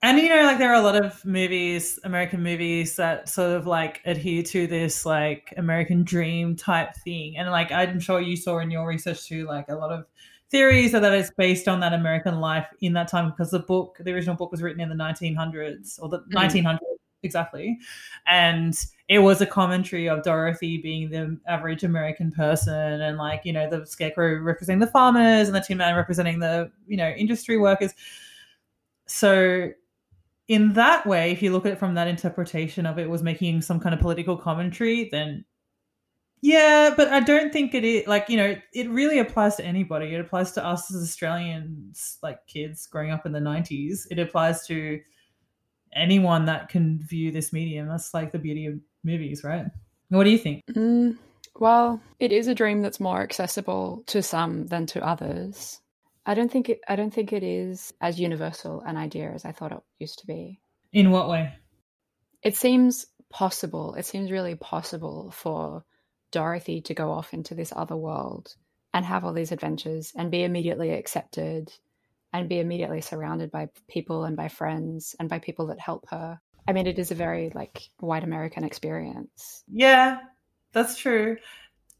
and 0.04 0.20
you 0.20 0.30
know 0.30 0.44
like 0.44 0.60
there 0.60 0.70
are 0.70 0.80
a 0.80 0.82
lot 0.82 0.96
of 0.96 1.26
movies 1.26 1.98
american 2.04 2.44
movies 2.44 2.96
that 2.98 3.28
sort 3.28 3.56
of 3.56 3.66
like 3.66 4.02
adhere 4.06 4.44
to 4.44 4.68
this 4.68 5.06
like 5.06 5.54
american 5.58 6.04
dream 6.04 6.56
type 6.56 6.94
thing. 7.04 7.38
And 7.38 7.50
like 7.50 7.72
i'm 7.72 8.00
sure 8.00 8.22
you 8.22 8.36
saw 8.36 8.60
in 8.60 8.70
your 8.70 8.88
research 8.88 9.26
too 9.26 9.48
like 9.48 9.70
a 9.70 9.76
lot 9.76 9.92
of 9.92 10.06
theories 10.52 10.92
that 10.92 11.04
it's 11.04 11.32
based 11.36 11.68
on 11.68 11.80
that 11.80 11.94
american 11.94 12.40
life 12.40 12.68
in 12.82 12.94
that 12.94 13.08
time 13.08 13.32
because 13.32 13.50
the 13.50 13.60
book 13.60 13.98
the 14.00 14.12
original 14.12 14.36
book 14.36 14.52
was 14.52 14.62
written 14.62 14.82
in 14.82 14.90
the 14.90 14.96
1900s 14.96 16.00
or 16.00 16.10
the 16.10 16.20
mm. 16.20 16.34
1900s 16.34 16.78
exactly. 17.24 17.80
And 18.28 18.78
it 19.08 19.20
was 19.20 19.40
a 19.40 19.46
commentary 19.46 20.08
of 20.10 20.24
dorothy 20.24 20.78
being 20.78 21.10
the 21.10 21.40
average 21.48 21.84
american 21.84 22.32
person 22.32 23.02
and 23.02 23.18
like 23.18 23.42
you 23.46 23.54
know 23.54 23.70
the 23.70 23.86
scarecrow 23.86 24.40
representing 24.40 24.80
the 24.80 24.88
farmers 24.88 25.48
and 25.48 25.56
the 25.56 25.62
tin 25.62 25.78
man 25.78 25.96
representing 25.96 26.40
the 26.40 26.72
you 26.86 26.98
know 26.98 27.10
industry 27.10 27.58
workers. 27.58 27.94
So 29.08 29.72
in 30.48 30.74
that 30.74 31.06
way, 31.06 31.32
if 31.32 31.42
you 31.42 31.52
look 31.52 31.66
at 31.66 31.72
it 31.74 31.80
from 31.80 31.96
that 31.96 32.08
interpretation 32.08 32.86
of 32.86 33.00
it 33.00 33.10
was 33.10 33.24
making 33.24 33.62
some 33.62 33.80
kind 33.80 33.94
of 33.94 34.02
political 34.02 34.38
commentary, 34.38 35.10
then 35.12 35.46
yeah, 36.42 36.94
but 36.96 37.08
I 37.08 37.22
don't 37.22 37.54
think 37.54 37.74
it 37.74 37.86
is 37.86 38.06
like, 38.06 38.28
you 38.28 38.36
know, 38.36 38.56
it 38.74 38.90
really 38.90 39.20
applies 39.20 39.56
to 39.56 39.66
anybody. 39.66 40.14
It 40.14 40.20
applies 40.20 40.52
to 40.54 40.66
us 40.66 40.94
as 40.94 41.02
Australians, 41.02 42.18
like 42.22 42.46
kids 42.48 42.86
growing 42.86 43.12
up 43.12 43.26
in 43.26 43.32
the 43.32 43.40
90s. 43.40 44.02
It 44.12 44.20
applies 44.20 44.68
to 44.68 45.00
anyone 45.96 46.44
that 46.46 46.68
can 46.68 47.00
view 47.02 47.32
this 47.32 47.54
medium. 47.54 47.88
That's 47.88 48.14
like 48.14 48.34
the 48.34 48.40
beauty 48.40 48.66
of 48.66 48.74
movies, 49.06 49.42
right? 49.46 49.68
What 50.10 50.26
do 50.26 50.32
you 50.32 50.38
think? 50.38 50.64
Mm, 50.72 51.18
well, 51.56 52.02
it 52.20 52.34
is 52.34 52.48
a 52.48 52.56
dream 52.56 52.82
that's 52.82 53.00
more 53.00 53.22
accessible 53.22 54.04
to 54.08 54.22
some 54.22 54.68
than 54.68 54.86
to 54.88 55.02
others. 55.02 55.80
I 56.26 56.34
don't 56.34 56.52
think 56.52 56.70
it, 56.70 56.82
I 56.88 56.96
don't 56.96 57.14
think 57.14 57.34
it 57.34 57.44
is 57.44 57.94
as 58.00 58.20
universal 58.20 58.82
an 58.82 58.98
idea 58.98 59.32
as 59.32 59.46
I 59.46 59.52
thought 59.52 59.72
it 59.72 59.82
used 60.00 60.20
to 60.20 60.28
be. 60.28 60.60
In 60.92 61.12
what 61.12 61.30
way? 61.30 61.54
It 62.42 62.56
seems 62.56 63.06
possible. 63.30 63.96
It 63.96 64.06
seems 64.06 64.32
really 64.32 64.56
possible 64.56 65.32
for 65.32 65.84
Dorothy 66.32 66.82
to 66.82 66.94
go 66.94 67.12
off 67.12 67.34
into 67.34 67.56
this 67.56 67.74
other 67.76 67.96
world 67.96 68.56
and 68.94 69.06
have 69.06 69.26
all 69.26 69.34
these 69.34 69.52
adventures 69.52 70.14
and 70.16 70.32
be 70.32 70.44
immediately 70.44 70.92
accepted 70.92 71.72
and 72.32 72.50
be 72.50 72.60
immediately 72.60 73.02
surrounded 73.02 73.52
by 73.52 73.70
people 73.88 74.24
and 74.24 74.36
by 74.36 74.48
friends 74.48 75.16
and 75.20 75.30
by 75.30 75.40
people 75.40 75.68
that 75.68 75.80
help 75.80 76.10
her. 76.10 76.40
I 76.68 76.74
mean, 76.74 76.88
it 76.88 77.00
is 77.00 77.12
a 77.12 77.16
very 77.16 77.52
like 77.54 77.90
white 78.00 78.24
American 78.24 78.64
experience. 78.64 79.64
Yeah, 79.68 80.20
that's 80.72 80.98
true. 80.98 81.38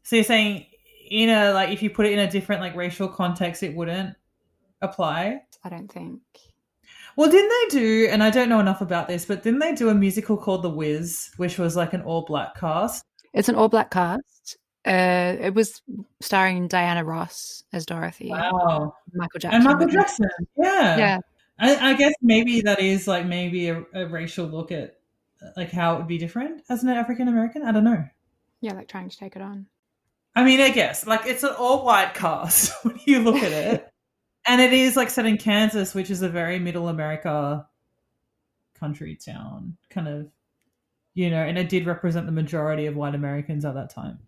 So 0.02 0.16
you're 0.16 0.24
saying 0.24 0.66
in 1.10 1.30
a 1.30 1.52
like 1.52 1.70
if 1.70 1.82
you 1.82 1.90
put 1.90 2.06
it 2.06 2.12
in 2.12 2.18
a 2.18 2.30
different 2.30 2.60
like 2.60 2.74
racial 2.74 3.08
context, 3.08 3.62
it 3.62 3.74
wouldn't 3.74 4.16
apply. 4.82 5.42
I 5.62 5.68
don't 5.68 5.90
think. 5.90 6.20
Well, 7.16 7.30
didn't 7.30 7.50
they 7.50 7.78
do? 7.78 8.08
And 8.10 8.22
I 8.22 8.30
don't 8.30 8.48
know 8.48 8.60
enough 8.60 8.80
about 8.80 9.06
this, 9.06 9.24
but 9.24 9.42
didn't 9.42 9.60
they 9.60 9.74
do 9.74 9.88
a 9.88 9.94
musical 9.94 10.36
called 10.36 10.62
The 10.62 10.70
Wiz, 10.70 11.30
which 11.36 11.58
was 11.58 11.76
like 11.76 11.92
an 11.92 12.02
all-black 12.02 12.58
cast? 12.58 13.04
It's 13.32 13.48
an 13.48 13.54
all-black 13.54 13.90
cast. 13.90 14.58
Uh, 14.84 15.36
it 15.40 15.54
was 15.54 15.80
starring 16.20 16.68
Diana 16.68 17.04
Ross 17.04 17.64
as 17.72 17.86
Dorothy. 17.86 18.30
Wow, 18.30 18.94
Michael 19.14 19.40
Jackson 19.40 19.56
and 19.56 19.64
Michael 19.64 19.86
Jackson. 19.86 20.28
Yeah, 20.56 20.96
yeah. 20.96 21.18
I, 21.58 21.90
I 21.90 21.94
guess 21.94 22.12
maybe 22.20 22.60
that 22.62 22.80
is 22.80 23.06
like 23.06 23.26
maybe 23.26 23.68
a, 23.68 23.84
a 23.94 24.06
racial 24.06 24.46
look 24.46 24.72
at 24.72 24.96
like 25.56 25.70
how 25.70 25.94
it 25.94 25.98
would 25.98 26.08
be 26.08 26.18
different 26.18 26.62
as 26.68 26.82
an 26.82 26.90
African 26.90 27.28
American. 27.28 27.62
I 27.62 27.72
don't 27.72 27.84
know. 27.84 28.04
Yeah, 28.60 28.72
like 28.74 28.88
trying 28.88 29.08
to 29.08 29.16
take 29.16 29.36
it 29.36 29.42
on. 29.42 29.66
I 30.36 30.44
mean, 30.44 30.60
I 30.60 30.70
guess 30.70 31.06
like 31.06 31.26
it's 31.26 31.42
an 31.42 31.54
all 31.58 31.84
white 31.84 32.14
cast 32.14 32.72
when 32.84 32.98
you 33.04 33.20
look 33.20 33.42
at 33.42 33.52
it, 33.52 33.88
and 34.46 34.60
it 34.60 34.72
is 34.72 34.96
like 34.96 35.10
set 35.10 35.26
in 35.26 35.38
Kansas, 35.38 35.94
which 35.94 36.10
is 36.10 36.22
a 36.22 36.28
very 36.28 36.58
middle 36.58 36.88
America 36.88 37.66
country 38.74 39.16
town, 39.16 39.76
kind 39.90 40.08
of, 40.08 40.28
you 41.14 41.30
know, 41.30 41.42
and 41.42 41.56
it 41.56 41.68
did 41.68 41.86
represent 41.86 42.26
the 42.26 42.32
majority 42.32 42.86
of 42.86 42.96
white 42.96 43.14
Americans 43.14 43.64
at 43.64 43.74
that 43.74 43.90
time. 43.90 44.18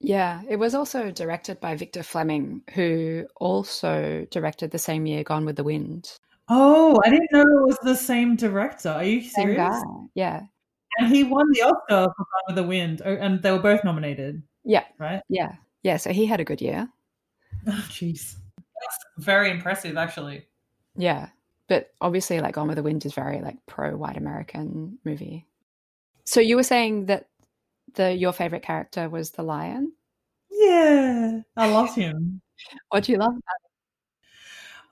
Yeah, 0.00 0.42
it 0.48 0.56
was 0.56 0.74
also 0.74 1.12
directed 1.12 1.60
by 1.60 1.76
Victor 1.76 2.02
Fleming, 2.02 2.62
who 2.74 3.24
also 3.36 4.26
directed 4.30 4.72
the 4.72 4.78
same 4.78 5.06
year 5.06 5.22
Gone 5.22 5.44
with 5.44 5.54
the 5.54 5.62
Wind. 5.62 6.18
Oh, 6.48 7.00
I 7.04 7.10
didn't 7.10 7.30
know 7.30 7.42
it 7.42 7.66
was 7.66 7.78
the 7.82 7.94
same 7.94 8.34
director. 8.34 8.88
Are 8.88 9.04
you 9.04 9.22
serious? 9.22 9.32
Same 9.32 9.56
guy. 9.56 9.80
Yeah. 10.14 10.40
And 10.98 11.14
he 11.14 11.22
won 11.22 11.46
the 11.52 11.62
Oscar 11.62 12.12
for 12.16 12.24
Gone 12.24 12.44
with 12.48 12.56
the 12.56 12.64
Wind, 12.64 13.00
oh, 13.04 13.14
and 13.14 13.40
they 13.40 13.52
were 13.52 13.60
both 13.60 13.84
nominated. 13.84 14.42
Yeah. 14.64 14.84
Right? 14.98 15.22
Yeah. 15.28 15.56
Yeah. 15.82 15.96
So 15.96 16.12
he 16.12 16.26
had 16.26 16.40
a 16.40 16.44
good 16.44 16.60
year. 16.60 16.88
Oh, 17.64 17.86
jeez. 17.90 18.34
That's 18.56 18.98
very 19.18 19.48
impressive, 19.48 19.96
actually. 19.96 20.48
Yeah. 20.96 21.28
But 21.68 21.92
obviously, 22.00 22.40
like 22.40 22.54
Gone 22.54 22.66
with 22.66 22.76
the 22.76 22.82
Wind 22.82 23.06
is 23.06 23.14
very 23.14 23.40
like 23.40 23.56
pro 23.66 23.96
white 23.96 24.16
American 24.16 24.98
movie. 25.04 25.46
So 26.24 26.40
you 26.40 26.56
were 26.56 26.64
saying 26.64 27.06
that 27.06 27.28
the 27.94 28.12
your 28.12 28.32
favorite 28.32 28.62
character 28.62 29.08
was 29.08 29.30
the 29.30 29.44
lion? 29.44 29.92
Yeah. 30.50 31.42
I 31.56 31.70
love 31.70 31.94
him. 31.94 32.40
what 32.88 33.04
do 33.04 33.12
you 33.12 33.18
love 33.18 33.30
about 33.30 33.38
him? 33.38 33.70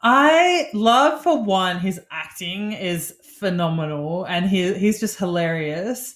I 0.02 0.70
love 0.72 1.22
for 1.22 1.42
one, 1.42 1.78
his 1.80 2.00
acting 2.10 2.72
is 2.72 3.14
phenomenal 3.38 4.24
and 4.24 4.48
he 4.48 4.74
he's 4.74 5.00
just 5.00 5.18
hilarious. 5.18 6.14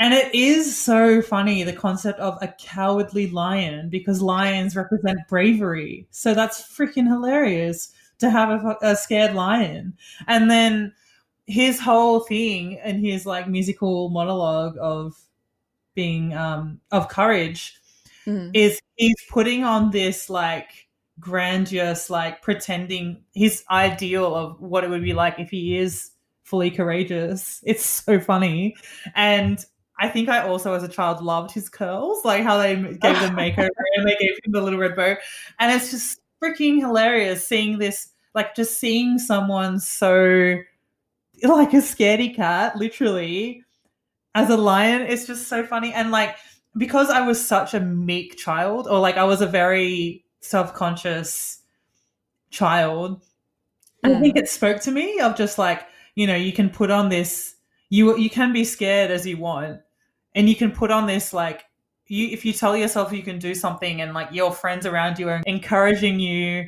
And 0.00 0.14
it 0.14 0.32
is 0.32 0.78
so 0.78 1.20
funny 1.20 1.62
the 1.62 1.72
concept 1.72 2.20
of 2.20 2.38
a 2.40 2.48
cowardly 2.48 3.28
lion 3.30 3.88
because 3.88 4.22
lions 4.22 4.76
represent 4.76 5.26
bravery. 5.28 6.06
So 6.10 6.34
that's 6.34 6.62
freaking 6.62 7.08
hilarious 7.08 7.92
to 8.20 8.30
have 8.30 8.64
a, 8.64 8.76
a, 8.80 8.96
scared 8.96 9.34
lion. 9.34 9.96
And 10.26 10.50
then 10.50 10.92
his 11.46 11.80
whole 11.80 12.20
thing 12.20 12.78
and 12.78 13.04
his 13.04 13.26
like 13.26 13.48
musical 13.48 14.10
monologue 14.10 14.76
of 14.80 15.16
being 15.94 16.32
um 16.34 16.80
of 16.92 17.08
courage 17.08 17.74
mm. 18.26 18.50
is 18.54 18.78
he's 18.96 19.16
putting 19.28 19.64
on 19.64 19.90
this 19.90 20.30
like 20.30 20.86
grandiose 21.18 22.10
like 22.10 22.42
pretending 22.42 23.24
his 23.34 23.64
ideal 23.70 24.36
of 24.36 24.60
what 24.60 24.84
it 24.84 24.90
would 24.90 25.02
be 25.02 25.14
like 25.14 25.40
if 25.40 25.50
he 25.50 25.76
is 25.76 26.10
fully 26.44 26.70
courageous. 26.70 27.60
It's 27.66 27.84
so 27.84 28.20
funny. 28.20 28.76
And 29.14 29.64
I 29.98 30.08
think 30.08 30.28
I 30.28 30.40
also, 30.40 30.74
as 30.74 30.82
a 30.82 30.88
child, 30.88 31.22
loved 31.22 31.50
his 31.50 31.68
curls, 31.68 32.24
like 32.24 32.42
how 32.42 32.58
they 32.58 32.76
gave 32.76 33.00
them 33.00 33.36
makeover 33.36 33.68
and 33.96 34.06
they 34.06 34.16
gave 34.20 34.38
him 34.44 34.52
the 34.52 34.60
little 34.60 34.78
red 34.78 34.94
bow. 34.94 35.16
And 35.58 35.72
it's 35.72 35.90
just 35.90 36.20
freaking 36.42 36.78
hilarious 36.78 37.46
seeing 37.46 37.78
this, 37.78 38.10
like 38.34 38.54
just 38.54 38.78
seeing 38.78 39.18
someone 39.18 39.80
so 39.80 40.56
like 41.42 41.72
a 41.72 41.78
scaredy 41.78 42.34
cat, 42.34 42.76
literally, 42.76 43.64
as 44.34 44.50
a 44.50 44.56
lion. 44.56 45.02
It's 45.02 45.26
just 45.26 45.48
so 45.48 45.64
funny. 45.64 45.92
And 45.92 46.10
like, 46.10 46.36
because 46.76 47.10
I 47.10 47.22
was 47.22 47.44
such 47.44 47.74
a 47.74 47.80
meek 47.80 48.36
child, 48.36 48.86
or 48.88 49.00
like 49.00 49.16
I 49.16 49.24
was 49.24 49.40
a 49.40 49.46
very 49.46 50.24
self 50.40 50.74
conscious, 50.74 51.60
child. 52.50 53.22
And 54.04 54.12
I 54.12 54.16
hmm. 54.16 54.22
think 54.22 54.36
it 54.36 54.48
spoke 54.48 54.80
to 54.82 54.92
me 54.92 55.18
of 55.18 55.36
just 55.36 55.58
like, 55.58 55.86
you 56.14 56.26
know, 56.26 56.36
you 56.36 56.52
can 56.52 56.70
put 56.70 56.90
on 56.90 57.08
this 57.08 57.56
you 57.90 58.16
you 58.18 58.30
can 58.30 58.52
be 58.52 58.64
scared 58.64 59.10
as 59.10 59.26
you 59.26 59.36
want 59.36 59.80
and 60.38 60.48
you 60.48 60.54
can 60.54 60.70
put 60.70 60.90
on 60.90 61.06
this 61.06 61.34
like 61.34 61.64
you 62.06 62.28
if 62.28 62.44
you 62.44 62.52
tell 62.54 62.74
yourself 62.76 63.12
you 63.12 63.22
can 63.22 63.38
do 63.38 63.54
something 63.54 64.00
and 64.00 64.14
like 64.14 64.28
your 64.32 64.52
friends 64.52 64.86
around 64.86 65.18
you 65.18 65.28
are 65.28 65.42
encouraging 65.46 66.18
you 66.18 66.64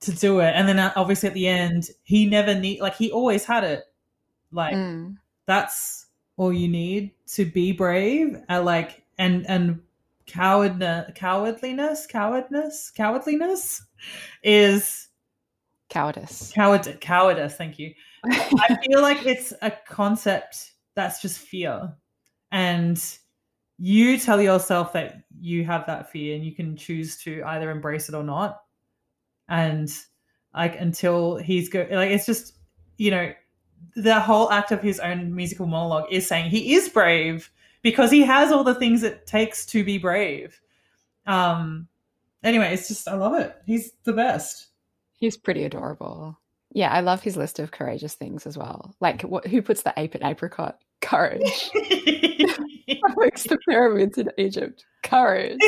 to 0.00 0.12
do 0.12 0.40
it 0.40 0.52
and 0.54 0.68
then 0.68 0.78
uh, 0.78 0.92
obviously 0.96 1.28
at 1.28 1.34
the 1.34 1.46
end 1.46 1.88
he 2.02 2.26
never 2.26 2.54
need 2.54 2.80
like 2.80 2.96
he 2.96 3.10
always 3.10 3.44
had 3.44 3.64
it 3.64 3.84
like 4.52 4.74
Mm. 4.74 5.16
that's 5.46 6.06
all 6.36 6.52
you 6.52 6.68
need 6.68 7.12
to 7.28 7.44
be 7.44 7.72
brave 7.72 8.36
uh, 8.50 8.60
like 8.60 9.02
and 9.18 9.46
and 9.48 9.80
cowardness 10.26 11.10
cowardliness 11.14 12.06
cowardness 12.08 12.92
cowardliness 12.96 13.82
is 14.42 15.08
Cowardice. 15.88 16.52
coward 16.54 16.98
cowardice 17.00 17.54
thank 17.56 17.78
you 17.78 17.92
i 18.24 18.78
feel 18.86 19.00
like 19.02 19.24
it's 19.26 19.52
a 19.62 19.70
concept 19.70 20.72
that's 20.94 21.20
just 21.22 21.38
fear 21.38 21.92
and 22.52 23.18
you 23.78 24.18
tell 24.18 24.40
yourself 24.40 24.92
that 24.92 25.22
you 25.40 25.64
have 25.64 25.86
that 25.86 26.10
fear 26.10 26.34
and 26.34 26.44
you 26.44 26.52
can 26.52 26.76
choose 26.76 27.16
to 27.16 27.42
either 27.46 27.70
embrace 27.70 28.08
it 28.08 28.14
or 28.14 28.22
not 28.22 28.62
and 29.48 29.90
like 30.54 30.78
until 30.78 31.36
he's 31.36 31.68
go 31.68 31.86
like 31.90 32.10
it's 32.10 32.26
just 32.26 32.54
you 32.98 33.10
know 33.10 33.32
the 33.96 34.20
whole 34.20 34.50
act 34.50 34.72
of 34.72 34.82
his 34.82 35.00
own 35.00 35.34
musical 35.34 35.66
monologue 35.66 36.06
is 36.10 36.26
saying 36.26 36.50
he 36.50 36.74
is 36.74 36.88
brave 36.88 37.50
because 37.82 38.10
he 38.10 38.20
has 38.22 38.52
all 38.52 38.64
the 38.64 38.74
things 38.74 39.02
it 39.02 39.26
takes 39.26 39.64
to 39.64 39.82
be 39.82 39.96
brave 39.96 40.60
um 41.26 41.88
anyway 42.42 42.74
it's 42.74 42.88
just 42.88 43.08
i 43.08 43.14
love 43.14 43.34
it 43.34 43.56
he's 43.64 43.92
the 44.04 44.12
best 44.12 44.70
He's 45.20 45.36
pretty 45.36 45.64
adorable. 45.64 46.38
Yeah, 46.72 46.90
I 46.90 47.00
love 47.00 47.20
his 47.20 47.36
list 47.36 47.58
of 47.58 47.72
courageous 47.72 48.14
things 48.14 48.46
as 48.46 48.56
well. 48.56 48.94
Like, 49.00 49.20
what, 49.22 49.46
who 49.46 49.60
puts 49.60 49.82
the 49.82 49.92
ape 49.98 50.14
and 50.14 50.24
apricot? 50.24 50.80
Courage. 51.02 51.70
Makes 53.20 53.44
the 53.44 53.58
pyramids 53.68 54.18
in 54.18 54.30
Egypt. 54.38 54.84
Courage. 55.02 55.58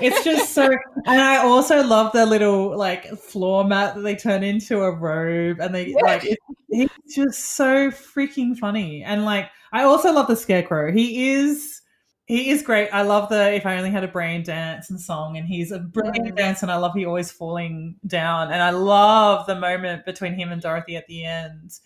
it's 0.00 0.24
just 0.24 0.54
so 0.54 0.64
and 1.06 1.20
i 1.20 1.36
also 1.38 1.82
love 1.82 2.12
the 2.12 2.24
little 2.24 2.76
like 2.76 3.06
floor 3.18 3.64
mat 3.64 3.94
that 3.94 4.02
they 4.02 4.14
turn 4.14 4.44
into 4.44 4.82
a 4.82 4.90
robe 4.92 5.58
and 5.60 5.74
they 5.74 5.92
like 6.02 6.24
it, 6.24 6.38
it's 6.68 7.14
just 7.14 7.56
so 7.56 7.90
freaking 7.90 8.56
funny. 8.56 9.02
And 9.02 9.24
like 9.24 9.50
i 9.72 9.82
also 9.82 10.12
love 10.12 10.28
the 10.28 10.36
scarecrow. 10.36 10.92
He 10.92 11.30
is 11.30 11.82
he 12.26 12.50
is 12.50 12.62
great. 12.62 12.90
I 12.90 13.02
love 13.02 13.28
the 13.30 13.52
if 13.54 13.66
i 13.66 13.76
only 13.76 13.90
had 13.90 14.04
a 14.04 14.08
brain 14.08 14.42
dance 14.42 14.90
and 14.90 15.00
song 15.00 15.36
and 15.36 15.46
he's 15.46 15.72
a 15.72 15.78
brilliant 15.78 16.36
dancer 16.36 16.64
and 16.66 16.72
i 16.72 16.76
love 16.76 16.94
he 16.94 17.04
always 17.04 17.32
falling 17.32 17.96
down. 18.06 18.52
And 18.52 18.62
i 18.62 18.70
love 18.70 19.46
the 19.46 19.56
moment 19.56 20.04
between 20.04 20.34
him 20.34 20.52
and 20.52 20.62
dorothy 20.62 20.96
at 20.96 21.06
the 21.06 21.24
end 21.24 21.78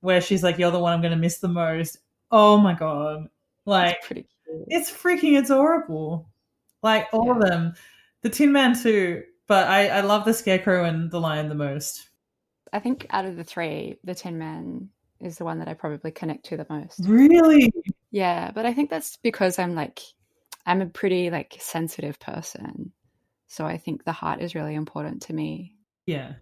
where 0.00 0.20
she's 0.20 0.42
like 0.42 0.58
you're 0.58 0.70
the 0.70 0.78
one 0.78 0.92
i'm 0.94 1.02
going 1.02 1.12
to 1.12 1.18
miss 1.18 1.38
the 1.38 1.48
most. 1.48 1.98
Oh 2.30 2.56
my 2.56 2.74
god 2.74 3.28
like 3.66 3.96
It's 3.98 4.06
pretty 4.06 4.26
cute. 4.44 4.64
it's 4.68 4.90
freaking 4.90 5.42
adorable. 5.42 6.28
Like 6.82 7.08
all 7.12 7.30
of 7.30 7.40
them. 7.40 7.74
The 8.22 8.30
Tin 8.30 8.52
Man 8.52 8.78
too, 8.78 9.22
but 9.46 9.66
I, 9.68 9.88
I 9.88 10.00
love 10.02 10.24
the 10.24 10.34
Scarecrow 10.34 10.84
and 10.84 11.10
the 11.10 11.20
Lion 11.20 11.48
the 11.48 11.54
most. 11.54 12.08
I 12.72 12.78
think 12.78 13.06
out 13.10 13.24
of 13.24 13.36
the 13.36 13.44
three, 13.44 13.96
the 14.04 14.14
Tin 14.14 14.38
Man 14.38 14.90
is 15.20 15.38
the 15.38 15.44
one 15.44 15.58
that 15.58 15.68
I 15.68 15.74
probably 15.74 16.10
connect 16.10 16.44
to 16.46 16.56
the 16.56 16.66
most. 16.70 17.00
Really? 17.04 17.72
Yeah, 18.10 18.50
but 18.54 18.64
I 18.66 18.72
think 18.74 18.90
that's 18.90 19.16
because 19.18 19.58
I'm 19.58 19.74
like, 19.74 20.00
I'm 20.66 20.80
a 20.82 20.86
pretty 20.86 21.30
like 21.30 21.56
sensitive 21.60 22.18
person. 22.20 22.92
So 23.46 23.66
I 23.66 23.76
think 23.78 24.04
the 24.04 24.12
heart 24.12 24.40
is 24.40 24.54
really 24.54 24.74
important 24.74 25.22
to 25.22 25.32
me. 25.32 25.74
Yeah. 26.06 26.34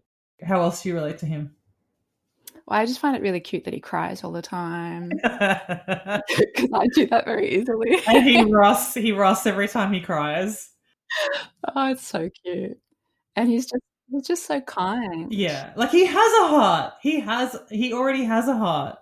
How 0.43 0.61
else 0.61 0.83
do 0.83 0.89
you 0.91 0.95
relate 0.95 1.19
to 1.19 1.27
him? 1.27 1.55
Well, 2.69 2.79
I 2.79 2.85
just 2.85 3.01
find 3.01 3.16
it 3.16 3.23
really 3.23 3.41
cute 3.41 3.64
that 3.64 3.73
he 3.73 3.81
cries 3.81 4.23
all 4.23 4.31
the 4.31 4.43
time 4.43 5.09
because 5.23 6.71
I 6.75 6.87
do 6.93 7.07
that 7.07 7.25
very 7.25 7.57
easily. 7.57 7.99
and 8.07 8.23
he 8.23 8.43
rusts 8.45 8.95
he 8.95 9.12
rusts 9.12 9.47
every 9.47 9.69
time 9.69 9.91
he 9.91 10.03
cries. 10.03 10.71
oh, 11.75 11.91
it's 11.93 12.07
so 12.07 12.29
cute, 12.45 12.79
and 13.37 13.49
he's 13.49 13.64
just 13.64 13.83
he's 14.11 14.27
just 14.27 14.45
so 14.45 14.61
kind. 14.61 15.33
Yeah. 15.33 15.73
Like 15.77 15.91
he 15.91 16.05
has 16.05 16.33
a 16.43 16.49
heart. 16.49 16.93
He 17.01 17.21
has 17.21 17.57
he 17.71 17.95
already 17.95 18.25
has 18.25 18.49
a 18.49 18.57
heart. 18.57 18.99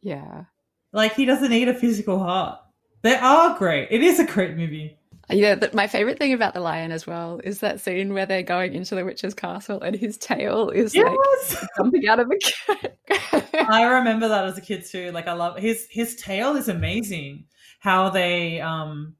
yeah. 0.00 0.44
Like 0.90 1.14
he 1.14 1.26
doesn't 1.26 1.50
need 1.50 1.68
a 1.68 1.74
physical 1.74 2.18
heart. 2.18 2.58
They 3.02 3.16
are 3.16 3.58
great. 3.58 3.88
It 3.90 4.02
is 4.02 4.18
a 4.18 4.24
great 4.24 4.56
movie. 4.56 4.98
Yeah, 5.30 5.56
my 5.74 5.86
favorite 5.86 6.18
thing 6.18 6.32
about 6.32 6.54
the 6.54 6.60
lion 6.60 6.90
as 6.90 7.06
well 7.06 7.40
is 7.44 7.60
that 7.60 7.80
scene 7.80 8.14
where 8.14 8.24
they're 8.24 8.42
going 8.42 8.74
into 8.74 8.94
the 8.94 9.04
witch's 9.04 9.34
castle 9.34 9.80
and 9.80 9.94
his 9.94 10.16
tail 10.16 10.70
is 10.70 10.94
like 10.94 11.18
jumping 11.76 12.08
out 12.08 12.20
of 12.20 12.28
the 12.28 12.52
cat. 12.66 12.96
I 13.70 13.84
remember 13.84 14.28
that 14.28 14.46
as 14.46 14.56
a 14.56 14.62
kid 14.62 14.86
too. 14.86 15.12
Like 15.12 15.28
I 15.28 15.34
love 15.34 15.58
his 15.58 15.86
his 15.90 16.16
tail 16.16 16.56
is 16.56 16.68
amazing. 16.68 17.44
How 17.78 18.08
they 18.08 18.60
um 18.60 19.16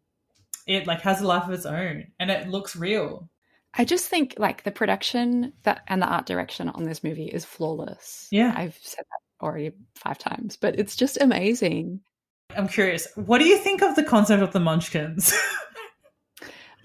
it 0.66 0.86
like 0.86 1.02
has 1.02 1.20
a 1.20 1.26
life 1.26 1.44
of 1.44 1.52
its 1.52 1.66
own 1.66 2.06
and 2.18 2.30
it 2.30 2.48
looks 2.48 2.74
real. 2.74 3.28
I 3.74 3.84
just 3.84 4.08
think 4.08 4.34
like 4.38 4.62
the 4.62 4.70
production 4.70 5.52
that 5.64 5.82
and 5.88 6.00
the 6.00 6.06
art 6.06 6.24
direction 6.24 6.70
on 6.70 6.84
this 6.84 7.04
movie 7.04 7.26
is 7.26 7.44
flawless. 7.44 8.28
Yeah. 8.30 8.54
I've 8.56 8.78
said 8.80 9.04
that 9.04 9.44
already 9.44 9.72
five 9.94 10.18
times, 10.18 10.56
but 10.56 10.78
it's 10.78 10.96
just 10.96 11.20
amazing. 11.20 12.00
I'm 12.56 12.66
curious, 12.66 13.06
what 13.14 13.38
do 13.38 13.44
you 13.44 13.58
think 13.58 13.82
of 13.82 13.94
the 13.94 14.02
concept 14.02 14.42
of 14.42 14.52
the 14.52 14.60
munchkins? 14.60 15.34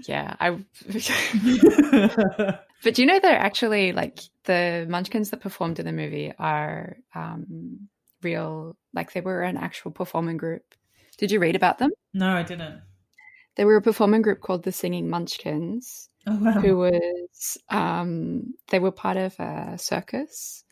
Yeah, 0.08 0.36
I. 0.40 0.50
but 2.84 2.94
do 2.96 3.02
you 3.02 3.06
know 3.06 3.20
they're 3.20 3.38
actually 3.38 3.92
like 3.92 4.20
the 4.46 4.86
Munchkins 4.90 5.30
that 5.30 5.42
performed 5.42 5.80
in 5.80 5.86
the 5.86 5.92
movie 5.92 6.34
are 6.38 6.98
um, 7.16 7.88
real? 8.22 8.76
Like 8.94 9.14
they 9.14 9.22
were 9.22 9.42
an 9.42 9.58
actual 9.58 9.92
performing 9.92 10.38
group. 10.38 10.64
Did 11.18 11.32
you 11.32 11.40
read 11.40 11.56
about 11.56 11.78
them? 11.80 11.92
no, 12.14 12.36
I 12.36 12.44
didn't. 12.44 12.82
They 13.56 13.66
were 13.66 13.76
a 13.76 13.82
performing 13.82 14.24
group 14.24 14.42
called 14.42 14.64
the 14.64 14.72
Singing 14.72 15.10
Munchkins, 15.10 16.10
Oh 16.26 16.38
wow. 16.44 16.52
who 16.54 16.78
was 16.78 17.58
um, 17.70 18.54
they 18.70 18.80
were 18.80 18.92
part 18.92 19.18
of 19.18 19.40
a 19.40 19.78
circus, 19.78 20.64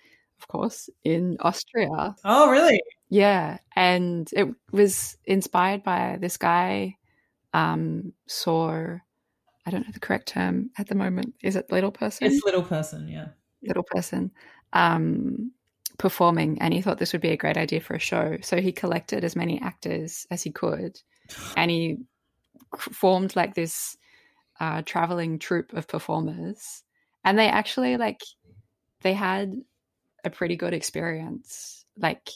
of 0.42 0.48
course, 0.48 0.90
in 1.04 1.38
Austria. 1.42 2.16
Oh 2.26 2.50
really? 2.50 2.82
Yeah, 3.10 3.60
and 3.76 4.28
it 4.34 4.48
was 4.72 5.18
inspired 5.26 5.84
by 5.84 6.18
this 6.20 6.38
guy 6.38 6.98
um, 7.54 8.14
saw. 8.28 8.98
I 9.66 9.72
don't 9.72 9.86
know 9.86 9.94
the 9.94 10.00
correct 10.00 10.28
term 10.28 10.72
at 10.78 10.88
the 10.88 10.96
moment. 10.96 11.36
Is 11.42 11.56
it 11.56 11.72
little 11.72 11.92
person? 11.92 12.28
It's 12.28 12.44
little 12.44 12.64
person, 12.64 13.08
yeah. 13.08 13.30
little 13.64 13.84
person 13.84 14.32
um, 14.74 15.52
performing, 15.98 16.62
and 16.62 16.74
he 16.74 16.82
thought 16.82 16.98
this 16.98 17.14
would 17.14 17.22
be 17.22 17.30
a 17.30 17.38
great 17.38 17.58
idea 17.58 17.82
for 17.82 17.96
a 17.96 18.00
show. 18.00 18.38
So 18.42 18.60
he 18.60 18.72
collected 18.72 19.24
as 19.24 19.36
many 19.36 19.62
actors 19.62 20.26
as 20.32 20.42
he 20.42 20.52
could, 20.52 21.00
and 21.58 21.70
he 21.70 21.98
formed 22.78 23.36
like 23.36 23.54
this 23.54 23.98
uh, 24.60 24.82
traveling 24.84 25.40
troupe 25.40 25.74
of 25.74 25.88
performers. 25.88 26.84
And 27.24 27.38
they 27.38 27.48
actually 27.48 27.98
like 27.98 28.22
they 29.02 29.14
had 29.14 29.54
a 30.24 30.30
pretty 30.30 30.56
good 30.56 30.74
experience. 30.74 31.86
Like 31.98 32.30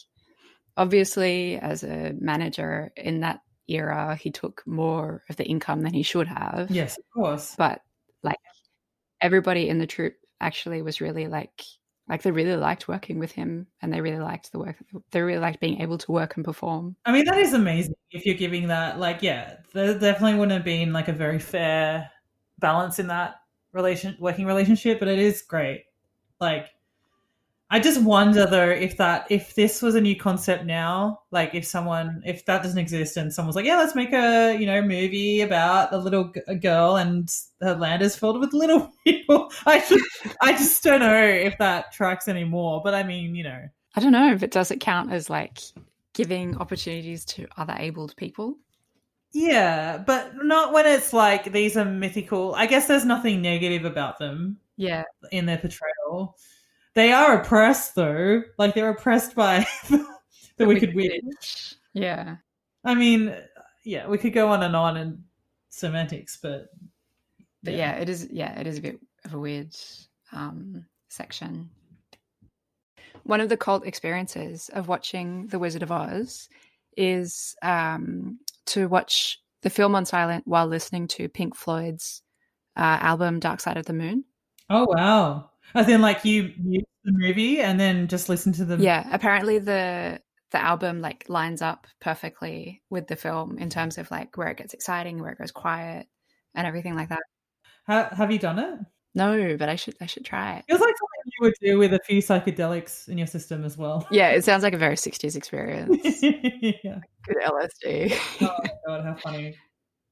obviously, 0.77 1.57
as 1.57 1.83
a 1.83 2.13
manager 2.19 2.91
in 2.95 3.21
that 3.21 3.41
era, 3.67 4.15
he 4.15 4.31
took 4.31 4.63
more 4.65 5.23
of 5.29 5.35
the 5.35 5.45
income 5.45 5.81
than 5.81 5.93
he 5.93 6.03
should 6.03 6.27
have 6.27 6.69
Yes, 6.69 6.97
of 6.97 7.03
course. 7.13 7.55
but 7.57 7.81
like 8.23 8.37
everybody 9.21 9.69
in 9.69 9.79
the 9.79 9.87
troop 9.87 10.15
actually 10.41 10.81
was 10.81 11.01
really 11.01 11.27
like 11.27 11.61
like 12.07 12.21
they 12.21 12.31
really 12.31 12.55
liked 12.55 12.87
working 12.87 13.17
with 13.17 13.31
him 13.31 13.65
and 13.81 13.91
they 13.91 14.01
really 14.01 14.19
liked 14.19 14.51
the 14.51 14.59
work 14.59 14.75
they 15.11 15.21
really 15.21 15.39
liked 15.39 15.59
being 15.59 15.81
able 15.81 15.97
to 15.97 16.11
work 16.11 16.35
and 16.35 16.45
perform 16.45 16.95
I 17.05 17.11
mean, 17.11 17.25
that 17.25 17.37
is 17.37 17.53
amazing 17.53 17.95
if 18.11 18.25
you're 18.25 18.35
giving 18.35 18.67
that. 18.67 18.99
Like, 18.99 19.21
yeah, 19.21 19.57
there 19.73 19.97
definitely 19.97 20.33
wouldn't 20.39 20.51
have 20.53 20.63
been 20.63 20.93
like 20.93 21.07
a 21.07 21.13
very 21.13 21.39
fair 21.39 22.09
balance 22.59 22.99
in 22.99 23.07
that 23.07 23.35
relation 23.73 24.15
working 24.19 24.45
relationship, 24.45 24.99
but 24.99 25.07
it 25.07 25.19
is 25.19 25.41
great. 25.41 25.85
Like, 26.39 26.67
I 27.71 27.79
just 27.79 28.01
wonder 28.01 28.45
though 28.45 28.69
if 28.69 28.95
that 28.97 29.25
if 29.29 29.55
this 29.55 29.81
was 29.81 29.95
a 29.95 30.01
new 30.01 30.15
concept 30.15 30.65
now, 30.65 31.21
like 31.31 31.55
if 31.55 31.65
someone 31.65 32.21
if 32.25 32.45
that 32.45 32.61
doesn't 32.61 32.77
exist 32.77 33.17
and 33.17 33.33
someone's 33.33 33.55
like, 33.55 33.65
yeah, 33.65 33.77
let's 33.77 33.95
make 33.95 34.13
a 34.13 34.55
you 34.57 34.65
know 34.67 34.81
movie 34.81 35.41
about 35.41 35.91
a 35.93 35.97
little 35.97 36.31
g- 36.31 36.41
a 36.47 36.55
girl 36.55 36.97
and 36.97 37.33
her 37.61 37.75
land 37.75 38.01
is 38.03 38.15
filled 38.15 38.39
with 38.39 38.53
little 38.53 38.91
people. 39.05 39.51
I 39.65 39.79
just 39.79 40.05
I 40.41 40.51
just 40.53 40.83
don't 40.83 40.99
know 40.99 41.23
if 41.23 41.57
that 41.57 41.91
tracks 41.91 42.27
anymore. 42.27 42.81
But 42.83 42.93
I 42.93 43.03
mean, 43.03 43.33
you 43.35 43.43
know, 43.43 43.61
i 43.95 43.99
don't 43.99 44.11
know 44.11 44.31
if 44.33 44.43
it 44.43 44.51
does 44.51 44.71
it 44.71 44.79
count 44.79 45.11
as 45.11 45.29
like 45.29 45.59
giving 46.13 46.55
opportunities 46.57 47.25
to 47.25 47.47
other 47.57 47.75
abled 47.77 48.15
people 48.15 48.57
Yeah, 49.33 49.97
but 49.97 50.31
not 50.43 50.71
when 50.71 50.85
it's 50.85 51.11
like 51.13 51.51
these 51.51 51.75
are 51.75 51.83
mythical. 51.85 52.55
I 52.55 52.67
guess 52.67 52.87
there's 52.87 53.05
nothing 53.05 53.41
negative 53.41 53.85
about 53.85 54.19
them 54.19 54.57
yeah 54.77 55.03
in 55.31 55.45
their 55.45 55.57
portrayal. 55.57 56.37
They 56.95 57.11
are 57.11 57.41
oppressed 57.41 57.95
though. 57.95 58.41
Like 58.57 58.73
they're 58.73 58.89
oppressed 58.89 59.35
by 59.35 59.67
the, 59.89 60.65
Wicked 60.65 60.95
Witch. 60.95 61.75
yeah 61.93 62.37
I 62.85 62.93
mean, 62.93 63.35
yeah, 63.83 64.07
we 64.07 64.17
could 64.17 64.33
go 64.33 64.49
on 64.49 64.63
and 64.63 64.75
on 64.75 64.95
in 64.95 65.23
semantics, 65.69 66.37
but 66.41 66.67
but 67.63 67.73
yeah. 67.73 67.93
it 67.93 68.09
is 68.09 68.27
yeah 68.31 68.57
it 68.59 68.67
is 68.67 68.77
a 68.77 68.81
bit 68.81 68.99
of 69.25 69.33
a 69.33 69.39
weird 69.39 69.75
um, 70.31 70.85
section. 71.09 71.69
One 73.23 73.41
of 73.41 73.49
the 73.49 73.57
cult 73.57 73.85
experiences 73.85 74.69
of 74.71 74.87
watching 74.87 75.47
The 75.47 75.57
Wizard 75.57 75.81
of 75.81 75.91
Oz 75.91 76.47
is 76.95 77.55
um, 77.63 78.39
to 78.67 78.87
watch 78.87 79.39
the 79.63 79.71
film 79.71 79.95
on 79.95 80.05
silent 80.05 80.43
while 80.45 80.67
listening 80.67 81.07
to 81.07 81.27
Pink 81.27 81.55
Floyd's 81.55 82.21
uh, 82.77 82.99
album 83.01 83.39
Dark 83.39 83.61
Side 83.61 83.77
of 83.77 83.87
the 83.87 83.93
Moon. 83.93 84.25
Oh 84.69 84.85
wow! 84.87 85.49
As 85.73 85.89
in, 85.89 86.01
like 86.01 86.23
you 86.23 86.53
mute 86.57 86.85
the 87.03 87.11
movie 87.11 87.59
and 87.61 87.79
then 87.79 88.07
just 88.07 88.29
listen 88.29 88.53
to 88.53 88.65
the 88.65 88.77
Yeah, 88.77 89.07
apparently 89.11 89.59
the 89.59 90.21
the 90.51 90.61
album 90.63 91.01
like 91.01 91.25
lines 91.27 91.61
up 91.61 91.87
perfectly 91.99 92.81
with 92.89 93.07
the 93.07 93.15
film 93.15 93.57
in 93.57 93.69
terms 93.69 93.97
of 93.97 94.09
like 94.11 94.37
where 94.37 94.47
it 94.49 94.57
gets 94.57 94.73
exciting, 94.73 95.21
where 95.21 95.31
it 95.31 95.37
goes 95.39 95.51
quiet, 95.51 96.07
and 96.53 96.65
everything 96.67 96.95
like 96.95 97.09
that. 97.09 97.23
Ha- 97.87 98.09
have 98.15 98.31
you 98.31 98.39
done 98.39 98.59
it? 98.59 98.79
No, 99.17 99.55
but 99.57 99.69
I 99.69 99.75
should 99.75 99.95
I 100.01 100.05
should 100.07 100.25
try 100.25 100.57
it. 100.57 100.65
Feels 100.67 100.81
like 100.81 100.89
something 100.89 101.31
you 101.39 101.45
would 101.45 101.53
do 101.61 101.77
with 101.77 101.93
a 101.93 101.99
few 102.05 102.21
psychedelics 102.21 103.07
in 103.07 103.17
your 103.17 103.27
system 103.27 103.63
as 103.63 103.77
well. 103.77 104.05
Yeah, 104.11 104.29
it 104.29 104.43
sounds 104.43 104.61
like 104.63 104.73
a 104.73 104.77
very 104.77 104.95
60s 104.95 105.35
experience. 105.35 106.21
yeah. 106.21 106.99
Good 107.25 107.37
LSD. 107.45 108.17
Oh 108.41 108.55
my 108.59 108.69
god, 108.87 109.03
how 109.05 109.15
funny! 109.15 109.55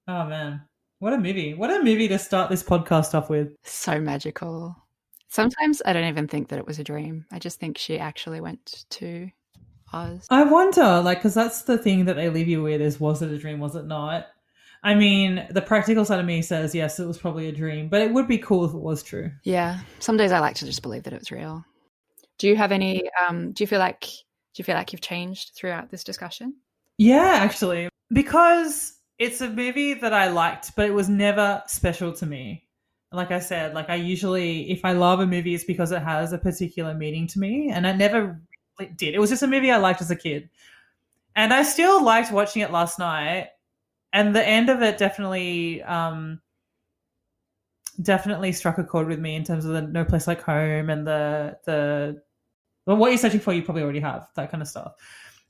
Oh 0.08 0.26
man, 0.26 0.62
what 0.99 1.14
a 1.14 1.18
movie! 1.18 1.54
What 1.54 1.70
a 1.70 1.84
movie 1.84 2.08
to 2.10 2.18
start 2.20 2.49
this 2.49 2.64
podcast 2.64 3.14
off 3.14 3.30
with. 3.30 3.56
so 3.64 3.99
magical. 3.99 4.76
Sometimes 5.34 5.81
I 5.84 5.93
don't 5.93 6.07
even 6.07 6.27
think 6.27 6.49
that 6.49 6.59
it 6.59 6.67
was 6.67 6.77
a 6.77 6.84
dream. 6.84 7.25
I 7.31 7.39
just 7.39 7.59
think 7.59 7.79
she 7.79 7.97
actually 7.97 8.39
went 8.39 8.86
to 8.91 9.31
Oz. 9.91 10.27
I 10.29 10.43
wonder, 10.43 11.01
like, 11.01 11.17
because 11.17 11.34
that's 11.34 11.63
the 11.63 11.75
thing 11.75 12.05
that 12.05 12.15
they 12.15 12.29
leave 12.29 12.47
you 12.47 12.61
with: 12.61 12.81
is 12.81 12.99
was 12.99 13.23
it 13.23 13.31
a 13.31 13.39
dream? 13.39 13.59
Was 13.59 13.75
it 13.75 13.88
not? 13.88 14.27
I 14.84 14.93
mean, 14.93 15.47
the 15.49 15.61
practical 15.61 16.05
side 16.05 16.19
of 16.19 16.27
me 16.27 16.43
says 16.43 16.75
yes, 16.75 16.99
it 16.99 17.07
was 17.07 17.17
probably 17.17 17.47
a 17.47 17.51
dream, 17.51 17.89
but 17.89 18.03
it 18.03 18.13
would 18.13 18.27
be 18.27 18.38
cool 18.38 18.63
if 18.63 18.75
it 18.75 18.79
was 18.79 19.01
true. 19.01 19.31
Yeah, 19.43 19.79
some 19.97 20.17
days 20.17 20.31
I 20.31 20.38
like 20.38 20.55
to 20.57 20.65
just 20.65 20.84
believe 20.84 21.01
that 21.03 21.13
it 21.13 21.19
was 21.19 21.31
real. 21.31 21.65
Do 22.38 22.47
you 22.47 22.55
have 22.55 22.71
any? 22.71 23.09
Um, 23.27 23.53
do 23.53 23.63
you 23.63 23.67
feel 23.67 23.79
like 23.79 24.01
do 24.01 24.57
you 24.57 24.63
feel 24.63 24.75
like 24.75 24.93
you've 24.93 25.01
changed 25.01 25.53
throughout 25.55 25.89
this 25.89 26.03
discussion? 26.03 26.57
Yeah, 26.99 27.39
actually, 27.39 27.89
because 28.11 28.99
it's 29.17 29.41
a 29.41 29.49
movie 29.49 29.95
that 29.95 30.13
I 30.13 30.27
liked, 30.27 30.75
but 30.75 30.86
it 30.86 30.93
was 30.93 31.09
never 31.09 31.63
special 31.65 32.13
to 32.13 32.27
me. 32.27 32.62
Like 33.14 33.32
I 33.32 33.39
said, 33.39 33.74
like 33.76 33.89
I 33.89 33.95
usually, 33.95 34.72
if 34.72 34.84
I 34.84 34.93
love 34.93 35.20
a 35.20 35.28
movie, 35.28 35.53
it's 35.53 35.64
because 35.64 35.91
it 35.91 36.01
has 36.01 36.34
a 36.34 36.38
particular 36.38 36.93
meaning 36.95 37.28
to 37.28 37.39
me, 37.39 37.70
and 37.70 37.86
I 37.86 37.93
never 37.93 38.41
really 38.80 38.91
did. 38.93 39.14
It 39.14 39.20
was 39.20 39.30
just 39.30 39.43
a 39.43 39.47
movie 39.47 39.72
I 39.72 39.78
liked 39.78 40.01
as 40.01 40.11
a 40.11 40.16
kid, 40.16 40.49
and 41.36 41.53
I 41.53 41.64
still 41.64 42.03
liked 42.03 42.32
watching 42.32 42.64
it 42.64 42.72
last 42.72 42.99
night. 42.99 43.49
And 44.14 44.36
the 44.36 44.45
end 44.47 44.70
of 44.70 44.82
it 44.82 44.97
definitely, 44.97 45.82
um, 45.84 46.41
definitely 48.01 48.51
struck 48.51 48.78
a 48.78 48.84
chord 48.84 49.07
with 49.07 49.20
me 49.20 49.36
in 49.36 49.43
terms 49.43 49.66
of 49.66 49.74
the 49.74 49.82
No 49.82 50.05
Place 50.05 50.28
Like 50.28 50.41
Home 50.43 50.89
and 50.89 51.05
the 51.05 51.57
the 51.66 52.22
well, 52.86 52.97
what 52.97 53.09
you're 53.09 53.18
searching 53.18 53.39
for, 53.39 53.53
you 53.53 53.61
probably 53.61 53.84
already 53.84 53.99
have 54.01 54.28
that 54.36 54.51
kind 54.51 54.61
of 54.61 54.68
stuff. 54.68 54.93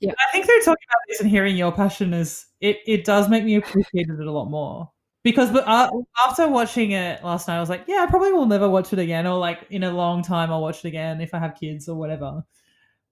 Yeah. 0.00 0.12
I 0.12 0.32
think 0.32 0.44
through 0.46 0.60
talking 0.60 0.86
about 0.88 1.00
this 1.08 1.20
and 1.20 1.30
hearing 1.30 1.56
your 1.56 1.72
passion 1.72 2.12
is 2.12 2.46
it 2.60 2.78
it 2.86 3.04
does 3.04 3.28
make 3.28 3.44
me 3.44 3.56
appreciate 3.56 4.08
it 4.08 4.20
a 4.20 4.30
lot 4.30 4.50
more 4.50 4.90
because 5.24 5.50
but 5.50 5.66
uh, 5.66 5.90
after 6.28 6.46
watching 6.46 6.92
it 6.92 7.24
last 7.24 7.48
night, 7.48 7.56
I 7.56 7.60
was 7.60 7.70
like, 7.70 7.84
yeah, 7.88 8.04
I 8.06 8.06
probably 8.06 8.32
will 8.32 8.46
never 8.46 8.68
watch 8.68 8.92
it 8.92 8.98
again, 8.98 9.26
or 9.26 9.38
like 9.38 9.66
in 9.70 9.82
a 9.82 9.90
long 9.90 10.22
time, 10.22 10.52
I'll 10.52 10.62
watch 10.62 10.84
it 10.84 10.88
again 10.88 11.20
if 11.20 11.34
I 11.34 11.38
have 11.38 11.56
kids 11.58 11.88
or 11.88 11.96
whatever. 11.96 12.44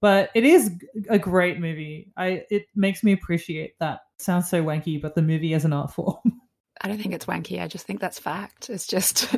But 0.00 0.30
it 0.34 0.44
is 0.44 0.70
a 1.08 1.18
great 1.18 1.58
movie. 1.58 2.12
I 2.16 2.44
it 2.50 2.66
makes 2.74 3.02
me 3.02 3.12
appreciate 3.12 3.78
that. 3.80 4.00
Sounds 4.18 4.48
so 4.48 4.62
wanky, 4.62 5.00
but 5.00 5.14
the 5.14 5.22
movie 5.22 5.54
as 5.54 5.64
an 5.64 5.72
art 5.72 5.92
form. 5.92 6.18
I 6.80 6.88
don't 6.88 7.00
think 7.00 7.14
it's 7.14 7.26
wanky. 7.26 7.60
I 7.60 7.66
just 7.66 7.86
think 7.86 8.00
that's 8.00 8.18
fact. 8.18 8.68
It's 8.68 8.86
just 8.86 9.34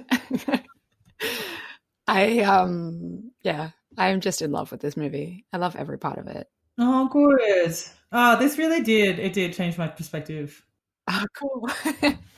I 2.09 2.41
um 2.41 3.31
yeah, 3.43 3.71
I'm 3.97 4.21
just 4.21 4.43
in 4.43 4.51
love 4.51 4.73
with 4.73 4.81
this 4.81 4.97
movie. 4.97 5.47
I 5.53 5.59
love 5.59 5.77
every 5.77 5.99
part 5.99 6.19
of 6.19 6.27
it. 6.27 6.49
oh, 6.79 7.09
good. 7.09 7.75
Oh, 8.11 8.39
this 8.39 8.59
really 8.59 8.81
did. 8.81 9.19
It 9.19 9.33
did 9.33 9.53
change 9.53 9.79
my 9.79 9.89
perspective. 9.89 10.65
Oh, 11.09 11.27
cool. 11.39 11.69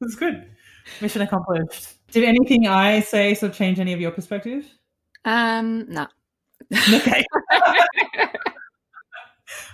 It's 0.00 0.14
good. 0.14 0.48
Mission 1.00 1.22
accomplished. 1.22 1.94
Did 2.12 2.24
anything 2.24 2.66
I 2.66 3.00
say 3.00 3.34
sort 3.34 3.50
of 3.52 3.58
change 3.58 3.78
any 3.80 3.92
of 3.92 4.00
your 4.00 4.10
perspective? 4.10 4.66
um, 5.24 5.86
no. 5.88 6.06
Okay. 6.94 7.24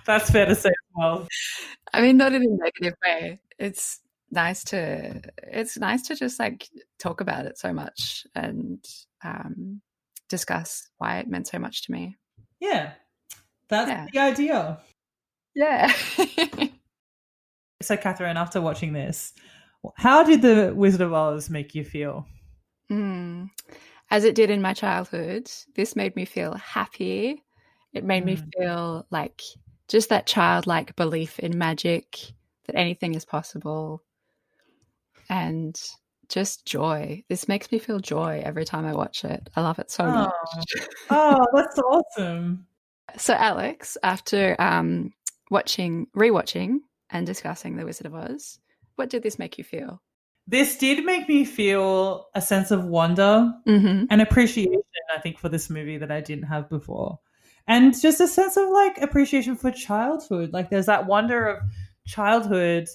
That's 0.06 0.30
fair 0.30 0.46
to 0.46 0.54
say 0.54 0.68
as 0.68 0.74
well. 0.94 1.26
I 1.92 2.00
mean, 2.02 2.16
not 2.16 2.32
in 2.34 2.42
a 2.42 2.46
negative 2.48 2.94
way. 3.04 3.40
It's 3.58 4.00
nice 4.30 4.64
to 4.64 5.20
it's 5.42 5.76
nice 5.78 6.02
to 6.08 6.14
just 6.16 6.38
like 6.38 6.68
talk 6.98 7.20
about 7.20 7.46
it 7.46 7.56
so 7.58 7.72
much 7.72 8.26
and 8.34 8.84
um, 9.22 9.80
discuss 10.28 10.88
why 10.98 11.18
it 11.18 11.28
meant 11.28 11.46
so 11.48 11.58
much 11.58 11.82
to 11.86 11.92
me. 11.92 12.16
Yeah. 12.60 12.92
That's 13.68 13.88
Yeah. 13.90 14.06
the 14.12 14.18
idea. 14.18 14.78
Yeah. 15.54 15.92
So, 17.82 17.96
Catherine, 17.98 18.38
after 18.38 18.62
watching 18.62 18.94
this, 18.94 19.34
how 19.96 20.22
did 20.24 20.42
the 20.42 20.72
Wizard 20.74 21.00
of 21.00 21.12
Oz 21.12 21.50
make 21.50 21.74
you 21.74 21.84
feel? 21.84 22.26
Mm. 22.90 23.50
As 24.10 24.24
it 24.24 24.34
did 24.34 24.50
in 24.50 24.62
my 24.62 24.74
childhood, 24.74 25.50
this 25.74 25.96
made 25.96 26.14
me 26.16 26.24
feel 26.24 26.54
happy. 26.54 27.42
It 27.92 28.04
made 28.04 28.24
me 28.24 28.36
Mm. 28.36 28.52
feel 28.56 29.06
like 29.10 29.42
just 29.88 30.08
that 30.08 30.26
childlike 30.26 30.96
belief 30.96 31.38
in 31.38 31.58
magic, 31.58 32.18
that 32.66 32.76
anything 32.76 33.14
is 33.14 33.24
possible, 33.24 34.02
and 35.28 35.80
just 36.28 36.64
joy. 36.66 37.22
This 37.28 37.48
makes 37.48 37.70
me 37.70 37.78
feel 37.78 38.00
joy 38.00 38.42
every 38.44 38.64
time 38.64 38.86
I 38.86 38.94
watch 38.94 39.24
it. 39.24 39.48
I 39.56 39.60
love 39.60 39.78
it 39.78 39.90
so 39.90 40.06
much. 40.06 40.32
Oh, 41.10 41.46
that's 41.54 41.78
awesome. 41.78 42.66
So, 43.16 43.34
Alex, 43.34 43.96
after 44.02 44.56
um, 44.58 45.12
watching, 45.50 46.06
rewatching, 46.16 46.78
and 47.10 47.26
discussing 47.26 47.76
The 47.76 47.84
Wizard 47.84 48.06
of 48.06 48.14
Oz, 48.14 48.58
what 48.96 49.10
did 49.10 49.22
this 49.22 49.38
make 49.38 49.58
you 49.58 49.64
feel? 49.64 50.02
This 50.46 50.76
did 50.76 51.04
make 51.04 51.28
me 51.28 51.44
feel 51.44 52.26
a 52.34 52.40
sense 52.40 52.70
of 52.70 52.84
wonder 52.84 53.52
Mm-hmm. 53.66 54.06
and 54.10 54.20
appreciation, 54.22 54.82
I 55.16 55.20
think, 55.20 55.38
for 55.38 55.48
this 55.48 55.70
movie 55.70 55.96
that 55.98 56.10
I 56.10 56.20
didn't 56.20 56.44
have 56.44 56.68
before. 56.68 57.18
And 57.66 57.98
just 57.98 58.20
a 58.20 58.28
sense 58.28 58.56
of 58.58 58.68
like 58.68 58.98
appreciation 59.00 59.56
for 59.56 59.70
childhood. 59.70 60.52
Like 60.52 60.68
there's 60.68 60.86
that 60.86 61.06
wonder 61.06 61.46
of 61.46 61.58
childhood 62.06 62.88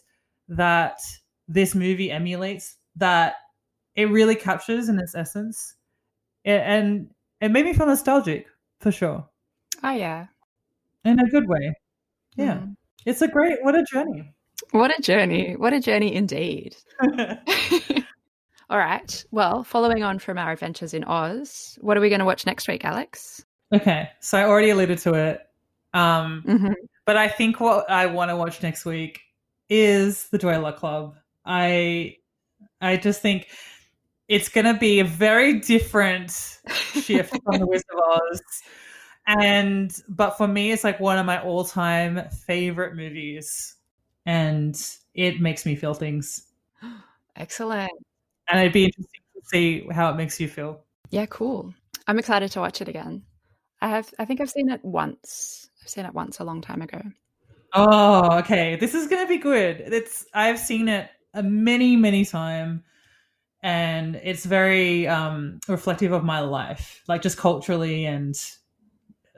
that 0.47 1.00
this 1.47 1.74
movie 1.74 2.12
emulates 2.12 2.76
that 2.97 3.34
it 3.95 4.06
really 4.10 4.36
captures 4.36 4.88
in 4.89 5.00
its 5.00 5.16
essence. 5.16 5.76
A- 6.45 6.50
And 6.62 7.10
it 7.41 7.50
made 7.50 7.66
me 7.66 7.74
feel 7.74 7.88
nostalgic 7.88 8.45
for 8.80 8.91
sure. 8.91 9.28
Oh 9.84 9.91
yeah, 9.91 10.28
In 11.04 11.20
a 11.20 11.28
good 11.30 11.47
way. 11.47 11.74
Yeah. 12.36 12.58
Mm. 12.58 12.76
It's 13.06 13.22
a 13.24 13.28
great 13.28 13.64
what 13.64 13.76
a 13.76 13.84
journey. 13.84 14.34
What 14.72 14.98
a 14.98 15.02
journey! 15.02 15.56
What 15.56 15.74
a 15.74 15.80
journey 15.80 16.14
indeed. 16.14 16.76
All 18.70 18.78
right. 18.78 19.26
Well, 19.32 19.64
following 19.64 20.04
on 20.04 20.20
from 20.20 20.38
our 20.38 20.52
adventures 20.52 20.94
in 20.94 21.04
Oz, 21.06 21.78
what 21.82 21.98
are 21.98 22.02
we 22.02 22.10
going 22.10 22.20
to 22.20 22.26
watch 22.26 22.46
next 22.46 22.68
week, 22.68 22.86
Alex? 22.86 23.44
okay. 23.74 24.10
So 24.20 24.38
I 24.38 24.44
already 24.44 24.70
alluded 24.70 25.00
to 25.00 25.14
it. 25.16 25.42
Um 25.94 26.44
Mm-hmm. 26.48 26.74
But 27.06 27.18
I 27.18 27.28
think 27.28 27.60
what 27.60 27.90
I 27.90 28.06
want 28.06 28.30
to 28.30 28.36
watch 28.36 28.62
next 28.62 28.86
week 28.86 29.22
is 29.70 30.28
the 30.30 30.38
Joy 30.38 30.60
Luck 30.60 30.78
Club. 30.78 31.16
I 31.46 32.18
I 32.82 32.98
just 32.98 33.22
think 33.22 33.48
it's 34.28 34.50
going 34.50 34.66
to 34.66 34.76
be 34.76 35.00
a 35.00 35.04
very 35.06 35.60
different 35.60 36.30
shift 36.94 37.36
from 37.44 37.58
the 37.58 37.66
Wizard 37.66 37.86
of 37.92 38.22
Oz. 38.22 38.42
And 39.26 39.92
but 40.08 40.38
for 40.38 40.48
me 40.48 40.72
it's 40.72 40.84
like 40.84 41.00
one 41.00 41.18
of 41.18 41.26
my 41.26 41.42
all-time 41.42 42.30
favorite 42.46 42.96
movies 42.96 43.76
and 44.30 44.80
it 45.16 45.42
makes 45.42 45.66
me 45.66 45.76
feel 45.76 45.96
things. 45.96 46.44
Excellent. 47.36 47.92
And 48.50 48.60
it'd 48.60 48.74
be 48.74 48.86
interesting 48.86 49.22
to 49.36 49.42
see 49.46 49.88
how 49.92 50.12
it 50.12 50.18
makes 50.18 50.40
you 50.40 50.48
feel. 50.48 50.84
Yeah, 51.10 51.26
cool. 51.26 51.74
I'm 52.08 52.20
excited 52.20 52.52
to 52.52 52.60
watch 52.60 52.80
it 52.80 52.88
again. 52.88 53.24
I 53.82 53.90
have. 53.90 54.14
I 54.20 54.26
think 54.26 54.40
I've 54.40 54.52
seen 54.52 54.70
it 54.70 54.86
once. 54.86 55.70
I've 55.82 55.90
seen 55.90 56.06
it 56.06 56.14
once 56.14 56.40
a 56.40 56.44
long 56.44 56.62
time 56.62 56.82
ago. 56.84 57.02
Oh, 57.74 58.38
okay. 58.40 58.76
This 58.76 58.94
is 58.94 59.08
gonna 59.08 59.28
be 59.28 59.38
good. 59.38 59.82
It's 59.82 60.26
I've 60.34 60.60
seen 60.60 60.88
it 60.90 61.10
a 61.34 61.42
many, 61.42 61.96
many 61.96 62.24
time, 62.24 62.84
and 63.64 64.16
it's 64.18 64.46
very 64.46 65.08
um 65.08 65.60
reflective 65.68 66.12
of 66.12 66.24
my 66.24 66.42
life, 66.42 67.02
like 67.08 67.24
just 67.24 67.38
culturally, 67.38 68.06
and 68.06 68.36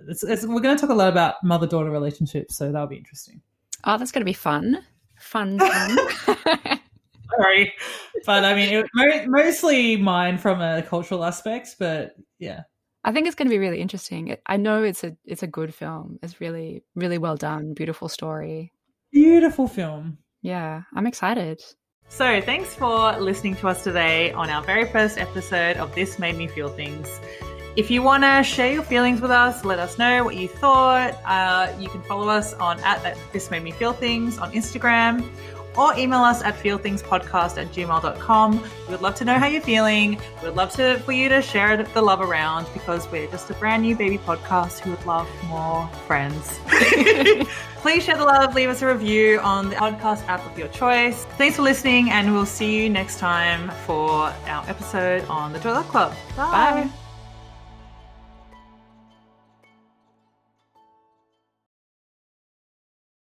it's, 0.07 0.23
it's 0.23 0.45
we're 0.45 0.59
gonna 0.59 0.77
talk 0.77 0.89
a 0.89 0.93
lot 0.93 1.09
about 1.09 1.35
mother 1.43 1.67
daughter 1.67 1.91
relationships, 1.91 2.57
so 2.57 2.71
that'll 2.71 2.87
be 2.87 2.97
interesting. 2.97 3.41
Oh, 3.83 3.97
that's 3.97 4.11
going 4.11 4.21
to 4.21 4.25
be 4.25 4.33
fun. 4.33 4.83
Fun. 5.19 5.59
fun. 6.25 6.79
Sorry, 7.37 7.73
but 8.25 8.43
I 8.43 8.53
mean, 8.55 8.73
it, 8.73 8.85
mo- 8.93 9.25
mostly 9.27 9.95
mine 9.97 10.37
from 10.37 10.61
a 10.61 10.81
cultural 10.81 11.23
aspect, 11.23 11.75
but 11.79 12.15
yeah, 12.39 12.61
I 13.03 13.11
think 13.13 13.27
it's 13.27 13.35
going 13.35 13.47
to 13.47 13.53
be 13.53 13.57
really 13.57 13.79
interesting. 13.79 14.35
I 14.45 14.57
know 14.57 14.83
it's 14.83 15.03
a 15.03 15.15
it's 15.25 15.43
a 15.43 15.47
good 15.47 15.73
film. 15.73 16.19
It's 16.21 16.41
really 16.41 16.83
really 16.95 17.17
well 17.17 17.37
done. 17.37 17.73
Beautiful 17.73 18.09
story. 18.09 18.73
beautiful 19.11 19.67
film. 19.67 20.17
Yeah, 20.41 20.81
I'm 20.93 21.07
excited. 21.07 21.61
So, 22.09 22.41
thanks 22.41 22.75
for 22.75 23.17
listening 23.19 23.55
to 23.57 23.69
us 23.69 23.83
today 23.83 24.33
on 24.33 24.49
our 24.49 24.61
very 24.63 24.85
first 24.85 25.17
episode 25.17 25.77
of 25.77 25.95
This 25.95 26.19
Made 26.19 26.35
Me 26.35 26.47
Feel 26.47 26.67
Things. 26.67 27.07
If 27.75 27.89
you 27.89 28.01
want 28.01 28.23
to 28.23 28.43
share 28.43 28.71
your 28.73 28.83
feelings 28.83 29.21
with 29.21 29.31
us, 29.31 29.63
let 29.63 29.79
us 29.79 29.97
know 29.97 30.23
what 30.23 30.35
you 30.35 30.47
thought. 30.47 31.17
Uh, 31.25 31.71
you 31.79 31.89
can 31.89 32.01
follow 32.03 32.27
us 32.27 32.53
on 32.55 32.79
at 32.81 33.01
that 33.03 33.17
This 33.31 33.49
Made 33.49 33.63
Me 33.63 33.71
Feel 33.71 33.93
Things 33.93 34.37
on 34.37 34.51
Instagram 34.51 35.29
or 35.77 35.97
email 35.97 36.19
us 36.19 36.41
at 36.43 36.55
feelthingspodcast 36.55 37.57
at 37.57 37.67
gmail.com. 37.71 38.61
We 38.61 38.89
would 38.89 39.01
love 39.01 39.15
to 39.15 39.25
know 39.25 39.37
how 39.37 39.47
you're 39.47 39.61
feeling. 39.61 40.19
We 40.41 40.47
would 40.47 40.57
love 40.57 40.71
to 40.73 40.99
for 40.99 41.11
you 41.11 41.29
to 41.29 41.41
share 41.41 41.81
the 41.81 42.01
love 42.01 42.21
around 42.21 42.67
because 42.73 43.09
we're 43.11 43.27
just 43.27 43.49
a 43.49 43.53
brand 43.53 43.83
new 43.83 43.95
baby 43.95 44.17
podcast 44.17 44.79
who 44.79 44.91
would 44.91 45.05
love 45.05 45.29
more 45.45 45.87
friends. 46.07 46.59
Please 47.77 48.03
share 48.03 48.17
the 48.17 48.25
love, 48.25 48.53
leave 48.53 48.69
us 48.69 48.81
a 48.83 48.87
review 48.87 49.39
on 49.39 49.69
the 49.69 49.75
podcast 49.75 50.27
app 50.27 50.45
of 50.45 50.57
your 50.57 50.67
choice. 50.67 51.25
Thanks 51.37 51.55
for 51.55 51.63
listening, 51.63 52.11
and 52.11 52.31
we'll 52.31 52.45
see 52.45 52.83
you 52.83 52.89
next 52.89 53.17
time 53.17 53.71
for 53.87 54.31
our 54.45 54.69
episode 54.69 55.25
on 55.29 55.51
the 55.51 55.59
Joy 55.59 55.71
Luck 55.71 55.87
Club. 55.87 56.13
Bye. 56.35 56.83
Bye. 56.83 57.00